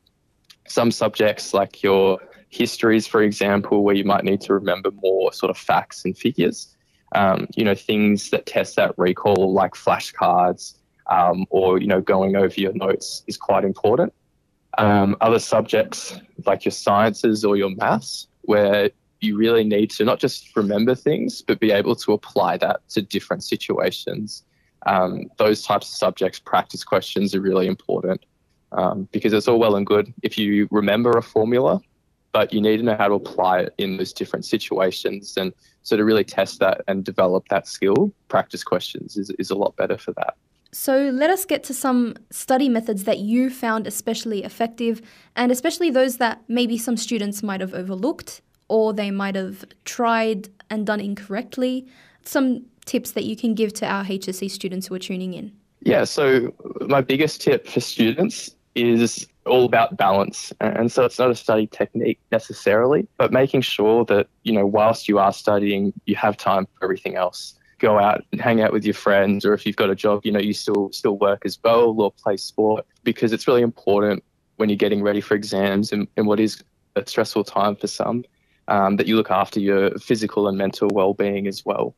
Some 0.68 0.92
subjects, 0.92 1.54
like 1.54 1.82
your 1.82 2.20
histories, 2.50 3.08
for 3.08 3.22
example, 3.22 3.84
where 3.84 3.96
you 3.96 4.04
might 4.04 4.24
need 4.24 4.42
to 4.42 4.54
remember 4.54 4.92
more 4.92 5.32
sort 5.34 5.50
of 5.50 5.58
facts 5.58 6.04
and 6.06 6.18
figures, 6.18 6.76
um, 7.16 7.48
you 7.56 7.64
know, 7.64 7.76
things 7.76 8.30
that 8.32 8.46
test 8.46 8.76
that 8.76 8.94
recall, 8.98 9.54
like 9.54 9.74
flashcards 9.74 10.76
um, 11.08 11.46
or, 11.50 11.80
you 11.80 11.88
know, 11.88 12.02
going 12.02 12.36
over 12.36 12.54
your 12.60 12.74
notes 12.74 13.24
is 13.28 13.38
quite 13.38 13.64
important. 13.64 14.14
Um, 14.78 15.16
other 15.22 15.40
subjects, 15.40 16.20
like 16.46 16.66
your 16.66 16.72
sciences 16.72 17.44
or 17.46 17.56
your 17.56 17.72
maths, 17.76 18.28
where 18.42 18.92
you 19.22 19.38
really 19.38 19.64
need 19.64 19.90
to 19.92 20.06
not 20.06 20.20
just 20.20 20.56
remember 20.56 20.94
things, 20.94 21.42
but 21.42 21.60
be 21.60 21.72
able 21.72 21.96
to 21.96 22.14
apply 22.14 22.58
that 22.58 22.88
to 22.90 23.02
different 23.02 23.44
situations. 23.44 24.44
um, 24.86 25.30
those 25.38 25.64
types 25.64 25.90
of 25.90 25.96
subjects, 25.96 26.40
practice 26.40 26.84
questions 26.84 27.34
are 27.34 27.42
really 27.42 27.68
important 27.68 28.26
um, 28.72 29.08
because 29.12 29.34
it's 29.34 29.48
all 29.48 29.60
well 29.60 29.76
and 29.76 29.86
good 29.86 30.14
if 30.24 30.38
you 30.38 30.68
remember 30.72 31.12
a 31.12 31.22
formula, 31.22 31.82
but 32.32 32.54
you 32.54 32.62
need 32.62 32.78
to 32.78 32.84
know 32.84 32.96
how 32.96 33.08
to 33.08 33.16
apply 33.16 33.60
it 33.60 33.74
in 33.78 33.98
those 33.98 34.14
different 34.14 34.46
situations. 34.46 35.36
And 35.38 35.54
so 35.88 35.96
to 35.96 36.04
really 36.04 36.26
test 36.26 36.60
that 36.60 36.82
and 36.90 37.06
develop 37.06 37.48
that 37.48 37.66
skill, 37.66 38.12
practice 38.28 38.62
questions 38.62 39.16
is, 39.16 39.30
is 39.40 39.50
a 39.50 39.56
lot 39.56 39.74
better 39.78 39.98
for 39.98 40.12
that. 40.12 40.36
So 40.74 41.12
let 41.14 41.30
us 41.30 41.46
get 41.46 41.64
to 41.64 41.74
some 41.74 42.16
study 42.30 42.68
methods 42.68 43.06
that 43.06 43.20
you 43.20 43.50
found 43.50 43.88
especially 43.88 44.44
effective, 44.44 45.02
and 45.38 45.50
especially 45.50 45.90
those 45.90 46.18
that 46.18 46.42
maybe 46.50 46.78
some 46.78 46.98
students 46.98 47.42
might 47.42 47.62
have 47.62 47.74
overlooked 47.74 48.42
or 48.68 48.92
they 48.92 49.12
might 49.12 49.36
have 49.36 49.64
tried 49.86 50.50
and 50.70 50.86
done 50.86 51.00
incorrectly. 51.00 51.88
Some 52.24 52.66
tips 52.84 53.12
that 53.12 53.24
you 53.24 53.38
can 53.38 53.54
give 53.56 53.72
to 53.76 53.86
our 53.86 54.04
HSC 54.04 54.52
students 54.52 54.88
who 54.88 54.96
are 54.96 55.00
tuning 55.00 55.34
in? 55.36 55.54
Yeah, 55.84 56.04
so 56.04 56.54
my 56.82 57.00
biggest 57.00 57.40
tip 57.40 57.66
for 57.66 57.80
students 57.80 58.57
is 58.78 59.28
all 59.46 59.66
about 59.66 59.98
balance. 59.98 60.54
And 60.60 60.92
so 60.92 61.04
it's 61.06 61.20
not 61.20 61.32
a 61.32 61.36
study 61.36 61.68
technique 61.68 62.20
necessarily, 62.32 63.08
but 63.18 63.32
making 63.32 63.62
sure 63.62 64.06
that, 64.06 64.28
you 64.44 64.54
know, 64.54 64.66
whilst 64.66 65.08
you 65.08 65.20
are 65.20 65.34
studying, 65.34 65.94
you 66.06 66.16
have 66.16 66.38
time 66.38 66.66
for 66.66 66.86
everything 66.86 67.16
else. 67.16 67.56
Go 67.80 68.00
out 68.00 68.24
and 68.32 68.42
hang 68.42 68.62
out 68.62 68.74
with 68.74 68.86
your 68.86 68.94
friends, 68.94 69.46
or 69.46 69.54
if 69.54 69.66
you've 69.66 69.76
got 69.76 69.90
a 69.90 69.96
job, 69.96 70.26
you 70.26 70.32
know, 70.32 70.40
you 70.40 70.54
still 70.54 70.92
still 70.92 71.18
work 71.18 71.46
as 71.46 71.60
well 71.64 71.96
or 72.02 72.12
play 72.12 72.38
sport 72.38 72.86
because 73.04 73.32
it's 73.32 73.48
really 73.48 73.62
important 73.62 74.24
when 74.56 74.70
you're 74.70 74.78
getting 74.78 75.04
ready 75.04 75.22
for 75.22 75.36
exams 75.36 75.92
and, 75.92 76.08
and 76.18 76.26
what 76.26 76.40
is 76.40 76.64
a 76.96 77.06
stressful 77.06 77.44
time 77.44 77.76
for 77.76 77.86
some, 77.88 78.26
um, 78.68 78.96
that 78.96 79.06
you 79.06 79.16
look 79.16 79.30
after 79.30 79.60
your 79.60 79.92
physical 80.00 80.48
and 80.48 80.58
mental 80.58 80.90
well-being 80.92 81.48
as 81.48 81.64
well. 81.64 81.96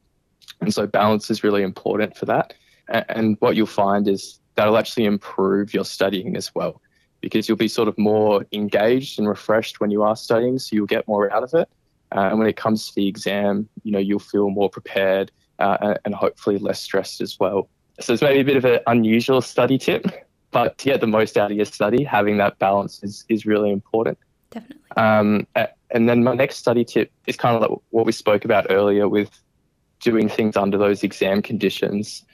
And 0.60 0.74
so 0.74 0.86
balance 0.86 1.32
is 1.32 1.44
really 1.44 1.64
important 1.64 2.18
for 2.18 2.26
that. 2.26 2.54
And 2.90 3.38
what 3.40 3.56
you'll 3.56 3.68
find 3.68 4.08
is 4.08 4.40
that'll 4.60 4.78
actually 4.78 5.06
improve 5.06 5.74
your 5.74 5.86
studying 5.86 6.36
as 6.36 6.54
well, 6.54 6.82
because 7.22 7.48
you'll 7.48 7.58
be 7.58 7.70
sort 7.70 7.88
of 7.88 7.98
more 7.98 8.46
engaged 8.52 9.18
and 9.18 9.26
refreshed 9.30 9.80
when 9.80 9.90
you 9.90 10.04
are 10.04 10.18
studying, 10.18 10.60
so 10.60 10.76
you'll 10.76 10.86
get 10.86 11.08
more 11.08 11.32
out 11.32 11.44
of 11.44 11.54
it. 11.54 11.70
Uh, 12.14 12.28
and 12.30 12.40
when 12.40 12.48
it 12.50 12.58
comes 12.58 12.88
to 12.88 12.96
the 12.96 13.08
exam, 13.08 13.70
you 13.84 13.92
know, 13.94 14.00
you'll 14.00 14.20
feel 14.20 14.50
more 14.50 14.70
prepared 14.70 15.32
uh, 15.60 15.96
and 16.04 16.14
hopefully 16.14 16.58
less 16.58 16.82
stressed 16.82 17.22
as 17.22 17.40
well. 17.40 17.70
So 18.02 18.12
it's 18.12 18.22
maybe 18.22 18.42
a 18.42 18.44
bit 18.44 18.58
of 18.58 18.66
an 18.66 18.80
unusual 18.88 19.42
study 19.42 19.78
tip, 19.78 20.06
but 20.52 20.78
to 20.80 20.86
get 20.86 21.00
the 21.00 21.08
most 21.08 21.38
out 21.38 21.52
of 21.52 21.56
your 21.56 21.66
study, 21.66 22.04
having 22.04 22.38
that 22.40 22.60
balance 22.60 23.02
is, 23.02 23.24
is 23.30 23.46
really 23.46 23.72
important. 23.72 24.18
Definitely. 24.52 24.82
Um, 24.98 25.48
and 25.92 26.10
then 26.10 26.22
my 26.24 26.34
next 26.34 26.58
study 26.58 26.84
tip 26.84 27.14
is 27.28 27.38
kind 27.38 27.56
of 27.56 27.62
like 27.62 27.80
what 27.92 28.06
we 28.06 28.12
spoke 28.12 28.44
about 28.44 28.68
earlier 28.70 29.08
with 29.08 29.30
doing 30.02 30.28
things 30.28 30.58
under 30.58 30.78
those 30.78 31.02
exam 31.04 31.42
conditions. 31.42 32.26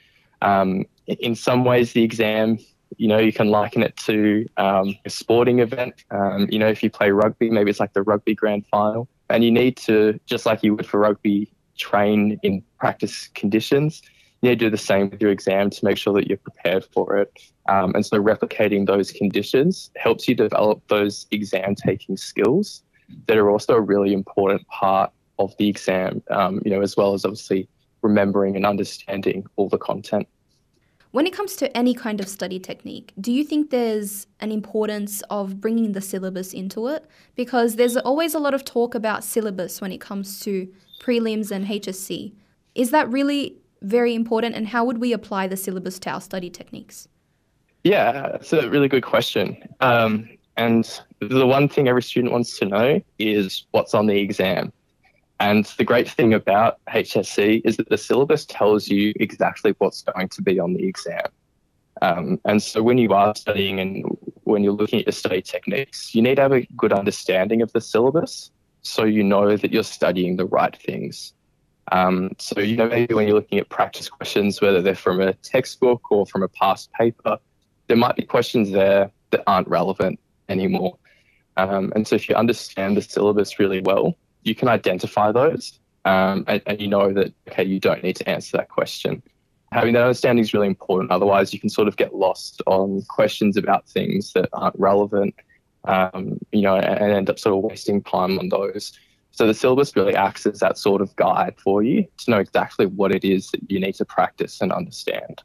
Um, 0.45 0.85
in 1.07 1.35
some 1.35 1.65
ways, 1.65 1.93
the 1.93 2.03
exam, 2.03 2.59
you 2.97 3.07
know, 3.07 3.17
you 3.17 3.33
can 3.33 3.49
liken 3.49 3.81
it 3.81 3.97
to 3.97 4.45
um, 4.57 4.95
a 5.03 5.09
sporting 5.09 5.59
event. 5.59 6.05
Um, 6.11 6.47
you 6.49 6.59
know, 6.59 6.67
if 6.67 6.83
you 6.83 6.89
play 6.89 7.09
rugby, 7.09 7.49
maybe 7.49 7.71
it's 7.71 7.79
like 7.79 7.93
the 7.93 8.03
rugby 8.03 8.35
grand 8.35 8.65
final, 8.67 9.09
and 9.29 9.43
you 9.43 9.51
need 9.51 9.75
to, 9.77 10.19
just 10.27 10.45
like 10.45 10.63
you 10.63 10.75
would 10.75 10.85
for 10.85 10.99
rugby, 10.99 11.51
train 11.77 12.39
in 12.43 12.63
practice 12.79 13.29
conditions. 13.33 14.01
You 14.41 14.49
need 14.51 14.59
to 14.59 14.65
do 14.65 14.69
the 14.69 14.77
same 14.77 15.09
with 15.09 15.19
your 15.19 15.31
exam 15.31 15.71
to 15.71 15.83
make 15.83 15.97
sure 15.97 16.13
that 16.13 16.27
you're 16.27 16.37
prepared 16.37 16.85
for 16.85 17.17
it. 17.17 17.31
Um, 17.67 17.95
and 17.95 18.05
so, 18.05 18.21
replicating 18.21 18.85
those 18.85 19.11
conditions 19.11 19.89
helps 19.95 20.27
you 20.27 20.35
develop 20.35 20.87
those 20.87 21.25
exam 21.31 21.73
taking 21.73 22.17
skills 22.17 22.83
that 23.27 23.37
are 23.37 23.49
also 23.49 23.73
a 23.73 23.81
really 23.81 24.13
important 24.13 24.67
part 24.67 25.11
of 25.39 25.55
the 25.57 25.67
exam, 25.67 26.21
um, 26.29 26.61
you 26.63 26.71
know, 26.71 26.81
as 26.81 26.95
well 26.95 27.13
as 27.13 27.25
obviously 27.25 27.67
remembering 28.01 28.55
and 28.55 28.65
understanding 28.65 29.45
all 29.55 29.67
the 29.67 29.77
content. 29.77 30.27
When 31.15 31.25
it 31.25 31.31
comes 31.31 31.55
to 31.55 31.77
any 31.77 31.93
kind 31.93 32.19
of 32.19 32.27
study 32.27 32.59
technique, 32.59 33.13
do 33.21 33.31
you 33.31 33.45
think 33.45 33.69
there's 33.69 34.27
an 34.41 34.51
importance 34.51 35.21
of 35.29 35.61
bringing 35.61 35.93
the 35.93 36.01
syllabus 36.01 36.51
into 36.51 36.87
it? 36.87 37.05
Because 37.35 37.77
there's 37.77 37.95
always 37.95 38.33
a 38.33 38.39
lot 38.39 38.53
of 38.53 38.65
talk 38.65 38.93
about 38.93 39.23
syllabus 39.23 39.79
when 39.79 39.93
it 39.93 40.01
comes 40.01 40.41
to 40.41 40.67
prelims 40.99 41.51
and 41.51 41.67
HSC. 41.67 42.33
Is 42.75 42.91
that 42.91 43.09
really 43.09 43.55
very 43.81 44.13
important, 44.13 44.55
and 44.55 44.67
how 44.67 44.83
would 44.83 44.97
we 44.97 45.13
apply 45.13 45.47
the 45.47 45.55
syllabus 45.55 45.99
to 45.99 46.09
our 46.09 46.19
study 46.19 46.49
techniques? 46.49 47.07
Yeah, 47.85 48.11
that's 48.33 48.51
a 48.51 48.69
really 48.69 48.89
good 48.89 49.03
question. 49.03 49.55
Um, 49.79 50.27
and 50.57 50.99
the 51.19 51.47
one 51.47 51.69
thing 51.69 51.87
every 51.87 52.03
student 52.03 52.33
wants 52.33 52.59
to 52.59 52.65
know 52.65 53.01
is 53.19 53.65
what's 53.71 53.93
on 53.93 54.07
the 54.07 54.17
exam. 54.17 54.73
And 55.39 55.65
the 55.77 55.83
great 55.83 56.09
thing 56.09 56.33
about 56.33 56.79
HSC 56.87 57.61
is 57.65 57.77
that 57.77 57.89
the 57.89 57.97
syllabus 57.97 58.45
tells 58.45 58.87
you 58.87 59.13
exactly 59.17 59.75
what's 59.79 60.01
going 60.01 60.29
to 60.29 60.41
be 60.41 60.59
on 60.59 60.73
the 60.73 60.87
exam. 60.87 61.27
Um, 62.01 62.39
and 62.45 62.61
so 62.61 62.81
when 62.83 62.97
you 62.97 63.13
are 63.13 63.35
studying 63.35 63.79
and 63.79 64.05
when 64.43 64.63
you're 64.63 64.73
looking 64.73 64.99
at 64.99 65.07
your 65.07 65.13
study 65.13 65.41
techniques, 65.41 66.13
you 66.13 66.21
need 66.21 66.35
to 66.35 66.41
have 66.41 66.53
a 66.53 66.65
good 66.77 66.93
understanding 66.93 67.61
of 67.61 67.71
the 67.73 67.81
syllabus 67.81 68.51
so 68.81 69.03
you 69.03 69.23
know 69.23 69.57
that 69.57 69.71
you're 69.71 69.83
studying 69.83 70.35
the 70.37 70.45
right 70.45 70.75
things. 70.75 71.33
Um, 71.91 72.31
so, 72.37 72.59
you 72.59 72.75
know, 72.75 72.87
maybe 72.87 73.13
when 73.13 73.27
you're 73.27 73.35
looking 73.35 73.59
at 73.59 73.69
practice 73.69 74.09
questions, 74.09 74.61
whether 74.61 74.81
they're 74.81 74.95
from 74.95 75.21
a 75.21 75.33
textbook 75.33 76.11
or 76.11 76.25
from 76.25 76.43
a 76.43 76.47
past 76.47 76.91
paper, 76.93 77.37
there 77.87 77.97
might 77.97 78.15
be 78.15 78.23
questions 78.23 78.71
there 78.71 79.11
that 79.31 79.43
aren't 79.47 79.67
relevant 79.67 80.19
anymore. 80.49 80.97
Um, 81.57 81.93
and 81.95 82.07
so 82.07 82.15
if 82.15 82.27
you 82.27 82.35
understand 82.35 82.97
the 82.97 83.01
syllabus 83.01 83.59
really 83.59 83.81
well, 83.81 84.15
you 84.45 84.55
can 84.55 84.67
identify 84.67 85.31
those 85.31 85.79
um, 86.05 86.45
and, 86.47 86.61
and, 86.67 86.79
you 86.79 86.87
know 86.87 87.11
that, 87.11 87.33
okay, 87.49 87.63
you 87.63 87.79
don't 87.79 88.03
need 88.03 88.15
to 88.17 88.29
answer 88.29 88.57
that 88.57 88.69
question. 88.69 89.23
Having 89.71 89.95
that 89.95 90.03
understanding 90.03 90.43
is 90.43 90.53
really 90.53 90.67
important. 90.67 91.11
Otherwise, 91.11 91.51
you 91.51 91.59
can 91.59 91.69
sort 91.69 91.87
of 91.87 91.97
get 91.97 92.13
lost 92.13 92.61
on 92.67 93.01
questions 93.09 93.57
about 93.57 93.89
things 93.89 94.31
that 94.33 94.47
aren't 94.53 94.77
relevant, 94.79 95.33
um, 95.85 96.37
you 96.51 96.61
know, 96.61 96.75
and, 96.75 96.85
and 96.85 97.11
end 97.11 97.29
up 97.29 97.39
sort 97.39 97.57
of 97.57 97.63
wasting 97.63 98.03
time 98.03 98.37
on 98.37 98.49
those. 98.49 98.93
So 99.31 99.47
the 99.47 99.53
syllabus 99.53 99.95
really 99.95 100.15
acts 100.15 100.45
as 100.45 100.59
that 100.59 100.77
sort 100.77 101.01
of 101.01 101.13
guide 101.15 101.55
for 101.57 101.81
you 101.83 102.07
to 102.19 102.31
know 102.31 102.37
exactly 102.37 102.85
what 102.85 103.11
it 103.11 103.25
is 103.25 103.49
that 103.49 103.59
you 103.69 103.79
need 103.79 103.95
to 103.95 104.05
practice 104.05 104.61
and 104.61 104.71
understand. 104.71 105.41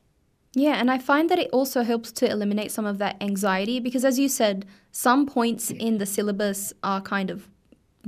Yeah, 0.52 0.74
and 0.74 0.90
I 0.90 0.98
find 0.98 1.30
that 1.30 1.38
it 1.38 1.50
also 1.52 1.82
helps 1.82 2.12
to 2.12 2.30
eliminate 2.30 2.70
some 2.70 2.84
of 2.84 2.98
that 2.98 3.16
anxiety 3.22 3.80
because, 3.80 4.04
as 4.04 4.18
you 4.18 4.28
said, 4.28 4.66
some 4.92 5.26
points 5.26 5.70
in 5.70 5.98
the 5.98 6.06
syllabus 6.06 6.72
are 6.82 7.00
kind 7.00 7.30
of 7.30 7.48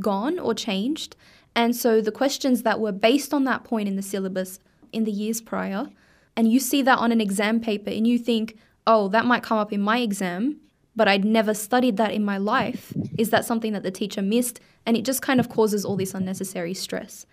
gone 0.00 0.38
or 0.38 0.54
changed. 0.54 1.16
And 1.54 1.76
so 1.76 2.00
the 2.00 2.12
questions 2.12 2.62
that 2.62 2.80
were 2.80 2.92
based 2.92 3.34
on 3.34 3.44
that 3.44 3.64
point 3.64 3.88
in 3.88 3.96
the 3.96 4.02
syllabus 4.02 4.58
in 4.92 5.04
the 5.04 5.12
years 5.12 5.40
prior, 5.40 5.88
and 6.36 6.50
you 6.50 6.60
see 6.60 6.82
that 6.82 6.98
on 6.98 7.12
an 7.12 7.20
exam 7.20 7.60
paper 7.60 7.90
and 7.90 8.06
you 8.06 8.18
think, 8.18 8.56
oh, 8.86 9.08
that 9.08 9.26
might 9.26 9.42
come 9.42 9.58
up 9.58 9.72
in 9.72 9.80
my 9.80 9.98
exam, 9.98 10.56
but 10.96 11.08
I'd 11.08 11.24
never 11.24 11.54
studied 11.54 11.96
that 11.98 12.12
in 12.12 12.24
my 12.24 12.38
life. 12.38 12.92
Is 13.18 13.30
that 13.30 13.44
something 13.44 13.72
that 13.72 13.82
the 13.82 13.90
teacher 13.90 14.22
missed? 14.22 14.60
And 14.86 14.96
it 14.96 15.04
just 15.04 15.22
kind 15.22 15.40
of 15.40 15.48
causes 15.48 15.84
all 15.84 15.96
this 15.96 16.14
unnecessary 16.14 16.74
stress. 16.74 17.26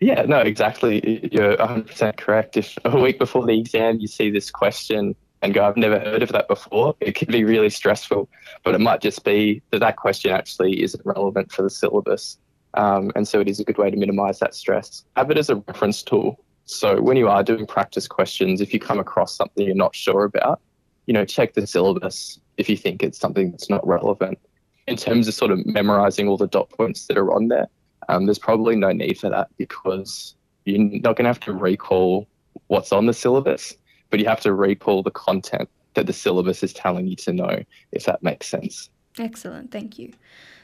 Yeah, 0.00 0.22
no, 0.22 0.38
exactly. 0.38 1.28
You're 1.32 1.56
100% 1.56 2.16
correct. 2.16 2.56
If 2.56 2.78
a 2.84 2.98
week 2.98 3.18
before 3.18 3.44
the 3.44 3.58
exam 3.58 3.98
you 3.98 4.06
see 4.06 4.30
this 4.30 4.50
question 4.50 5.16
and 5.42 5.54
go, 5.54 5.64
I've 5.64 5.76
never 5.76 5.98
heard 5.98 6.22
of 6.22 6.30
that 6.30 6.48
before, 6.48 6.96
it 7.00 7.14
can 7.14 7.30
be 7.30 7.44
really 7.44 7.70
stressful. 7.70 8.28
But 8.64 8.74
it 8.74 8.80
might 8.80 9.00
just 9.00 9.24
be 9.24 9.62
that 9.70 9.78
that 9.80 9.96
question 9.96 10.32
actually 10.32 10.82
isn't 10.82 11.04
relevant 11.04 11.52
for 11.52 11.62
the 11.62 11.70
syllabus. 11.70 12.38
Um, 12.74 13.12
and 13.14 13.26
so 13.26 13.40
it 13.40 13.48
is 13.48 13.60
a 13.60 13.64
good 13.64 13.78
way 13.78 13.90
to 13.90 13.96
minimize 13.96 14.40
that 14.40 14.54
stress. 14.54 15.04
Have 15.16 15.30
it 15.30 15.38
as 15.38 15.50
a 15.50 15.56
reference 15.56 16.02
tool. 16.02 16.38
So 16.64 17.00
when 17.00 17.16
you 17.16 17.28
are 17.28 17.42
doing 17.42 17.66
practice 17.66 18.06
questions, 18.06 18.60
if 18.60 18.74
you 18.74 18.80
come 18.80 18.98
across 18.98 19.34
something 19.34 19.64
you're 19.64 19.74
not 19.74 19.94
sure 19.94 20.24
about, 20.24 20.60
you 21.06 21.14
know, 21.14 21.24
check 21.24 21.54
the 21.54 21.66
syllabus 21.66 22.38
if 22.58 22.68
you 22.68 22.76
think 22.76 23.02
it's 23.02 23.18
something 23.18 23.50
that's 23.50 23.70
not 23.70 23.86
relevant. 23.86 24.38
In 24.86 24.96
terms 24.96 25.28
of 25.28 25.34
sort 25.34 25.50
of 25.50 25.64
memorizing 25.64 26.28
all 26.28 26.36
the 26.36 26.46
dot 26.46 26.68
points 26.70 27.06
that 27.06 27.16
are 27.16 27.32
on 27.32 27.48
there, 27.48 27.66
um, 28.08 28.26
there's 28.26 28.38
probably 28.38 28.76
no 28.76 28.90
need 28.92 29.18
for 29.18 29.30
that 29.30 29.48
because 29.56 30.34
you're 30.64 30.78
not 30.78 31.16
going 31.16 31.24
to 31.24 31.28
have 31.28 31.40
to 31.40 31.52
recall 31.52 32.26
what's 32.66 32.92
on 32.92 33.06
the 33.06 33.14
syllabus 33.14 33.74
but 34.10 34.20
you 34.20 34.26
have 34.26 34.40
to 34.40 34.52
recall 34.52 35.02
the 35.02 35.10
content 35.10 35.68
that 35.94 36.06
the 36.06 36.12
syllabus 36.12 36.62
is 36.62 36.72
telling 36.72 37.06
you 37.06 37.16
to 37.16 37.32
know, 37.32 37.62
if 37.92 38.04
that 38.04 38.22
makes 38.22 38.46
sense. 38.46 38.90
Excellent, 39.18 39.70
thank 39.70 39.98
you. 39.98 40.12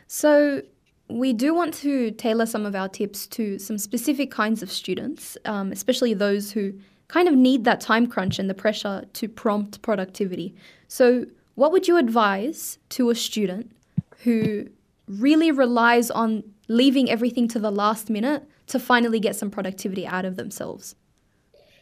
So, 0.07 0.63
we 1.09 1.35
do 1.35 1.53
want 1.55 1.75
to 1.75 2.13
tailor 2.13 2.47
some 2.47 2.65
of 2.65 2.75
our 2.75 2.89
tips 2.89 3.27
to 3.27 3.59
some 3.59 3.77
specific 3.77 4.31
kinds 4.31 4.63
of 4.63 4.73
students, 4.73 5.37
um, 5.45 5.71
especially 5.71 6.15
those 6.15 6.51
who 6.51 6.73
kind 7.09 7.29
of 7.29 7.35
need 7.35 7.65
that 7.65 7.81
time 7.81 8.07
crunch 8.07 8.39
and 8.39 8.49
the 8.49 8.55
pressure 8.55 9.05
to 9.13 9.29
prompt 9.29 9.83
productivity. 9.83 10.55
So, 10.89 11.27
what 11.57 11.73
would 11.73 11.87
you 11.87 11.97
advise 11.99 12.79
to 12.91 13.11
a 13.11 13.15
student 13.15 13.71
who 14.19 14.67
really 15.07 15.51
relies 15.51 16.11
on 16.11 16.43
leaving 16.69 17.11
everything 17.11 17.47
to 17.49 17.59
the 17.59 17.71
last 17.71 18.09
minute 18.09 18.49
to 18.69 18.79
finally 18.79 19.21
get 19.21 19.37
some 19.37 19.51
productivity 19.51 20.07
out 20.07 20.25
of 20.25 20.37
themselves? 20.37 20.97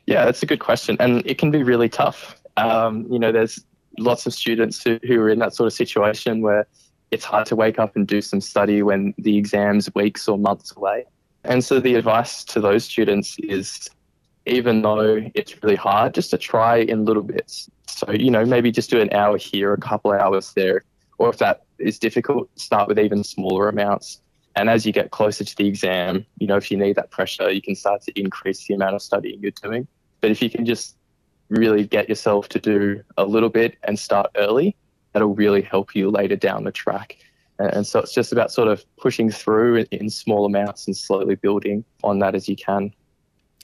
Yeah, 0.06 0.24
that's 0.24 0.42
a 0.42 0.46
good 0.46 0.60
question, 0.60 0.96
and 1.00 1.22
it 1.26 1.38
can 1.38 1.50
be 1.50 1.62
really 1.62 1.88
tough. 1.88 2.40
Um, 2.56 3.06
you 3.10 3.18
know, 3.18 3.32
there's 3.32 3.64
lots 3.98 4.26
of 4.26 4.34
students 4.34 4.82
who, 4.82 4.98
who 5.06 5.20
are 5.20 5.28
in 5.28 5.38
that 5.38 5.54
sort 5.54 5.66
of 5.66 5.72
situation 5.72 6.42
where 6.42 6.66
it's 7.10 7.24
hard 7.24 7.46
to 7.46 7.56
wake 7.56 7.78
up 7.78 7.94
and 7.94 8.06
do 8.06 8.20
some 8.20 8.40
study 8.40 8.82
when 8.82 9.14
the 9.18 9.36
exam's 9.36 9.94
weeks 9.94 10.28
or 10.28 10.38
months 10.38 10.74
away. 10.76 11.04
And 11.44 11.64
so 11.64 11.78
the 11.78 11.94
advice 11.96 12.44
to 12.44 12.60
those 12.60 12.84
students 12.84 13.36
is 13.40 13.88
even 14.46 14.82
though 14.82 15.20
it's 15.34 15.62
really 15.62 15.76
hard, 15.76 16.14
just 16.14 16.30
to 16.30 16.38
try 16.38 16.78
in 16.78 17.04
little 17.04 17.22
bits. 17.22 17.70
So, 17.86 18.10
you 18.10 18.30
know, 18.30 18.44
maybe 18.44 18.72
just 18.72 18.90
do 18.90 19.00
an 19.00 19.12
hour 19.12 19.36
here, 19.36 19.72
a 19.72 19.78
couple 19.78 20.12
hours 20.12 20.52
there. 20.54 20.84
Or 21.18 21.28
if 21.28 21.38
that 21.38 21.62
is 21.78 21.98
difficult, 21.98 22.48
start 22.58 22.88
with 22.88 22.98
even 22.98 23.22
smaller 23.22 23.68
amounts. 23.68 24.20
And 24.54 24.68
as 24.68 24.84
you 24.84 24.92
get 24.92 25.10
closer 25.10 25.44
to 25.44 25.56
the 25.56 25.66
exam, 25.66 26.26
you 26.38 26.46
know, 26.46 26.56
if 26.56 26.70
you 26.70 26.76
need 26.76 26.96
that 26.96 27.10
pressure, 27.10 27.50
you 27.50 27.62
can 27.62 27.74
start 27.74 28.02
to 28.02 28.20
increase 28.20 28.66
the 28.66 28.74
amount 28.74 28.94
of 28.94 29.02
studying 29.02 29.40
you're 29.40 29.52
doing. 29.62 29.86
But 30.20 30.30
if 30.30 30.42
you 30.42 30.50
can 30.50 30.66
just 30.66 30.96
really 31.48 31.86
get 31.86 32.08
yourself 32.08 32.48
to 32.50 32.58
do 32.58 33.02
a 33.16 33.24
little 33.24 33.48
bit 33.48 33.76
and 33.84 33.98
start 33.98 34.30
early, 34.36 34.76
that'll 35.12 35.34
really 35.34 35.62
help 35.62 35.94
you 35.94 36.10
later 36.10 36.36
down 36.36 36.64
the 36.64 36.72
track. 36.72 37.16
And 37.58 37.86
so 37.86 38.00
it's 38.00 38.14
just 38.14 38.32
about 38.32 38.50
sort 38.50 38.68
of 38.68 38.84
pushing 38.96 39.30
through 39.30 39.84
in 39.90 40.10
small 40.10 40.44
amounts 40.46 40.86
and 40.86 40.96
slowly 40.96 41.34
building 41.34 41.84
on 42.02 42.18
that 42.18 42.34
as 42.34 42.48
you 42.48 42.56
can. 42.56 42.92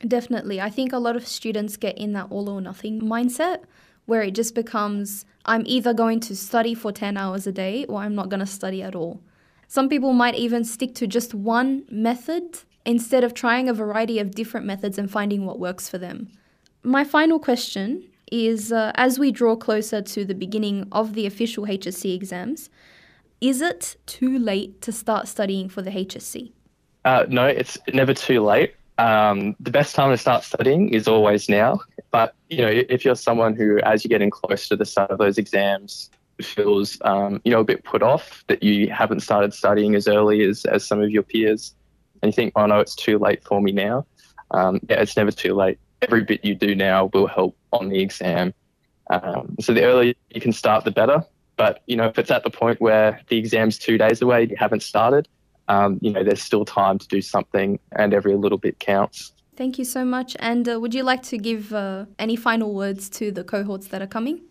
Definitely. 0.06 0.60
I 0.60 0.70
think 0.70 0.92
a 0.92 0.98
lot 0.98 1.16
of 1.16 1.26
students 1.26 1.76
get 1.76 1.98
in 1.98 2.12
that 2.12 2.28
all 2.30 2.48
or 2.48 2.60
nothing 2.60 3.00
mindset 3.00 3.64
where 4.06 4.22
it 4.22 4.34
just 4.34 4.54
becomes 4.54 5.24
I'm 5.44 5.64
either 5.66 5.92
going 5.92 6.20
to 6.20 6.36
study 6.36 6.74
for 6.74 6.92
10 6.92 7.16
hours 7.16 7.46
a 7.46 7.52
day 7.52 7.84
or 7.86 8.00
I'm 8.00 8.14
not 8.14 8.28
going 8.28 8.40
to 8.40 8.46
study 8.46 8.82
at 8.82 8.94
all. 8.94 9.20
Some 9.68 9.90
people 9.90 10.14
might 10.14 10.34
even 10.34 10.64
stick 10.64 10.94
to 10.96 11.06
just 11.06 11.34
one 11.34 11.84
method 11.90 12.60
instead 12.86 13.22
of 13.22 13.34
trying 13.34 13.68
a 13.68 13.74
variety 13.74 14.18
of 14.18 14.34
different 14.34 14.64
methods 14.64 14.96
and 14.96 15.10
finding 15.10 15.44
what 15.44 15.58
works 15.58 15.90
for 15.90 15.98
them. 15.98 16.28
My 16.82 17.04
final 17.04 17.38
question 17.38 18.08
is 18.32 18.72
uh, 18.72 18.92
as 18.94 19.18
we 19.18 19.30
draw 19.30 19.56
closer 19.56 20.00
to 20.00 20.24
the 20.24 20.34
beginning 20.34 20.88
of 20.90 21.12
the 21.12 21.26
official 21.26 21.66
HSC 21.66 22.14
exams, 22.14 22.70
is 23.42 23.60
it 23.60 23.96
too 24.06 24.38
late 24.38 24.80
to 24.82 24.90
start 24.90 25.28
studying 25.28 25.68
for 25.68 25.82
the 25.82 25.90
HSC? 25.90 26.50
Uh, 27.04 27.26
no, 27.28 27.46
it's 27.46 27.76
never 27.92 28.14
too 28.14 28.42
late. 28.42 28.74
Um, 28.96 29.54
the 29.60 29.70
best 29.70 29.94
time 29.94 30.10
to 30.10 30.16
start 30.16 30.44
studying 30.44 30.88
is 30.92 31.06
always 31.06 31.48
now. 31.48 31.80
But 32.10 32.34
you 32.48 32.62
know, 32.62 32.68
if 32.88 33.04
you're 33.04 33.14
someone 33.14 33.54
who, 33.54 33.78
as 33.80 34.02
you're 34.02 34.08
getting 34.08 34.30
close 34.30 34.66
to 34.68 34.76
the 34.76 34.86
start 34.86 35.10
of 35.10 35.18
those 35.18 35.36
exams, 35.36 36.10
feels 36.42 36.98
um, 37.02 37.40
you 37.44 37.50
know 37.50 37.60
a 37.60 37.64
bit 37.64 37.84
put 37.84 38.02
off 38.02 38.44
that 38.46 38.62
you 38.62 38.90
haven't 38.90 39.20
started 39.20 39.52
studying 39.52 39.94
as 39.94 40.08
early 40.08 40.44
as 40.44 40.64
as 40.64 40.84
some 40.84 41.02
of 41.02 41.10
your 41.10 41.22
peers, 41.22 41.74
and 42.22 42.32
you 42.32 42.34
think, 42.34 42.52
oh 42.56 42.66
no, 42.66 42.80
it's 42.80 42.94
too 42.94 43.18
late 43.18 43.42
for 43.44 43.60
me 43.60 43.72
now. 43.72 44.06
Um, 44.50 44.80
yeah, 44.88 45.00
it's 45.00 45.16
never 45.16 45.30
too 45.30 45.54
late. 45.54 45.78
Every 46.02 46.22
bit 46.22 46.44
you 46.44 46.54
do 46.54 46.74
now 46.74 47.10
will 47.12 47.26
help 47.26 47.56
on 47.72 47.88
the 47.88 48.00
exam. 48.00 48.54
Um, 49.10 49.56
so 49.60 49.72
the 49.72 49.84
earlier 49.84 50.14
you 50.30 50.40
can 50.40 50.52
start, 50.52 50.84
the 50.84 50.90
better. 50.90 51.24
But 51.56 51.82
you 51.86 51.96
know, 51.96 52.06
if 52.06 52.18
it's 52.18 52.30
at 52.30 52.44
the 52.44 52.50
point 52.50 52.80
where 52.80 53.20
the 53.28 53.36
exam's 53.36 53.78
two 53.78 53.98
days 53.98 54.22
away, 54.22 54.46
you 54.48 54.56
haven't 54.56 54.82
started, 54.82 55.28
um, 55.66 55.98
you 56.00 56.12
know, 56.12 56.22
there's 56.22 56.42
still 56.42 56.64
time 56.64 56.98
to 56.98 57.08
do 57.08 57.20
something, 57.20 57.78
and 57.92 58.14
every 58.14 58.36
little 58.36 58.58
bit 58.58 58.78
counts. 58.78 59.32
Thank 59.56 59.76
you 59.76 59.84
so 59.84 60.04
much. 60.04 60.36
And 60.38 60.68
uh, 60.68 60.78
would 60.78 60.94
you 60.94 61.02
like 61.02 61.24
to 61.24 61.36
give 61.36 61.74
uh, 61.74 62.04
any 62.16 62.36
final 62.36 62.74
words 62.74 63.08
to 63.10 63.32
the 63.32 63.42
cohorts 63.42 63.88
that 63.88 64.00
are 64.00 64.06
coming? 64.06 64.42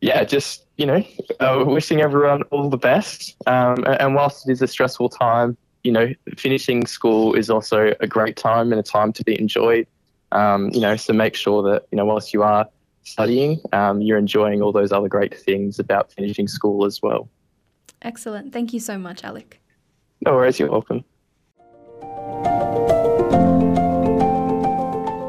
Yeah, 0.00 0.24
just 0.24 0.64
you 0.76 0.86
know, 0.86 1.04
uh, 1.40 1.64
wishing 1.66 2.00
everyone 2.00 2.42
all 2.44 2.70
the 2.70 2.78
best. 2.78 3.36
Um, 3.46 3.84
and 3.86 4.14
whilst 4.14 4.48
it 4.48 4.52
is 4.52 4.62
a 4.62 4.68
stressful 4.68 5.08
time, 5.08 5.56
you 5.82 5.92
know, 5.92 6.12
finishing 6.36 6.86
school 6.86 7.34
is 7.34 7.50
also 7.50 7.94
a 8.00 8.06
great 8.06 8.36
time 8.36 8.72
and 8.72 8.78
a 8.78 8.82
time 8.82 9.12
to 9.14 9.24
be 9.24 9.38
enjoyed. 9.38 9.86
Um, 10.30 10.70
you 10.70 10.80
know, 10.80 10.96
so 10.96 11.12
make 11.12 11.34
sure 11.34 11.62
that 11.70 11.86
you 11.90 11.96
know, 11.96 12.04
whilst 12.04 12.32
you 12.32 12.42
are 12.42 12.68
studying, 13.02 13.60
um, 13.72 14.00
you're 14.00 14.18
enjoying 14.18 14.62
all 14.62 14.72
those 14.72 14.92
other 14.92 15.08
great 15.08 15.36
things 15.36 15.78
about 15.78 16.12
finishing 16.12 16.46
school 16.46 16.84
as 16.84 17.00
well. 17.02 17.28
Excellent. 18.02 18.52
Thank 18.52 18.72
you 18.72 18.80
so 18.80 18.98
much, 18.98 19.24
Alec. 19.24 19.60
No 20.24 20.34
worries. 20.34 20.58
You're 20.58 20.70
welcome. 20.70 21.04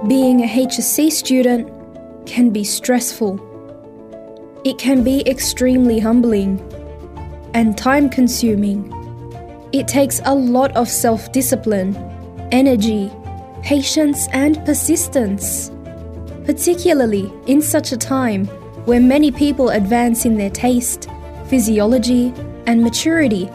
Being 0.07 0.41
a 0.43 0.47
HSC 0.47 1.11
student 1.11 1.70
can 2.28 2.51
be 2.51 2.63
stressful. 2.63 3.48
It 4.64 4.78
can 4.78 5.03
be 5.03 5.28
extremely 5.28 5.99
humbling 5.99 6.60
and 7.53 7.78
time 7.78 8.10
consuming. 8.10 8.93
It 9.72 9.88
takes 9.88 10.22
a 10.26 10.36
lot 10.36 10.76
of 10.76 10.88
self 10.88 11.32
discipline, 11.32 11.95
energy, 12.51 13.12
patience, 13.64 14.28
and 14.32 14.64
persistence 14.66 15.72
particularly 16.49 17.32
in 17.45 17.62
such 17.62 17.91
a 17.91 17.97
time 17.97 18.47
where 18.86 18.99
many 18.99 19.30
people 19.30 19.70
advance 19.70 20.26
in 20.26 20.36
their 20.36 20.49
taste, 20.49 21.07
physiology, 21.45 22.34
and 22.66 22.82
maturity. 22.82 23.47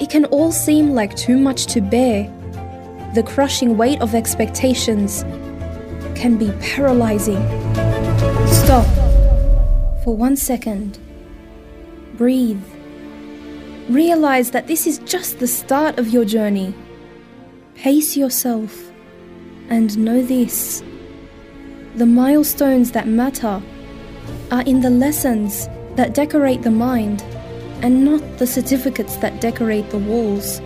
It 0.00 0.08
can 0.08 0.24
all 0.24 0.50
seem 0.50 0.94
like 0.94 1.14
too 1.14 1.36
much 1.36 1.66
to 1.74 1.82
bear. 1.82 2.24
The 3.14 3.22
crushing 3.22 3.76
weight 3.76 4.00
of 4.00 4.14
expectations 4.14 5.24
can 6.14 6.38
be 6.38 6.50
paralyzing. 6.52 7.42
Stop 8.46 9.01
for 10.02 10.16
one 10.16 10.36
second. 10.36 10.98
Breathe. 12.14 12.62
Realize 13.88 14.50
that 14.50 14.66
this 14.66 14.86
is 14.86 14.98
just 15.00 15.38
the 15.38 15.46
start 15.46 15.98
of 15.98 16.08
your 16.08 16.24
journey. 16.24 16.74
Pace 17.74 18.16
yourself 18.16 18.90
and 19.68 19.96
know 19.98 20.22
this 20.22 20.82
the 21.96 22.06
milestones 22.06 22.92
that 22.92 23.06
matter 23.06 23.62
are 24.50 24.62
in 24.62 24.80
the 24.80 24.88
lessons 24.88 25.68
that 25.96 26.14
decorate 26.14 26.62
the 26.62 26.70
mind 26.70 27.20
and 27.82 28.02
not 28.02 28.38
the 28.38 28.46
certificates 28.46 29.16
that 29.16 29.42
decorate 29.42 29.90
the 29.90 29.98
walls. 29.98 30.60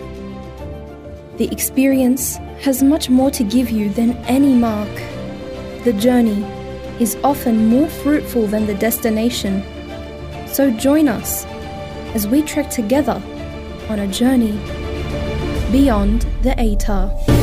The 1.37 1.49
experience 1.51 2.37
has 2.61 2.81
much 2.81 3.09
more 3.09 3.29
to 3.31 3.43
give 3.43 3.69
you 3.69 3.89
than 3.89 4.15
any 4.25 4.53
mark. 4.53 4.93
The 5.83 5.93
journey 5.99 6.43
is 6.99 7.17
often 7.23 7.67
more 7.67 7.87
fruitful 7.87 8.47
than 8.47 8.65
the 8.65 8.73
destination. 8.75 9.63
So 10.47 10.71
join 10.71 11.07
us 11.07 11.45
as 12.15 12.27
we 12.27 12.41
trek 12.41 12.69
together 12.69 13.21
on 13.89 13.99
a 13.99 14.07
journey 14.07 14.57
beyond 15.71 16.21
the 16.41 16.55
ATAR. 16.57 17.36